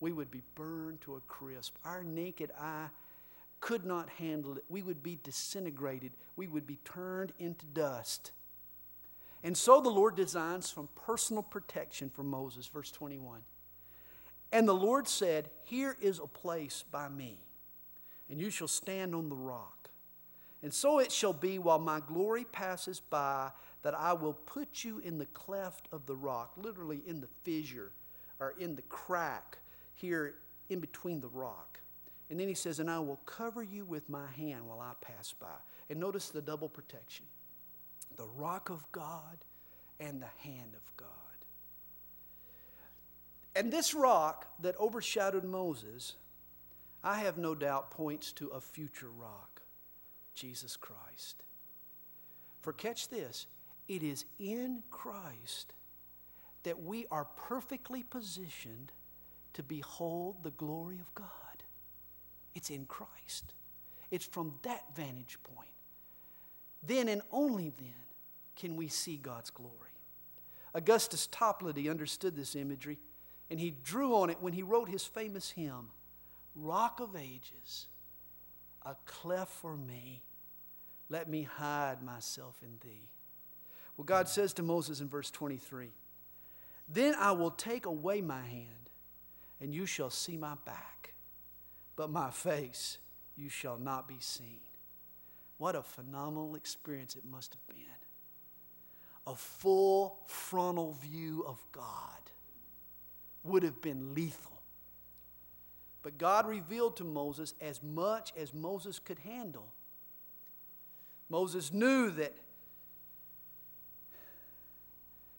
we 0.00 0.12
would 0.12 0.30
be 0.30 0.42
burned 0.54 1.00
to 1.02 1.14
a 1.14 1.20
crisp. 1.20 1.76
Our 1.84 2.02
naked 2.02 2.50
eye 2.60 2.88
could 3.64 3.86
not 3.86 4.10
handle 4.18 4.58
it. 4.58 4.64
We 4.68 4.82
would 4.82 5.02
be 5.02 5.18
disintegrated. 5.22 6.12
We 6.36 6.48
would 6.48 6.66
be 6.66 6.80
turned 6.84 7.32
into 7.38 7.64
dust. 7.64 8.32
And 9.42 9.56
so 9.56 9.80
the 9.80 9.88
Lord 9.88 10.16
designs 10.16 10.70
some 10.70 10.90
personal 11.06 11.42
protection 11.42 12.10
for 12.10 12.22
Moses, 12.22 12.66
verse 12.66 12.90
21. 12.90 13.40
And 14.52 14.68
the 14.68 14.74
Lord 14.74 15.08
said, 15.08 15.48
Here 15.64 15.96
is 16.02 16.18
a 16.18 16.26
place 16.26 16.84
by 16.90 17.08
me, 17.08 17.38
and 18.28 18.38
you 18.38 18.50
shall 18.50 18.68
stand 18.68 19.14
on 19.14 19.30
the 19.30 19.34
rock. 19.34 19.88
And 20.62 20.72
so 20.72 20.98
it 20.98 21.10
shall 21.10 21.32
be 21.32 21.58
while 21.58 21.78
my 21.78 22.00
glory 22.00 22.44
passes 22.44 23.00
by 23.00 23.50
that 23.80 23.94
I 23.94 24.12
will 24.12 24.34
put 24.34 24.84
you 24.84 24.98
in 24.98 25.16
the 25.16 25.26
cleft 25.26 25.88
of 25.90 26.04
the 26.04 26.16
rock, 26.16 26.52
literally 26.58 27.00
in 27.06 27.22
the 27.22 27.28
fissure 27.44 27.92
or 28.38 28.52
in 28.58 28.76
the 28.76 28.82
crack 28.82 29.56
here 29.94 30.34
in 30.68 30.80
between 30.80 31.22
the 31.22 31.28
rock. 31.28 31.80
And 32.30 32.40
then 32.40 32.48
he 32.48 32.54
says, 32.54 32.80
And 32.80 32.90
I 32.90 32.98
will 33.00 33.20
cover 33.26 33.62
you 33.62 33.84
with 33.84 34.08
my 34.08 34.26
hand 34.36 34.66
while 34.66 34.80
I 34.80 34.92
pass 35.00 35.32
by. 35.38 35.46
And 35.90 36.00
notice 36.00 36.30
the 36.30 36.42
double 36.42 36.68
protection 36.68 37.26
the 38.16 38.26
rock 38.36 38.70
of 38.70 38.90
God 38.92 39.44
and 39.98 40.22
the 40.22 40.48
hand 40.48 40.74
of 40.74 40.96
God. 40.96 41.08
And 43.56 43.72
this 43.72 43.94
rock 43.94 44.46
that 44.60 44.78
overshadowed 44.78 45.44
Moses, 45.44 46.14
I 47.02 47.18
have 47.18 47.38
no 47.38 47.54
doubt, 47.54 47.90
points 47.90 48.32
to 48.34 48.48
a 48.48 48.60
future 48.60 49.10
rock, 49.10 49.62
Jesus 50.34 50.76
Christ. 50.76 51.42
For 52.62 52.72
catch 52.72 53.08
this 53.08 53.46
it 53.86 54.02
is 54.02 54.24
in 54.38 54.82
Christ 54.90 55.74
that 56.62 56.82
we 56.82 57.06
are 57.10 57.26
perfectly 57.36 58.02
positioned 58.02 58.90
to 59.52 59.62
behold 59.62 60.36
the 60.42 60.50
glory 60.50 60.98
of 60.98 61.14
God. 61.14 61.43
It's 62.54 62.70
in 62.70 62.86
Christ. 62.86 63.54
It's 64.10 64.24
from 64.24 64.54
that 64.62 64.84
vantage 64.94 65.38
point. 65.42 65.68
Then 66.86 67.08
and 67.08 67.22
only 67.32 67.72
then 67.76 67.94
can 68.56 68.76
we 68.76 68.88
see 68.88 69.16
God's 69.16 69.50
glory. 69.50 69.72
Augustus 70.74 71.28
Toplady 71.30 71.88
understood 71.88 72.36
this 72.36 72.56
imagery, 72.56 72.98
and 73.50 73.60
he 73.60 73.70
drew 73.70 74.14
on 74.14 74.30
it 74.30 74.38
when 74.40 74.52
he 74.52 74.62
wrote 74.62 74.88
his 74.88 75.04
famous 75.04 75.50
hymn, 75.50 75.90
Rock 76.54 77.00
of 77.00 77.16
Ages, 77.16 77.86
a 78.82 78.96
cleft 79.06 79.52
for 79.52 79.76
me, 79.76 80.22
let 81.08 81.28
me 81.28 81.42
hide 81.42 82.02
myself 82.02 82.60
in 82.62 82.78
thee. 82.80 83.08
Well, 83.96 84.04
God 84.04 84.28
says 84.28 84.52
to 84.54 84.62
Moses 84.62 85.00
in 85.00 85.08
verse 85.08 85.30
23 85.30 85.90
Then 86.88 87.14
I 87.14 87.32
will 87.32 87.50
take 87.50 87.86
away 87.86 88.20
my 88.20 88.42
hand, 88.42 88.90
and 89.60 89.74
you 89.74 89.86
shall 89.86 90.10
see 90.10 90.36
my 90.36 90.54
back, 90.64 91.03
but 91.96 92.10
my 92.10 92.30
face 92.30 92.98
you 93.36 93.48
shall 93.48 93.78
not 93.78 94.08
be 94.08 94.16
seen. 94.20 94.60
What 95.58 95.76
a 95.76 95.82
phenomenal 95.82 96.54
experience 96.56 97.16
it 97.16 97.24
must 97.24 97.54
have 97.54 97.76
been. 97.76 97.84
A 99.26 99.36
full 99.36 100.18
frontal 100.26 100.92
view 100.92 101.44
of 101.46 101.64
God 101.72 102.20
would 103.42 103.62
have 103.62 103.80
been 103.80 104.14
lethal. 104.14 104.60
But 106.02 106.18
God 106.18 106.46
revealed 106.46 106.96
to 106.96 107.04
Moses 107.04 107.54
as 107.60 107.82
much 107.82 108.32
as 108.36 108.52
Moses 108.52 108.98
could 108.98 109.18
handle. 109.20 109.72
Moses 111.30 111.72
knew 111.72 112.10
that 112.10 112.34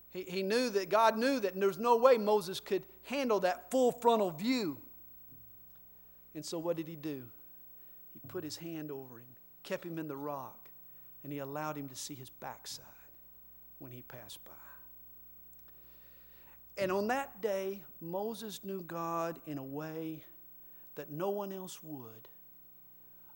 he, 0.10 0.24
he 0.24 0.44
knew 0.44 0.70
that 0.72 0.90
God 0.90 1.18
knew 1.18 1.40
that 1.42 1.60
there's 1.60 1.78
no 1.78 1.98
way 1.98 2.18
Moses 2.18 2.60
could 2.60 2.84
handle 3.04 3.42
that 3.42 3.70
full 3.70 3.92
frontal 3.92 4.32
view. 4.32 4.78
And 6.36 6.46
so 6.46 6.60
what 6.60 6.78
did 6.78 6.88
he 6.88 6.96
do? 6.96 7.24
He 8.14 8.20
put 8.28 8.44
his 8.44 8.58
hand 8.58 8.92
over 8.92 9.18
him, 9.18 9.26
kept 9.64 9.86
him 9.86 9.98
in 9.98 10.08
the 10.08 10.18
rock, 10.18 10.70
and 11.24 11.34
he 11.34 11.40
allowed 11.40 11.78
him 11.78 11.90
to 11.90 11.96
see 11.96 12.14
his 12.14 12.30
backside 12.30 12.86
when 13.80 13.92
he 13.92 14.04
passed 14.04 14.44
by. 14.46 14.52
And 16.78 16.92
on 16.92 17.08
that 17.08 17.42
day, 17.42 17.82
Moses 18.02 18.60
knew 18.64 18.82
God 18.82 19.40
in 19.48 19.58
a 19.58 19.64
way 19.64 20.24
that 20.96 21.10
no 21.10 21.30
one 21.30 21.54
else 21.54 21.80
would 21.82 22.28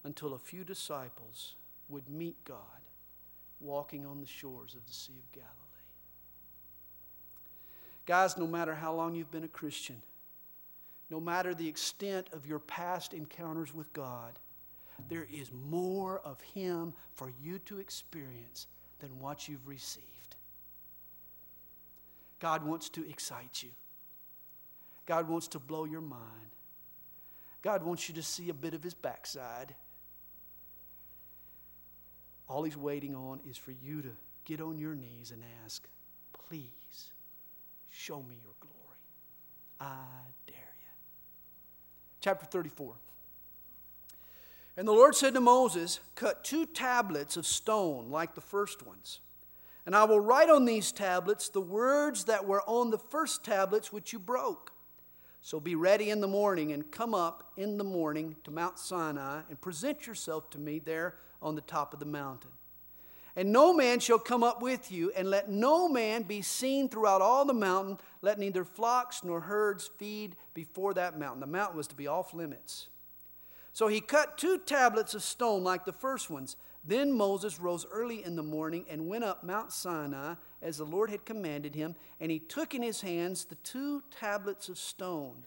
until 0.03 0.33
a 0.33 0.39
few 0.39 0.63
disciples 0.63 1.55
would 1.87 2.09
meet 2.09 2.35
God 2.43 2.57
walking 3.61 4.05
on 4.05 4.19
the 4.19 4.27
shores 4.27 4.75
of 4.75 4.85
the 4.85 4.93
Sea 4.93 5.13
of 5.17 5.31
Galilee. 5.31 5.49
Guys, 8.05 8.37
no 8.37 8.47
matter 8.47 8.75
how 8.75 8.93
long 8.93 9.15
you've 9.15 9.31
been 9.31 9.43
a 9.43 9.49
Christian, 9.49 10.01
no 11.09 11.19
matter 11.19 11.53
the 11.53 11.67
extent 11.67 12.27
of 12.33 12.45
your 12.45 12.59
past 12.59 13.13
encounters 13.13 13.73
with 13.73 13.91
God, 13.93 14.37
there 15.09 15.27
is 15.31 15.51
more 15.69 16.19
of 16.19 16.41
Him 16.41 16.93
for 17.13 17.31
you 17.41 17.59
to 17.59 17.79
experience 17.79 18.67
than 18.99 19.19
what 19.19 19.47
you've 19.47 19.67
received. 19.67 20.35
God 22.39 22.63
wants 22.63 22.89
to 22.89 23.09
excite 23.09 23.63
you, 23.63 23.71
God 25.05 25.27
wants 25.27 25.47
to 25.49 25.59
blow 25.59 25.85
your 25.85 26.01
mind. 26.01 26.23
God 27.61 27.83
wants 27.83 28.07
you 28.07 28.15
to 28.15 28.23
see 28.23 28.47
a 28.47 28.53
bit 28.53 28.73
of 28.73 28.81
His 28.81 28.93
backside. 28.93 29.75
All 32.47 32.63
He's 32.63 32.77
waiting 32.77 33.15
on 33.15 33.41
is 33.49 33.57
for 33.57 33.71
you 33.71 34.01
to 34.01 34.11
get 34.45 34.61
on 34.61 34.77
your 34.77 34.95
knees 34.95 35.31
and 35.31 35.43
ask, 35.65 35.85
please 36.47 37.11
Show 37.99 38.21
me 38.21 38.39
your 38.41 38.53
glory. 38.61 39.01
I. 39.79 40.38
Chapter 42.21 42.45
34. 42.45 42.93
And 44.77 44.87
the 44.87 44.93
Lord 44.93 45.15
said 45.15 45.33
to 45.33 45.41
Moses, 45.41 45.99
Cut 46.15 46.43
two 46.43 46.65
tablets 46.65 47.37
of 47.37 47.45
stone 47.45 48.09
like 48.09 48.35
the 48.35 48.41
first 48.41 48.85
ones. 48.85 49.19
And 49.85 49.95
I 49.95 50.03
will 50.03 50.19
write 50.19 50.49
on 50.49 50.65
these 50.65 50.91
tablets 50.91 51.49
the 51.49 51.61
words 51.61 52.25
that 52.25 52.45
were 52.45 52.61
on 52.67 52.89
the 52.89 52.97
first 52.97 53.43
tablets 53.43 53.91
which 53.91 54.13
you 54.13 54.19
broke. 54.19 54.71
So 55.41 55.59
be 55.59 55.75
ready 55.75 56.09
in 56.09 56.21
the 56.21 56.27
morning 56.27 56.73
and 56.73 56.91
come 56.91 57.13
up 57.13 57.51
in 57.57 57.77
the 57.77 57.83
morning 57.83 58.35
to 58.43 58.51
Mount 58.51 58.77
Sinai 58.77 59.41
and 59.49 59.59
present 59.59 60.05
yourself 60.05 60.49
to 60.51 60.59
me 60.59 60.79
there 60.79 61.15
on 61.41 61.55
the 61.55 61.61
top 61.61 61.93
of 61.93 61.99
the 61.99 62.05
mountain. 62.05 62.51
And 63.35 63.51
no 63.53 63.73
man 63.73 63.99
shall 63.99 64.19
come 64.19 64.43
up 64.43 64.61
with 64.61 64.91
you, 64.91 65.11
and 65.15 65.29
let 65.29 65.49
no 65.49 65.87
man 65.87 66.23
be 66.23 66.41
seen 66.41 66.89
throughout 66.89 67.21
all 67.21 67.45
the 67.45 67.53
mountain. 67.53 67.97
Let 68.21 68.39
neither 68.39 68.65
flocks 68.65 69.23
nor 69.23 69.41
herds 69.41 69.89
feed 69.97 70.35
before 70.53 70.93
that 70.93 71.17
mountain. 71.17 71.39
The 71.39 71.47
mountain 71.47 71.77
was 71.77 71.87
to 71.87 71.95
be 71.95 72.07
off 72.07 72.33
limits. 72.33 72.87
So 73.71 73.87
he 73.87 74.01
cut 74.01 74.37
two 74.37 74.57
tablets 74.57 75.13
of 75.13 75.23
stone 75.23 75.63
like 75.63 75.85
the 75.85 75.93
first 75.93 76.29
ones. 76.29 76.57
Then 76.83 77.11
Moses 77.11 77.59
rose 77.59 77.85
early 77.91 78.23
in 78.23 78.35
the 78.35 78.43
morning 78.43 78.85
and 78.89 79.07
went 79.07 79.23
up 79.23 79.43
Mount 79.43 79.71
Sinai 79.71 80.35
as 80.61 80.77
the 80.77 80.85
Lord 80.85 81.09
had 81.09 81.25
commanded 81.25 81.75
him, 81.75 81.95
and 82.19 82.31
he 82.31 82.39
took 82.39 82.73
in 82.73 82.81
his 82.81 83.01
hands 83.01 83.45
the 83.45 83.55
two 83.55 84.03
tablets 84.11 84.67
of 84.69 84.77
stone. 84.77 85.43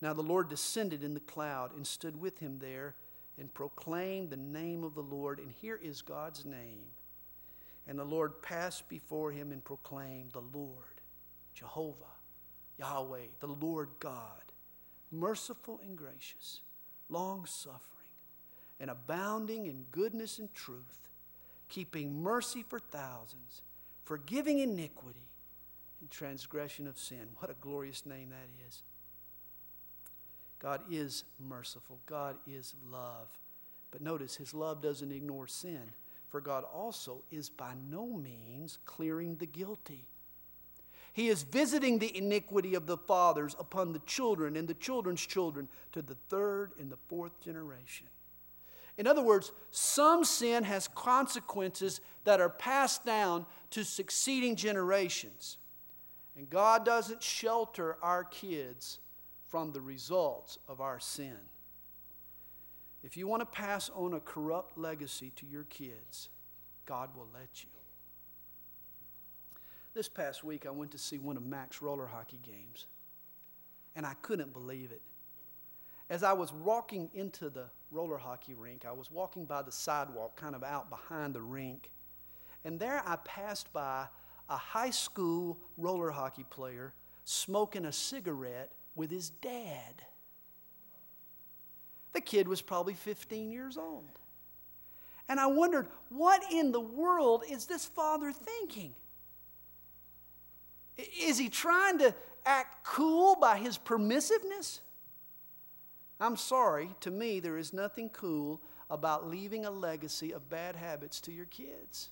Now 0.00 0.12
the 0.12 0.22
Lord 0.22 0.48
descended 0.48 1.02
in 1.02 1.14
the 1.14 1.20
cloud 1.20 1.74
and 1.74 1.86
stood 1.86 2.20
with 2.20 2.38
him 2.38 2.58
there 2.58 2.94
and 3.38 3.52
proclaimed 3.52 4.30
the 4.30 4.36
name 4.36 4.84
of 4.84 4.94
the 4.94 5.02
Lord. 5.02 5.38
And 5.40 5.50
here 5.50 5.80
is 5.82 6.02
God's 6.02 6.44
name 6.44 6.84
and 7.86 7.98
the 7.98 8.04
Lord 8.04 8.40
passed 8.42 8.88
before 8.88 9.30
him 9.30 9.52
and 9.52 9.62
proclaimed, 9.62 10.32
The 10.32 10.58
Lord, 10.58 10.93
Jehovah, 11.54 12.18
Yahweh, 12.78 13.26
the 13.40 13.46
Lord 13.46 13.90
God, 14.00 14.42
merciful 15.10 15.80
and 15.82 15.96
gracious, 15.96 16.60
long 17.08 17.46
suffering, 17.46 17.80
and 18.80 18.90
abounding 18.90 19.66
in 19.66 19.86
goodness 19.90 20.38
and 20.38 20.52
truth, 20.54 21.08
keeping 21.68 22.22
mercy 22.22 22.64
for 22.66 22.78
thousands, 22.78 23.62
forgiving 24.04 24.58
iniquity 24.58 25.28
and 26.00 26.10
transgression 26.10 26.86
of 26.86 26.98
sin. 26.98 27.28
What 27.38 27.50
a 27.50 27.56
glorious 27.60 28.04
name 28.04 28.30
that 28.30 28.66
is. 28.68 28.82
God 30.58 30.80
is 30.90 31.24
merciful, 31.38 32.00
God 32.06 32.36
is 32.46 32.74
love. 32.90 33.28
But 33.90 34.02
notice, 34.02 34.34
his 34.34 34.54
love 34.54 34.82
doesn't 34.82 35.12
ignore 35.12 35.46
sin 35.46 35.92
for 36.34 36.40
God 36.40 36.64
also 36.74 37.22
is 37.30 37.48
by 37.48 37.74
no 37.88 38.08
means 38.08 38.80
clearing 38.86 39.36
the 39.36 39.46
guilty. 39.46 40.04
He 41.14 41.28
is 41.28 41.44
visiting 41.44 42.00
the 42.00 42.14
iniquity 42.16 42.74
of 42.74 42.86
the 42.86 42.98
fathers 42.98 43.54
upon 43.60 43.92
the 43.92 44.00
children 44.00 44.56
and 44.56 44.66
the 44.66 44.74
children's 44.74 45.24
children 45.24 45.68
to 45.92 46.02
the 46.02 46.16
third 46.28 46.72
and 46.78 46.90
the 46.90 46.98
fourth 47.06 47.40
generation. 47.40 48.08
In 48.98 49.06
other 49.06 49.22
words, 49.22 49.52
some 49.70 50.24
sin 50.24 50.64
has 50.64 50.88
consequences 50.88 52.00
that 52.24 52.40
are 52.40 52.48
passed 52.48 53.06
down 53.06 53.46
to 53.70 53.84
succeeding 53.84 54.56
generations. 54.56 55.58
And 56.36 56.50
God 56.50 56.84
doesn't 56.84 57.22
shelter 57.22 57.96
our 58.02 58.24
kids 58.24 58.98
from 59.46 59.70
the 59.70 59.80
results 59.80 60.58
of 60.66 60.80
our 60.80 60.98
sin. 60.98 61.38
If 63.04 63.16
you 63.16 63.28
want 63.28 63.40
to 63.42 63.46
pass 63.46 63.88
on 63.94 64.14
a 64.14 64.20
corrupt 64.20 64.76
legacy 64.76 65.32
to 65.36 65.46
your 65.46 65.64
kids, 65.64 66.28
God 66.86 67.10
will 67.14 67.28
let 67.32 67.62
you. 67.62 67.70
This 69.94 70.08
past 70.08 70.42
week, 70.42 70.66
I 70.66 70.70
went 70.70 70.90
to 70.90 70.98
see 70.98 71.18
one 71.18 71.36
of 71.36 71.44
Mac's 71.44 71.80
roller 71.80 72.06
hockey 72.06 72.40
games, 72.42 72.86
and 73.94 74.04
I 74.04 74.14
couldn't 74.22 74.52
believe 74.52 74.90
it. 74.90 75.02
As 76.10 76.24
I 76.24 76.32
was 76.32 76.52
walking 76.52 77.08
into 77.14 77.48
the 77.48 77.66
roller 77.92 78.18
hockey 78.18 78.54
rink, 78.54 78.84
I 78.84 78.92
was 78.92 79.08
walking 79.08 79.44
by 79.44 79.62
the 79.62 79.70
sidewalk, 79.70 80.34
kind 80.36 80.56
of 80.56 80.64
out 80.64 80.90
behind 80.90 81.32
the 81.32 81.40
rink, 81.40 81.90
and 82.64 82.80
there 82.80 83.04
I 83.06 83.16
passed 83.24 83.72
by 83.72 84.06
a 84.50 84.56
high 84.56 84.90
school 84.90 85.58
roller 85.76 86.10
hockey 86.10 86.44
player 86.50 86.92
smoking 87.22 87.84
a 87.84 87.92
cigarette 87.92 88.72
with 88.96 89.12
his 89.12 89.30
dad. 89.30 90.02
The 92.12 92.20
kid 92.20 92.48
was 92.48 92.60
probably 92.60 92.94
15 92.94 93.50
years 93.50 93.76
old. 93.76 94.18
And 95.28 95.38
I 95.38 95.46
wondered, 95.46 95.86
what 96.10 96.42
in 96.52 96.72
the 96.72 96.80
world 96.80 97.44
is 97.48 97.66
this 97.66 97.84
father 97.84 98.32
thinking? 98.32 98.94
Is 100.96 101.38
he 101.38 101.48
trying 101.48 101.98
to 101.98 102.14
act 102.44 102.84
cool 102.84 103.36
by 103.36 103.58
his 103.58 103.78
permissiveness? 103.78 104.80
I'm 106.20 106.36
sorry, 106.36 106.90
to 107.00 107.10
me, 107.10 107.40
there 107.40 107.58
is 107.58 107.72
nothing 107.72 108.08
cool 108.10 108.60
about 108.90 109.28
leaving 109.28 109.64
a 109.64 109.70
legacy 109.70 110.32
of 110.32 110.48
bad 110.48 110.76
habits 110.76 111.20
to 111.22 111.32
your 111.32 111.46
kids. 111.46 112.10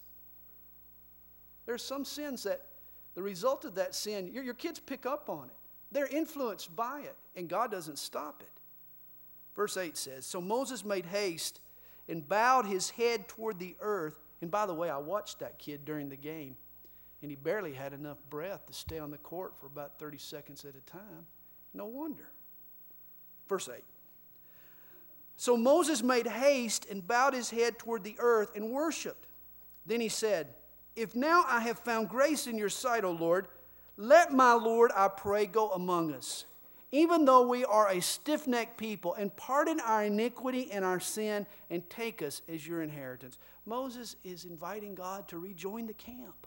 There's 1.66 1.84
some 1.84 2.04
sins 2.04 2.42
that 2.42 2.66
the 3.14 3.22
result 3.22 3.64
of 3.64 3.74
that 3.76 3.94
sin, 3.94 4.32
your, 4.32 4.42
your 4.42 4.54
kids 4.54 4.80
pick 4.80 5.06
up 5.06 5.28
on 5.28 5.48
it. 5.48 5.56
They're 5.92 6.06
influenced 6.06 6.74
by 6.74 7.02
it, 7.02 7.16
and 7.36 7.48
God 7.48 7.70
doesn't 7.70 7.98
stop 7.98 8.42
it. 8.42 8.60
Verse 9.54 9.76
8 9.76 9.96
says 9.96 10.26
So 10.26 10.40
Moses 10.40 10.84
made 10.84 11.06
haste 11.06 11.60
and 12.08 12.26
bowed 12.26 12.66
his 12.66 12.90
head 12.90 13.28
toward 13.28 13.58
the 13.58 13.76
earth. 13.80 14.14
And 14.40 14.50
by 14.50 14.66
the 14.66 14.74
way, 14.74 14.90
I 14.90 14.98
watched 14.98 15.38
that 15.38 15.58
kid 15.58 15.84
during 15.84 16.08
the 16.08 16.16
game, 16.16 16.56
and 17.22 17.30
he 17.30 17.36
barely 17.36 17.72
had 17.72 17.92
enough 17.92 18.18
breath 18.28 18.66
to 18.66 18.72
stay 18.72 18.98
on 18.98 19.10
the 19.10 19.18
court 19.18 19.54
for 19.58 19.66
about 19.66 19.98
30 19.98 20.18
seconds 20.18 20.64
at 20.64 20.74
a 20.74 20.80
time. 20.80 21.26
No 21.72 21.86
wonder. 21.86 22.30
Verse 23.48 23.68
8 23.68 23.82
So 25.36 25.56
Moses 25.56 26.02
made 26.02 26.26
haste 26.26 26.86
and 26.90 27.06
bowed 27.06 27.34
his 27.34 27.50
head 27.50 27.78
toward 27.78 28.04
the 28.04 28.16
earth 28.18 28.54
and 28.54 28.70
worshiped. 28.70 29.26
Then 29.86 30.00
he 30.00 30.08
said, 30.08 30.48
If 30.96 31.14
now 31.14 31.44
I 31.48 31.60
have 31.60 31.78
found 31.78 32.08
grace 32.08 32.46
in 32.46 32.58
your 32.58 32.68
sight, 32.68 33.04
O 33.04 33.12
Lord, 33.12 33.48
let 33.96 34.32
my 34.32 34.54
Lord, 34.54 34.90
I 34.94 35.08
pray, 35.08 35.46
go 35.46 35.70
among 35.70 36.12
us 36.12 36.44
even 36.92 37.24
though 37.24 37.46
we 37.48 37.64
are 37.64 37.88
a 37.88 38.00
stiff 38.00 38.46
necked 38.46 38.76
people, 38.76 39.14
and 39.14 39.34
pardon 39.34 39.80
our 39.80 40.04
iniquity 40.04 40.70
and 40.70 40.84
our 40.84 41.00
sin, 41.00 41.46
and 41.70 41.88
take 41.88 42.20
us 42.20 42.42
as 42.48 42.66
your 42.66 42.82
inheritance. 42.82 43.38
Moses 43.64 44.16
is 44.22 44.44
inviting 44.44 44.94
God 44.94 45.26
to 45.28 45.38
rejoin 45.38 45.86
the 45.86 45.94
camp, 45.94 46.46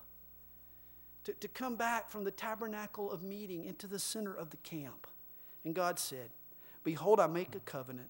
to, 1.25 1.33
to 1.33 1.47
come 1.47 1.75
back 1.75 2.09
from 2.09 2.23
the 2.23 2.31
tabernacle 2.31 3.11
of 3.11 3.21
meeting 3.21 3.65
into 3.65 3.87
the 3.87 3.99
center 3.99 4.33
of 4.33 4.51
the 4.51 4.57
camp. 4.57 5.07
And 5.63 5.75
God 5.75 5.99
said, 5.99 6.29
Behold, 6.83 7.19
I 7.19 7.27
make 7.27 7.55
a 7.55 7.59
covenant. 7.59 8.09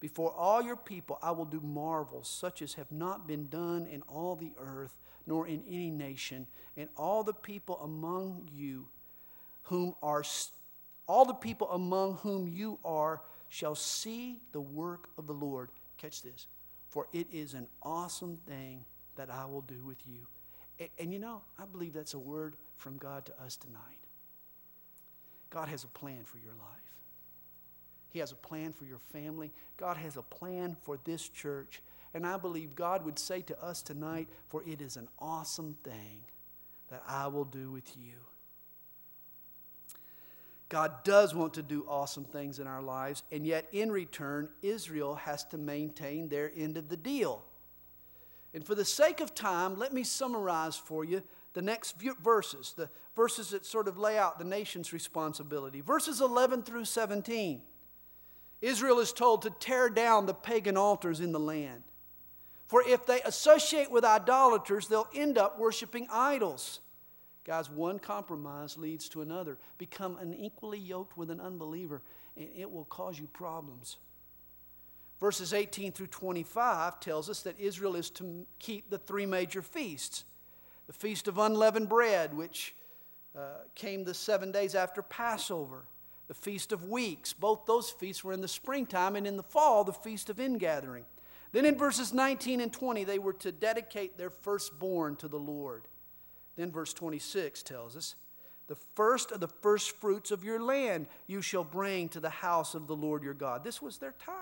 Before 0.00 0.32
all 0.32 0.62
your 0.62 0.76
people, 0.76 1.18
I 1.22 1.30
will 1.30 1.44
do 1.44 1.60
marvels 1.60 2.28
such 2.28 2.60
as 2.62 2.74
have 2.74 2.90
not 2.90 3.26
been 3.26 3.48
done 3.48 3.86
in 3.86 4.02
all 4.02 4.36
the 4.36 4.52
earth, 4.58 4.94
nor 5.26 5.46
in 5.46 5.62
any 5.68 5.90
nation. 5.90 6.46
And 6.76 6.88
all 6.96 7.22
the 7.22 7.34
people 7.34 7.78
among 7.82 8.48
you 8.54 8.86
whom 9.64 9.94
are 10.02 10.22
all 11.08 11.24
the 11.24 11.34
people 11.34 11.70
among 11.70 12.16
whom 12.16 12.48
you 12.48 12.78
are 12.84 13.22
shall 13.48 13.74
see 13.74 14.40
the 14.52 14.60
work 14.60 15.08
of 15.18 15.26
the 15.26 15.32
Lord. 15.32 15.70
Catch 15.98 16.22
this. 16.22 16.46
For 16.88 17.06
it 17.12 17.26
is 17.32 17.54
an 17.54 17.68
awesome 17.82 18.38
thing 18.48 18.84
that 19.16 19.30
I 19.30 19.44
will 19.44 19.62
do 19.62 19.84
with 19.84 19.98
you. 20.06 20.26
And, 20.78 20.88
and, 20.98 21.12
you 21.12 21.18
know, 21.18 21.42
I 21.58 21.64
believe 21.64 21.92
that's 21.92 22.14
a 22.14 22.18
word 22.18 22.56
from 22.76 22.96
God 22.98 23.26
to 23.26 23.32
us 23.42 23.56
tonight. 23.56 23.80
God 25.50 25.68
has 25.68 25.84
a 25.84 25.88
plan 25.88 26.24
for 26.24 26.38
your 26.38 26.54
life. 26.54 26.86
He 28.08 28.18
has 28.18 28.32
a 28.32 28.36
plan 28.36 28.72
for 28.72 28.84
your 28.84 28.98
family. 28.98 29.52
God 29.76 29.96
has 29.96 30.16
a 30.16 30.22
plan 30.22 30.76
for 30.82 30.98
this 31.04 31.28
church. 31.28 31.82
And 32.14 32.26
I 32.26 32.36
believe 32.36 32.74
God 32.74 33.04
would 33.04 33.18
say 33.18 33.42
to 33.42 33.62
us 33.62 33.82
tonight, 33.82 34.28
For 34.48 34.62
it 34.66 34.80
is 34.80 34.96
an 34.96 35.08
awesome 35.18 35.76
thing 35.82 36.22
that 36.90 37.02
I 37.06 37.26
will 37.26 37.44
do 37.44 37.70
with 37.70 37.96
you. 37.96 38.14
God 40.68 41.04
does 41.04 41.34
want 41.34 41.54
to 41.54 41.62
do 41.62 41.86
awesome 41.88 42.24
things 42.24 42.58
in 42.58 42.66
our 42.66 42.82
lives, 42.82 43.22
and 43.30 43.46
yet 43.46 43.68
in 43.72 43.92
return, 43.92 44.48
Israel 44.62 45.14
has 45.14 45.44
to 45.44 45.58
maintain 45.58 46.28
their 46.28 46.50
end 46.56 46.76
of 46.76 46.88
the 46.88 46.96
deal. 46.96 47.44
And 48.56 48.64
for 48.64 48.74
the 48.74 48.86
sake 48.86 49.20
of 49.20 49.34
time, 49.34 49.78
let 49.78 49.92
me 49.92 50.02
summarize 50.02 50.78
for 50.78 51.04
you 51.04 51.22
the 51.52 51.60
next 51.60 52.00
verses, 52.22 52.72
the 52.74 52.88
verses 53.14 53.50
that 53.50 53.66
sort 53.66 53.86
of 53.86 53.98
lay 53.98 54.16
out 54.16 54.38
the 54.38 54.46
nation's 54.46 54.94
responsibility. 54.94 55.82
Verses 55.82 56.22
11 56.22 56.62
through 56.62 56.86
17. 56.86 57.60
Israel 58.62 58.98
is 58.98 59.12
told 59.12 59.42
to 59.42 59.50
tear 59.50 59.90
down 59.90 60.24
the 60.24 60.32
pagan 60.32 60.78
altars 60.78 61.20
in 61.20 61.32
the 61.32 61.38
land. 61.38 61.82
For 62.66 62.82
if 62.88 63.04
they 63.04 63.20
associate 63.26 63.90
with 63.90 64.06
idolaters, 64.06 64.88
they'll 64.88 65.10
end 65.14 65.36
up 65.36 65.58
worshiping 65.58 66.08
idols. 66.10 66.80
Guys, 67.44 67.68
one 67.68 67.98
compromise 67.98 68.78
leads 68.78 69.06
to 69.10 69.20
another. 69.20 69.58
Become 69.76 70.16
unequally 70.18 70.78
yoked 70.78 71.18
with 71.18 71.30
an 71.30 71.40
unbeliever, 71.42 72.00
and 72.38 72.48
it 72.56 72.70
will 72.70 72.86
cause 72.86 73.18
you 73.18 73.26
problems. 73.26 73.98
Verses 75.18 75.54
18 75.54 75.92
through 75.92 76.08
25 76.08 77.00
tells 77.00 77.30
us 77.30 77.42
that 77.42 77.58
Israel 77.58 77.96
is 77.96 78.10
to 78.10 78.46
keep 78.58 78.90
the 78.90 78.98
three 78.98 79.26
major 79.26 79.62
feasts 79.62 80.24
the 80.86 80.92
Feast 80.92 81.26
of 81.26 81.38
Unleavened 81.38 81.88
Bread, 81.88 82.32
which 82.32 82.74
uh, 83.36 83.40
came 83.74 84.04
the 84.04 84.14
seven 84.14 84.52
days 84.52 84.74
after 84.74 85.02
Passover, 85.02 85.84
the 86.28 86.34
Feast 86.34 86.72
of 86.72 86.88
Weeks. 86.88 87.32
Both 87.32 87.66
those 87.66 87.90
feasts 87.90 88.22
were 88.22 88.32
in 88.32 88.40
the 88.40 88.48
springtime, 88.48 89.16
and 89.16 89.26
in 89.26 89.36
the 89.36 89.42
fall, 89.42 89.84
the 89.84 89.92
Feast 89.92 90.30
of 90.30 90.38
Ingathering. 90.38 91.04
Then 91.52 91.64
in 91.64 91.76
verses 91.76 92.12
19 92.12 92.60
and 92.60 92.72
20, 92.72 93.04
they 93.04 93.18
were 93.18 93.32
to 93.34 93.52
dedicate 93.52 94.16
their 94.16 94.30
firstborn 94.30 95.16
to 95.16 95.28
the 95.28 95.38
Lord. 95.38 95.88
Then 96.56 96.70
verse 96.70 96.92
26 96.92 97.62
tells 97.62 97.96
us, 97.96 98.14
The 98.68 98.76
first 98.94 99.32
of 99.32 99.40
the 99.40 99.48
firstfruits 99.48 100.30
of 100.30 100.44
your 100.44 100.60
land 100.60 101.06
you 101.26 101.42
shall 101.42 101.64
bring 101.64 102.08
to 102.10 102.20
the 102.20 102.30
house 102.30 102.74
of 102.74 102.86
the 102.86 102.96
Lord 102.96 103.22
your 103.22 103.34
God. 103.34 103.64
This 103.64 103.82
was 103.82 103.98
their 103.98 104.14
tithe. 104.18 104.36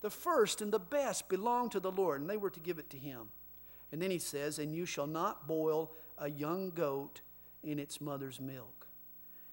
The 0.00 0.10
first 0.10 0.62
and 0.62 0.72
the 0.72 0.78
best 0.78 1.28
belonged 1.28 1.72
to 1.72 1.80
the 1.80 1.92
Lord, 1.92 2.20
and 2.20 2.30
they 2.30 2.36
were 2.36 2.50
to 2.50 2.60
give 2.60 2.78
it 2.78 2.90
to 2.90 2.96
him. 2.96 3.28
And 3.92 4.00
then 4.00 4.10
he 4.10 4.18
says, 4.18 4.58
And 4.58 4.74
you 4.74 4.86
shall 4.86 5.06
not 5.06 5.46
boil 5.46 5.92
a 6.18 6.30
young 6.30 6.70
goat 6.70 7.20
in 7.62 7.78
its 7.78 8.00
mother's 8.00 8.40
milk. 8.40 8.86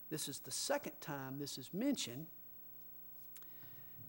This 0.09 0.29
is 0.29 0.39
the 0.39 0.51
second 0.51 0.93
time 1.01 1.37
this 1.39 1.57
is 1.57 1.73
mentioned. 1.73 2.27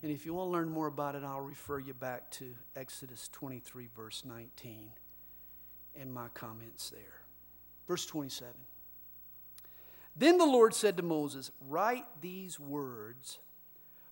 And 0.02 0.12
if 0.12 0.24
you 0.24 0.34
want 0.34 0.48
to 0.48 0.52
learn 0.52 0.68
more 0.68 0.86
about 0.86 1.16
it, 1.16 1.24
I'll 1.24 1.40
refer 1.40 1.80
you 1.80 1.92
back 1.92 2.30
to 2.32 2.54
Exodus 2.76 3.28
23, 3.32 3.88
verse 3.96 4.22
19, 4.24 4.90
and 6.00 6.12
my 6.12 6.28
comments 6.34 6.90
there. 6.90 7.22
Verse 7.88 8.06
27. 8.06 8.52
Then 10.14 10.38
the 10.38 10.46
Lord 10.46 10.74
said 10.74 10.96
to 10.98 11.02
Moses, 11.02 11.50
Write 11.68 12.04
these 12.20 12.60
words, 12.60 13.38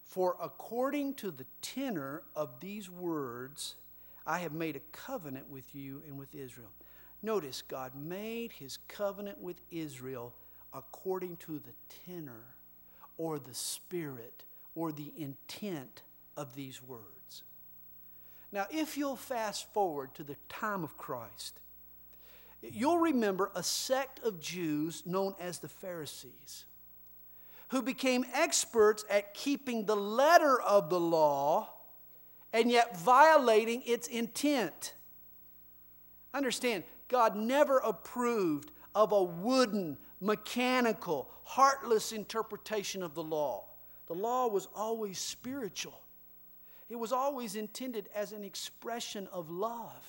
for 0.07 0.37
according 0.41 1.15
to 1.15 1.31
the 1.31 1.47
tenor 1.61 2.23
of 2.35 2.61
these 2.61 2.89
words, 2.89 3.75
I 4.27 4.39
have 4.39 4.53
made 4.53 4.77
a 4.77 4.97
covenant 4.97 5.51
with 5.51 5.75
you 5.75 6.03
and 6.07 6.17
with 6.17 6.35
Israel. 6.35 6.71
Notice, 7.23 7.63
God 7.63 7.93
made 7.95 8.53
his 8.53 8.79
covenant 8.89 9.41
with 9.41 9.61
Israel 9.71 10.33
according 10.73 11.37
to 11.39 11.59
the 11.59 11.73
tenor 12.07 12.55
or 13.19 13.39
the 13.39 13.55
spirit 13.55 14.45
or 14.75 14.93
the 14.93 15.13
intent 15.17 16.03
of 16.37 16.55
these 16.55 16.83
words. 16.83 17.43
Now, 18.53 18.67
if 18.71 18.97
you'll 18.97 19.17
fast 19.17 19.73
forward 19.75 20.15
to 20.15 20.23
the 20.23 20.37
time 20.49 20.85
of 20.85 20.97
Christ, 20.97 21.61
You'll 22.63 22.99
remember 22.99 23.51
a 23.55 23.63
sect 23.63 24.21
of 24.25 24.41
Jews 24.41 25.03
known 25.07 25.35
as 25.39 25.59
the 25.59 25.69
Pharisees 25.69 26.65
who 27.69 27.83
became 27.83 28.25
experts 28.33 29.05
at 29.11 29.35
keeping 29.35 29.87
the 29.87 29.97
letter 29.97 30.61
of 30.61 30.89
the 30.89 31.01
law 31.01 31.69
and 32.53 32.71
yet 32.71 32.97
violating 32.97 33.83
its 33.85 34.07
intent. 34.07 34.95
Understand, 36.33 36.85
God 37.09 37.35
never 37.37 37.79
approved 37.79 38.71
of 38.95 39.13
a 39.13 39.23
wooden, 39.23 39.99
mechanical, 40.21 41.31
heartless 41.43 42.13
interpretation 42.13 43.03
of 43.03 43.15
the 43.15 43.23
law. 43.23 43.65
The 44.07 44.15
law 44.15 44.47
was 44.47 44.69
always 44.75 45.19
spiritual, 45.19 46.01
it 46.89 46.97
was 46.97 47.13
always 47.13 47.57
intended 47.57 48.09
as 48.15 48.31
an 48.31 48.45
expression 48.45 49.29
of 49.33 49.51
love. 49.51 50.09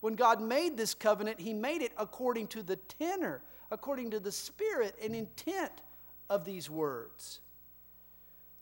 When 0.00 0.16
God 0.16 0.42
made 0.42 0.76
this 0.76 0.92
covenant, 0.92 1.40
He 1.40 1.54
made 1.54 1.80
it 1.80 1.92
according 1.96 2.48
to 2.48 2.62
the 2.62 2.76
tenor, 2.76 3.42
according 3.70 4.10
to 4.10 4.20
the 4.20 4.32
spirit 4.32 4.96
and 5.02 5.14
intent 5.14 5.70
of 6.28 6.44
these 6.44 6.70
words. 6.70 7.40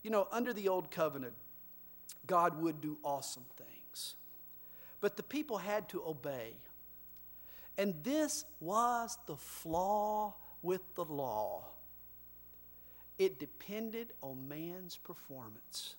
You 0.01 0.09
know, 0.09 0.27
under 0.31 0.53
the 0.53 0.69
old 0.69 0.91
covenant, 0.91 1.33
God 2.27 2.61
would 2.61 2.81
do 2.81 2.97
awesome 3.03 3.45
things, 3.55 4.15
but 5.01 5.17
the 5.17 5.23
people 5.23 5.57
had 5.57 5.89
to 5.89 6.03
obey. 6.05 6.53
And 7.77 7.95
this 8.03 8.45
was 8.59 9.17
the 9.25 9.35
flaw 9.35 10.35
with 10.61 10.81
the 10.95 11.05
law 11.05 11.65
it 13.17 13.39
depended 13.39 14.13
on 14.21 14.47
man's 14.47 14.97
performance. 14.97 15.95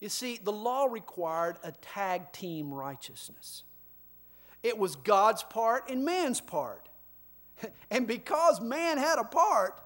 You 0.00 0.08
see, 0.08 0.38
the 0.42 0.52
law 0.52 0.86
required 0.86 1.56
a 1.62 1.72
tag 1.72 2.32
team 2.32 2.72
righteousness. 2.72 3.64
It 4.62 4.78
was 4.78 4.96
God's 4.96 5.42
part 5.42 5.90
and 5.90 6.04
man's 6.04 6.40
part. 6.40 6.88
And 7.90 8.06
because 8.06 8.60
man 8.60 8.98
had 8.98 9.18
a 9.18 9.24
part, 9.24 9.80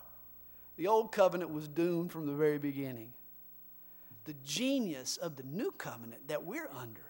The 0.81 0.87
old 0.87 1.13
covenant 1.13 1.53
was 1.53 1.69
doomed 1.69 2.11
from 2.11 2.25
the 2.25 2.33
very 2.33 2.57
beginning. 2.57 3.13
The 4.25 4.35
genius 4.47 5.19
of 5.19 5.37
the 5.37 5.43
new 5.43 5.73
covenant 5.73 6.29
that 6.29 6.47
we're 6.47 6.71
under 6.75 7.05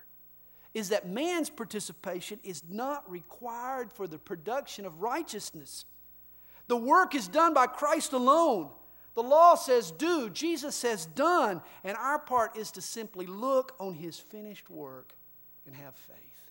is 0.74 0.88
that 0.88 1.08
man's 1.08 1.50
participation 1.50 2.40
is 2.42 2.64
not 2.68 3.08
required 3.08 3.92
for 3.92 4.08
the 4.08 4.18
production 4.18 4.86
of 4.86 5.02
righteousness. 5.02 5.84
The 6.66 6.76
work 6.76 7.14
is 7.14 7.28
done 7.28 7.54
by 7.54 7.68
Christ 7.68 8.12
alone. 8.12 8.70
The 9.14 9.22
law 9.22 9.54
says 9.54 9.92
do, 9.92 10.30
Jesus 10.30 10.74
says 10.74 11.06
done, 11.06 11.62
and 11.84 11.96
our 11.96 12.18
part 12.18 12.56
is 12.56 12.72
to 12.72 12.80
simply 12.80 13.26
look 13.26 13.76
on 13.78 13.94
his 13.94 14.18
finished 14.18 14.68
work 14.68 15.14
and 15.64 15.76
have 15.76 15.94
faith. 15.94 16.50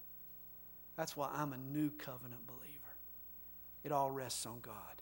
That's 0.95 1.17
why 1.17 1.29
I'm 1.33 1.51
a 1.51 1.57
new 1.57 1.89
covenant 1.89 2.47
believer. 2.47 2.95
It 3.83 3.91
all 3.91 4.09
rests 4.09 4.45
on 4.45 4.61
God. 4.61 4.98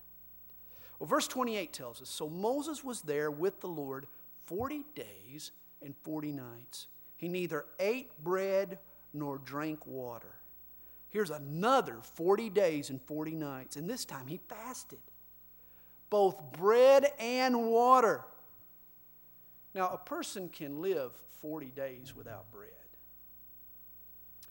Well, 1.00 1.08
verse 1.08 1.28
28 1.28 1.74
tells 1.74 2.02
us 2.02 2.10
So 2.10 2.30
Moses 2.30 2.84
was 2.84 3.02
there 3.02 3.32
with 3.32 3.60
the 3.62 3.68
Lord 3.68 4.08
40 4.46 4.86
days 4.96 5.52
and 5.82 5.96
40 6.04 6.32
nights. 6.32 6.88
He 7.18 7.28
neither 7.28 7.66
ate 7.80 8.12
bread 8.24 8.80
nor 9.14 9.38
drank 9.40 9.86
water. 9.86 10.36
Here's 11.10 11.32
another 11.32 11.98
40 12.02 12.50
days 12.50 12.90
and 12.90 13.02
40 13.02 13.32
nights, 13.36 13.76
and 13.76 13.90
this 13.90 14.06
time 14.06 14.28
he 14.28 14.40
fasted 14.48 15.00
both 16.10 16.42
bread 16.54 17.12
and 17.20 17.68
water. 17.68 18.24
Now, 19.74 19.90
a 19.90 19.98
person 19.98 20.50
can 20.50 20.82
live 20.82 21.12
40 21.42 21.68
days 21.68 22.16
without 22.16 22.52
bread. 22.52 22.72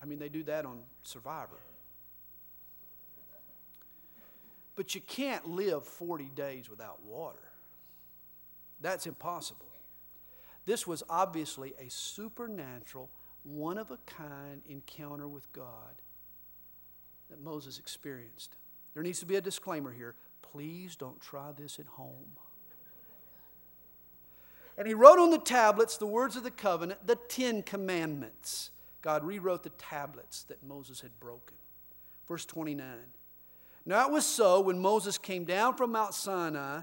I 0.03 0.05
mean, 0.05 0.18
they 0.18 0.28
do 0.28 0.42
that 0.44 0.64
on 0.66 0.80
Survivor. 1.03 1.59
But 4.76 4.94
you 4.94 5.00
can't 5.00 5.48
live 5.48 5.84
40 5.84 6.26
days 6.34 6.70
without 6.70 7.02
water. 7.02 7.42
That's 8.80 9.06
impossible. 9.06 9.66
This 10.66 10.86
was 10.86 11.02
obviously 11.08 11.74
a 11.80 11.88
supernatural, 11.88 13.08
one 13.42 13.78
of 13.78 13.90
a 13.90 13.98
kind 14.06 14.62
encounter 14.68 15.28
with 15.28 15.50
God 15.52 16.02
that 17.30 17.42
Moses 17.42 17.78
experienced. 17.78 18.56
There 18.94 19.02
needs 19.02 19.20
to 19.20 19.26
be 19.26 19.36
a 19.36 19.40
disclaimer 19.40 19.92
here. 19.92 20.14
Please 20.42 20.96
don't 20.96 21.20
try 21.20 21.52
this 21.56 21.78
at 21.78 21.86
home. 21.86 22.36
And 24.78 24.86
he 24.86 24.94
wrote 24.94 25.18
on 25.18 25.30
the 25.30 25.38
tablets 25.38 25.96
the 25.96 26.06
words 26.06 26.36
of 26.36 26.42
the 26.42 26.50
covenant, 26.50 27.06
the 27.06 27.16
Ten 27.16 27.62
Commandments. 27.62 28.70
God 29.00 29.24
rewrote 29.24 29.62
the 29.62 29.70
tablets 29.70 30.42
that 30.44 30.62
Moses 30.62 31.00
had 31.00 31.18
broken. 31.18 31.56
Verse 32.28 32.44
29. 32.44 32.86
Now 33.89 34.05
it 34.09 34.12
was 34.12 34.26
so 34.26 34.61
when 34.61 34.80
Moses 34.80 35.16
came 35.16 35.45
down 35.45 35.76
from 35.76 35.93
Mount 35.93 36.12
Sinai, 36.12 36.80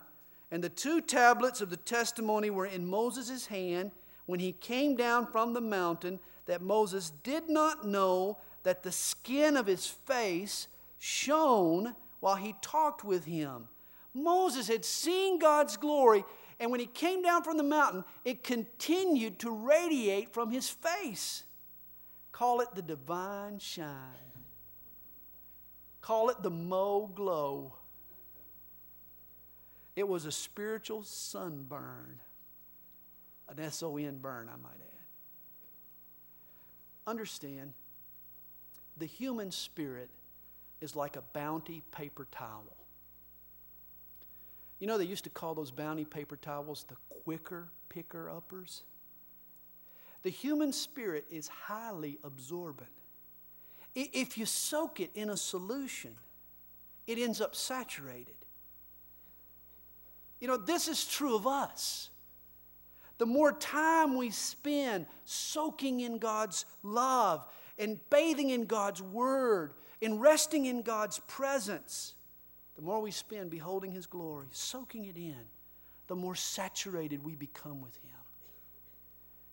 and 0.49 0.63
the 0.63 0.69
two 0.69 1.01
tablets 1.01 1.59
of 1.59 1.69
the 1.69 1.77
testimony 1.77 2.49
were 2.49 2.65
in 2.65 2.87
Moses' 2.87 3.47
hand 3.47 3.91
when 4.25 4.39
he 4.39 4.53
came 4.53 4.95
down 4.95 5.27
from 5.27 5.53
the 5.53 5.61
mountain, 5.61 6.19
that 6.45 6.61
Moses 6.61 7.11
did 7.23 7.49
not 7.49 7.85
know 7.85 8.37
that 8.63 8.83
the 8.83 8.91
skin 8.91 9.57
of 9.57 9.67
his 9.67 9.85
face 9.85 10.69
shone 10.97 11.93
while 12.21 12.35
he 12.35 12.55
talked 12.61 13.03
with 13.03 13.25
him. 13.25 13.67
Moses 14.13 14.69
had 14.69 14.85
seen 14.85 15.39
God's 15.39 15.75
glory, 15.75 16.23
and 16.59 16.71
when 16.71 16.79
he 16.79 16.85
came 16.85 17.21
down 17.21 17.43
from 17.43 17.57
the 17.57 17.63
mountain, 17.63 18.05
it 18.23 18.43
continued 18.43 19.39
to 19.39 19.51
radiate 19.51 20.33
from 20.33 20.51
his 20.51 20.69
face. 20.69 21.43
Call 22.31 22.61
it 22.61 22.73
the 22.73 22.81
divine 22.81 23.59
shine. 23.59 24.32
Call 26.03 26.29
it 26.29 26.43
the 26.43 26.49
Mo 26.49 27.09
glow. 27.15 27.73
It 29.95 30.05
was 30.05 30.25
a 30.25 30.33
spiritual 30.33 31.03
sunburn, 31.03 32.19
an 33.47 33.57
S 33.57 33.81
O 33.81 33.95
N 33.95 34.17
burn, 34.21 34.49
I 34.49 34.57
might 34.61 34.73
add. 34.73 34.99
Understand, 37.07 37.71
the 38.97 39.05
human 39.05 39.49
spirit 39.49 40.09
is 40.81 40.93
like 40.93 41.15
a 41.15 41.23
bounty 41.31 41.81
paper 41.91 42.27
towel. 42.31 42.75
You 44.79 44.87
know, 44.87 44.97
they 44.97 45.05
used 45.05 45.23
to 45.23 45.29
call 45.29 45.55
those 45.55 45.71
bounty 45.71 46.03
paper 46.03 46.35
towels 46.35 46.85
the 46.89 46.97
quicker 47.23 47.69
picker 47.87 48.29
uppers. 48.29 48.83
The 50.23 50.31
human 50.31 50.73
spirit 50.73 51.25
is 51.31 51.47
highly 51.47 52.17
absorbent. 52.25 52.89
If 53.95 54.37
you 54.37 54.45
soak 54.45 54.99
it 54.99 55.11
in 55.13 55.29
a 55.29 55.37
solution, 55.37 56.15
it 57.05 57.17
ends 57.17 57.41
up 57.41 57.55
saturated. 57.55 58.35
You 60.39 60.47
know, 60.47 60.57
this 60.57 60.87
is 60.87 61.05
true 61.05 61.35
of 61.35 61.45
us. 61.47 62.09
The 63.19 63.25
more 63.25 63.51
time 63.51 64.17
we 64.17 64.31
spend 64.31 65.05
soaking 65.25 65.99
in 65.99 66.17
God's 66.17 66.65
love 66.81 67.45
and 67.77 67.99
bathing 68.09 68.49
in 68.49 68.65
God's 68.65 69.01
Word 69.01 69.73
and 70.01 70.19
resting 70.19 70.65
in 70.65 70.81
God's 70.81 71.19
presence, 71.27 72.15
the 72.75 72.81
more 72.81 73.01
we 73.01 73.11
spend 73.11 73.51
beholding 73.51 73.91
His 73.91 74.07
glory, 74.07 74.47
soaking 74.51 75.05
it 75.05 75.15
in, 75.15 75.37
the 76.07 76.15
more 76.15 76.35
saturated 76.35 77.23
we 77.23 77.35
become 77.35 77.81
with 77.81 77.95
Him. 77.97 78.11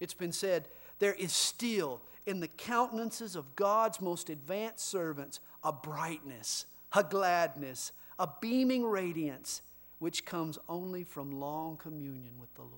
It's 0.00 0.14
been 0.14 0.32
said 0.32 0.68
there 0.98 1.14
is 1.14 1.32
still 1.32 2.00
in 2.30 2.40
the 2.40 2.48
countenances 2.48 3.36
of 3.36 3.56
God's 3.56 4.00
most 4.00 4.30
advanced 4.30 4.88
servants 4.88 5.40
a 5.62 5.72
brightness, 5.72 6.64
a 6.94 7.04
gladness, 7.04 7.92
a 8.18 8.28
beaming 8.40 8.86
radiance, 8.86 9.60
which 9.98 10.24
comes 10.24 10.58
only 10.68 11.04
from 11.04 11.30
long 11.32 11.76
communion 11.76 12.32
with 12.38 12.54
the 12.54 12.62
Lord. 12.62 12.74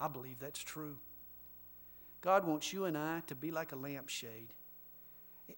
I 0.00 0.08
believe 0.08 0.40
that's 0.40 0.58
true. 0.58 0.96
God 2.20 2.44
wants 2.44 2.72
you 2.72 2.86
and 2.86 2.98
I 2.98 3.22
to 3.28 3.36
be 3.36 3.52
like 3.52 3.70
a 3.70 3.76
lampshade 3.76 4.52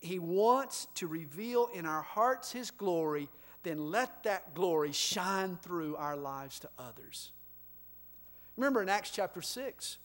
he 0.00 0.18
wants 0.18 0.86
to 0.96 1.06
reveal 1.06 1.68
in 1.72 1.86
our 1.86 2.02
hearts 2.02 2.52
His 2.52 2.70
glory, 2.70 3.28
then 3.62 3.90
let 3.90 4.22
that 4.24 4.54
glory 4.54 4.92
shine 4.92 5.58
through 5.62 5.96
our 5.96 6.16
lives 6.16 6.60
to 6.60 6.68
others. 6.78 7.32
Remember 8.56 8.82
in 8.82 8.88
Acts 8.88 9.10
chapter 9.10 9.40
6, 9.40 9.98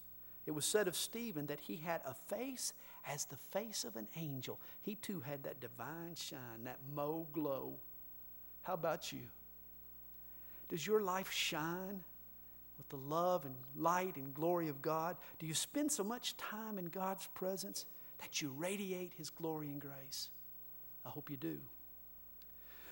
it 0.46 0.52
was 0.52 0.66
said 0.66 0.88
of 0.88 0.96
Stephen 0.96 1.48
that 1.48 1.62
he 1.62 1.78
had 1.78 2.02
a 2.06 2.14
face 2.14 2.74
as 3.08 3.26
the 3.26 3.38
face 3.38 3.84
of 3.84 3.96
an 3.96 4.08
angel. 4.16 4.60
He 4.82 4.96
too 4.96 5.22
had 5.22 5.44
that 5.44 5.60
divine 5.60 6.16
shine, 6.16 6.64
that 6.66 6.80
mo 6.94 7.28
glow. 7.32 7.74
How 8.62 8.74
about 8.74 9.12
you? 9.12 9.28
Does 10.70 10.86
your 10.86 11.02
life 11.02 11.32
shine 11.32 12.04
with 12.78 12.90
the 12.90 12.98
love 12.98 13.46
and 13.46 13.56
light 13.76 14.16
and 14.16 14.34
glory 14.34 14.70
of 14.70 14.82
God? 14.82 15.18
Do 15.40 15.46
you 15.46 15.54
spend 15.54 15.92
so 15.92 16.04
much 16.04 16.36
time 16.38 16.78
in 16.78 16.86
God's 16.86 17.28
presence 17.34 17.86
that 18.24 18.42
you 18.42 18.54
radiate 18.58 19.12
his 19.18 19.30
glory 19.30 19.68
and 19.68 19.82
grace. 19.82 20.30
I 21.06 21.10
hope 21.10 21.30
you 21.30 21.38
do. 21.38 21.58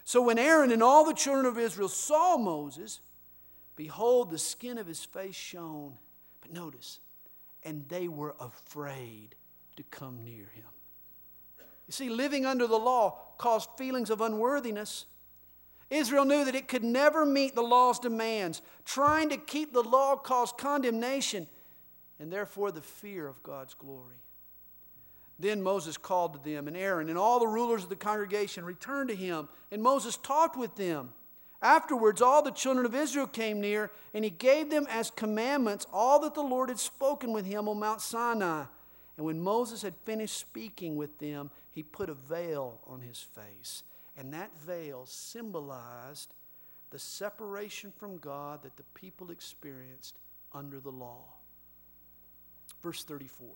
So 0.04 0.22
when 0.22 0.38
Aaron 0.38 0.72
and 0.72 0.84
all 0.84 1.06
the 1.06 1.14
children 1.14 1.46
of 1.46 1.58
Israel 1.58 1.88
saw 1.88 2.38
Moses, 2.38 3.00
behold, 3.78 4.30
the 4.30 4.38
skin 4.38 4.78
of 4.78 4.88
his 4.88 5.04
face 5.06 5.36
shone. 5.36 5.94
But 6.42 6.52
notice, 6.52 7.00
and 7.64 7.88
they 7.90 8.08
were 8.08 8.36
afraid 8.40 9.36
to 9.78 9.84
come 9.84 10.24
near 10.24 10.50
him. 10.54 10.66
You 11.88 11.92
see, 11.92 12.10
living 12.10 12.46
under 12.46 12.68
the 12.68 12.80
law 12.80 13.18
caused 13.38 13.70
feelings 13.78 14.10
of 14.10 14.22
unworthiness. 14.22 15.06
Israel 15.90 16.26
knew 16.26 16.46
that 16.46 16.56
it 16.56 16.68
could 16.68 16.84
never 16.84 17.26
meet 17.26 17.54
the 17.54 17.62
law's 17.62 18.00
demands. 18.00 18.62
Trying 18.86 19.30
to 19.30 19.38
keep 19.38 19.74
the 19.74 19.84
law 19.84 20.16
caused 20.16 20.58
condemnation 20.58 21.48
and 22.20 22.32
therefore 22.32 22.72
the 22.72 22.82
fear 22.82 23.28
of 23.28 23.42
God's 23.44 23.74
glory. 23.74 24.22
Then 25.40 25.64
Moses 25.64 25.98
called 25.98 26.34
to 26.34 26.50
them, 26.50 26.68
and 26.68 26.78
Aaron 26.78 27.10
and 27.10 27.18
all 27.18 27.40
the 27.40 27.48
rulers 27.48 27.84
of 27.84 27.90
the 27.90 27.96
congregation 27.96 28.64
returned 28.64 29.10
to 29.10 29.16
him, 29.16 29.50
and 29.72 29.82
Moses 29.82 30.18
talked 30.18 30.56
with 30.56 30.76
them. 30.76 31.14
Afterwards, 31.62 32.22
all 32.22 32.42
the 32.42 32.52
children 32.52 32.86
of 32.86 32.96
Israel 32.96 33.28
came 33.28 33.62
near, 33.62 33.92
and 34.14 34.24
he 34.24 34.32
gave 34.32 34.70
them 34.70 34.88
as 34.90 35.12
commandments 35.12 35.86
all 35.94 36.20
that 36.22 36.34
the 36.34 36.42
Lord 36.42 36.70
had 36.70 36.80
spoken 36.80 37.34
with 37.34 37.46
him 37.46 37.70
on 37.70 37.80
Mount 37.80 38.02
Sinai. 38.02 38.64
And 39.16 39.26
when 39.26 39.40
Moses 39.40 39.84
had 39.84 39.94
finished 40.04 40.38
speaking 40.38 40.96
with 40.96 41.20
them, 41.20 41.52
he 41.70 41.84
put 41.84 42.10
a 42.10 42.16
veil 42.16 42.80
on 42.88 43.02
his 43.02 43.20
face. 43.20 43.84
And 44.18 44.34
that 44.34 44.50
veil 44.60 45.06
symbolized 45.06 46.34
the 46.90 47.00
separation 47.00 47.94
from 47.96 48.18
God 48.18 48.64
that 48.64 48.76
the 48.78 48.84
people 48.96 49.30
experienced 49.30 50.18
under 50.54 50.80
the 50.80 50.92
law. 50.92 51.26
Verse 52.82 53.04
34. 53.04 53.48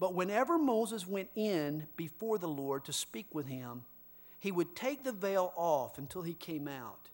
But 0.00 0.14
whenever 0.14 0.58
Moses 0.58 1.06
went 1.06 1.28
in 1.36 1.86
before 1.96 2.38
the 2.38 2.48
Lord 2.48 2.84
to 2.86 2.92
speak 2.92 3.26
with 3.32 3.46
him, 3.46 3.84
he 4.40 4.50
would 4.50 4.74
take 4.74 5.04
the 5.04 5.12
veil 5.12 5.52
off 5.54 5.98
until 5.98 6.22
he 6.22 6.34
came 6.34 6.66
out. 6.66 7.10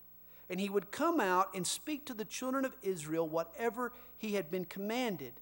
And 0.49 0.61
he 0.61 0.71
would 0.71 0.93
come 0.93 1.21
out 1.21 1.49
and 1.55 1.67
speak 1.67 2.07
to 2.07 2.15
the 2.15 2.25
children 2.25 2.65
of 2.65 2.77
Israel 2.83 3.29
whatever 3.29 3.93
he 4.17 4.35
had 4.35 4.49
been 4.49 4.65
commanded. 4.65 5.33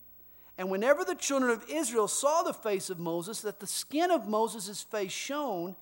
And 0.56 0.70
whenever 0.70 1.04
the 1.04 1.14
children 1.14 1.52
of 1.52 1.64
Israel 1.68 2.08
saw 2.08 2.42
the 2.42 2.54
face 2.54 2.88
of 2.88 2.98
Moses, 2.98 3.42
that 3.42 3.60
the 3.60 3.66
skin 3.66 4.10
of 4.10 4.26
Moses' 4.26 4.82
face 4.82 5.12
shone, 5.12 5.76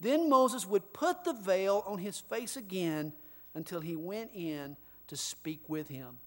then 0.00 0.30
Moses 0.30 0.64
would 0.64 0.92
put 0.92 1.24
the 1.24 1.32
veil 1.32 1.82
on 1.86 1.98
his 1.98 2.20
face 2.20 2.56
again 2.56 3.12
until 3.54 3.80
he 3.80 3.96
went 3.96 4.30
in 4.32 4.76
to 5.08 5.16
speak 5.16 5.62
with 5.66 5.88
him. 5.88 6.18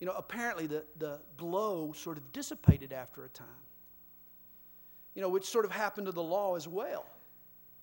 You 0.00 0.06
know, 0.06 0.14
apparently 0.16 0.66
the, 0.66 0.84
the 0.98 1.20
glow 1.36 1.92
sort 1.92 2.16
of 2.16 2.32
dissipated 2.32 2.94
after 2.94 3.24
a 3.24 3.28
time, 3.28 3.46
you 5.14 5.20
know, 5.20 5.28
which 5.28 5.44
sort 5.44 5.66
of 5.66 5.72
happened 5.72 6.06
to 6.06 6.12
the 6.12 6.22
law 6.22 6.56
as 6.56 6.66
well. 6.66 7.04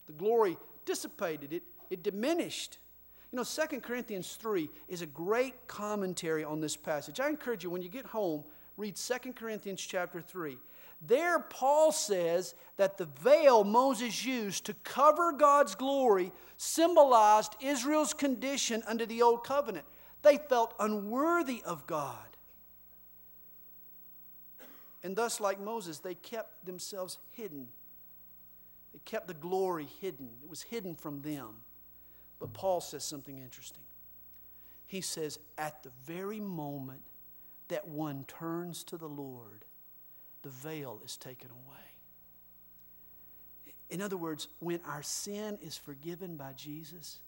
The 0.07 0.13
glory 0.13 0.57
dissipated, 0.85 1.53
it, 1.53 1.63
it 1.89 2.03
diminished. 2.03 2.77
You 3.31 3.37
know, 3.37 3.43
2 3.43 3.81
Corinthians 3.81 4.37
3 4.39 4.69
is 4.87 5.01
a 5.01 5.07
great 5.07 5.67
commentary 5.67 6.43
on 6.43 6.61
this 6.61 6.77
passage. 6.77 7.19
I 7.19 7.29
encourage 7.29 7.63
you, 7.63 7.69
when 7.69 7.81
you 7.81 7.89
get 7.89 8.05
home, 8.05 8.43
read 8.77 8.95
2 8.95 9.33
Corinthians 9.33 9.81
chapter 9.81 10.21
3. 10.21 10.57
There, 11.01 11.39
Paul 11.39 11.91
says 11.91 12.55
that 12.77 12.97
the 12.97 13.05
veil 13.05 13.63
Moses 13.63 14.25
used 14.25 14.65
to 14.65 14.73
cover 14.83 15.31
God's 15.31 15.75
glory 15.75 16.31
symbolized 16.57 17.55
Israel's 17.61 18.13
condition 18.13 18.81
under 18.87 19.05
the 19.05 19.21
old 19.21 19.43
covenant. 19.43 19.85
They 20.21 20.37
felt 20.37 20.73
unworthy 20.79 21.61
of 21.65 21.85
God. 21.85 22.25
And 25.03 25.15
thus, 25.15 25.39
like 25.39 25.59
Moses, 25.59 25.99
they 25.99 26.15
kept 26.15 26.65
themselves 26.65 27.19
hidden. 27.31 27.67
They 28.95 29.01
kept 29.03 29.27
the 29.27 29.33
glory 29.33 29.89
hidden, 29.99 30.29
it 30.41 30.49
was 30.49 30.61
hidden 30.61 30.95
from 30.95 31.21
them. 31.21 31.49
But 32.39 32.53
Paul 32.53 32.79
says 32.79 33.03
something 33.03 33.37
interesting. 33.37 33.83
He 34.87 35.01
says, 35.01 35.37
at 35.57 35.83
the 35.83 35.89
very 36.05 36.39
moment 36.39 37.01
that 37.67 37.89
one 37.89 38.23
turns 38.25 38.85
to 38.85 38.97
the 38.97 39.09
Lord, 39.09 39.65
the 40.43 40.49
veil 40.49 41.01
is 41.03 41.17
taken 41.17 41.49
away. 41.49 41.75
In 43.89 44.01
other 44.01 44.15
words, 44.15 44.47
when 44.59 44.79
our 44.87 45.03
sin 45.03 45.57
is 45.61 45.75
forgiven 45.75 46.37
by 46.37 46.53
Jesus, 46.53 47.19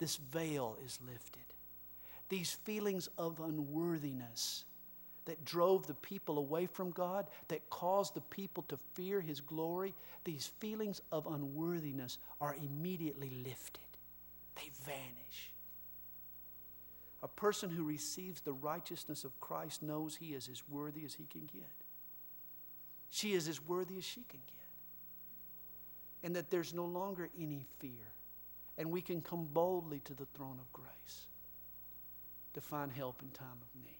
this 0.00 0.16
veil 0.16 0.76
is 0.84 0.98
lifted. 1.06 1.44
These 2.28 2.50
feelings 2.64 3.08
of 3.16 3.38
unworthiness 3.38 4.64
that 5.26 5.44
drove 5.44 5.86
the 5.86 5.94
people 5.94 6.38
away 6.38 6.66
from 6.66 6.90
God, 6.90 7.26
that 7.48 7.68
caused 7.68 8.14
the 8.14 8.20
people 8.22 8.64
to 8.68 8.78
fear 8.94 9.20
His 9.20 9.40
glory, 9.40 9.94
these 10.24 10.46
feelings 10.58 11.00
of 11.12 11.26
unworthiness 11.26 12.18
are 12.40 12.56
immediately 12.56 13.30
lifted. 13.44 13.80
They 14.56 14.70
vanish. 14.84 15.52
A 17.22 17.28
person 17.28 17.70
who 17.70 17.84
receives 17.84 18.40
the 18.40 18.52
righteousness 18.52 19.24
of 19.24 19.40
Christ 19.40 19.82
knows 19.82 20.16
he 20.16 20.28
is 20.28 20.48
as 20.48 20.62
worthy 20.68 21.04
as 21.04 21.14
he 21.14 21.24
can 21.24 21.48
get. 21.52 21.70
She 23.10 23.32
is 23.32 23.48
as 23.48 23.64
worthy 23.66 23.98
as 23.98 24.04
she 24.04 24.22
can 24.28 24.40
get. 24.46 24.56
And 26.22 26.36
that 26.36 26.50
there's 26.50 26.74
no 26.74 26.84
longer 26.84 27.28
any 27.38 27.66
fear. 27.78 28.12
And 28.78 28.90
we 28.90 29.00
can 29.00 29.20
come 29.22 29.48
boldly 29.52 30.00
to 30.04 30.14
the 30.14 30.26
throne 30.34 30.58
of 30.60 30.72
grace 30.72 31.26
to 32.54 32.60
find 32.60 32.92
help 32.92 33.22
in 33.22 33.28
time 33.30 33.58
of 33.60 33.80
need. 33.80 33.95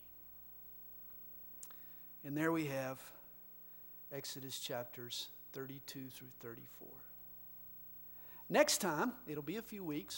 And 2.26 2.36
there 2.36 2.50
we 2.50 2.66
have 2.66 3.00
Exodus 4.12 4.58
chapters 4.58 5.28
32 5.52 6.08
through 6.10 6.26
34. 6.40 6.88
Next 8.48 8.78
time, 8.78 9.12
it'll 9.28 9.44
be 9.44 9.58
a 9.58 9.62
few 9.62 9.84
weeks. 9.84 10.14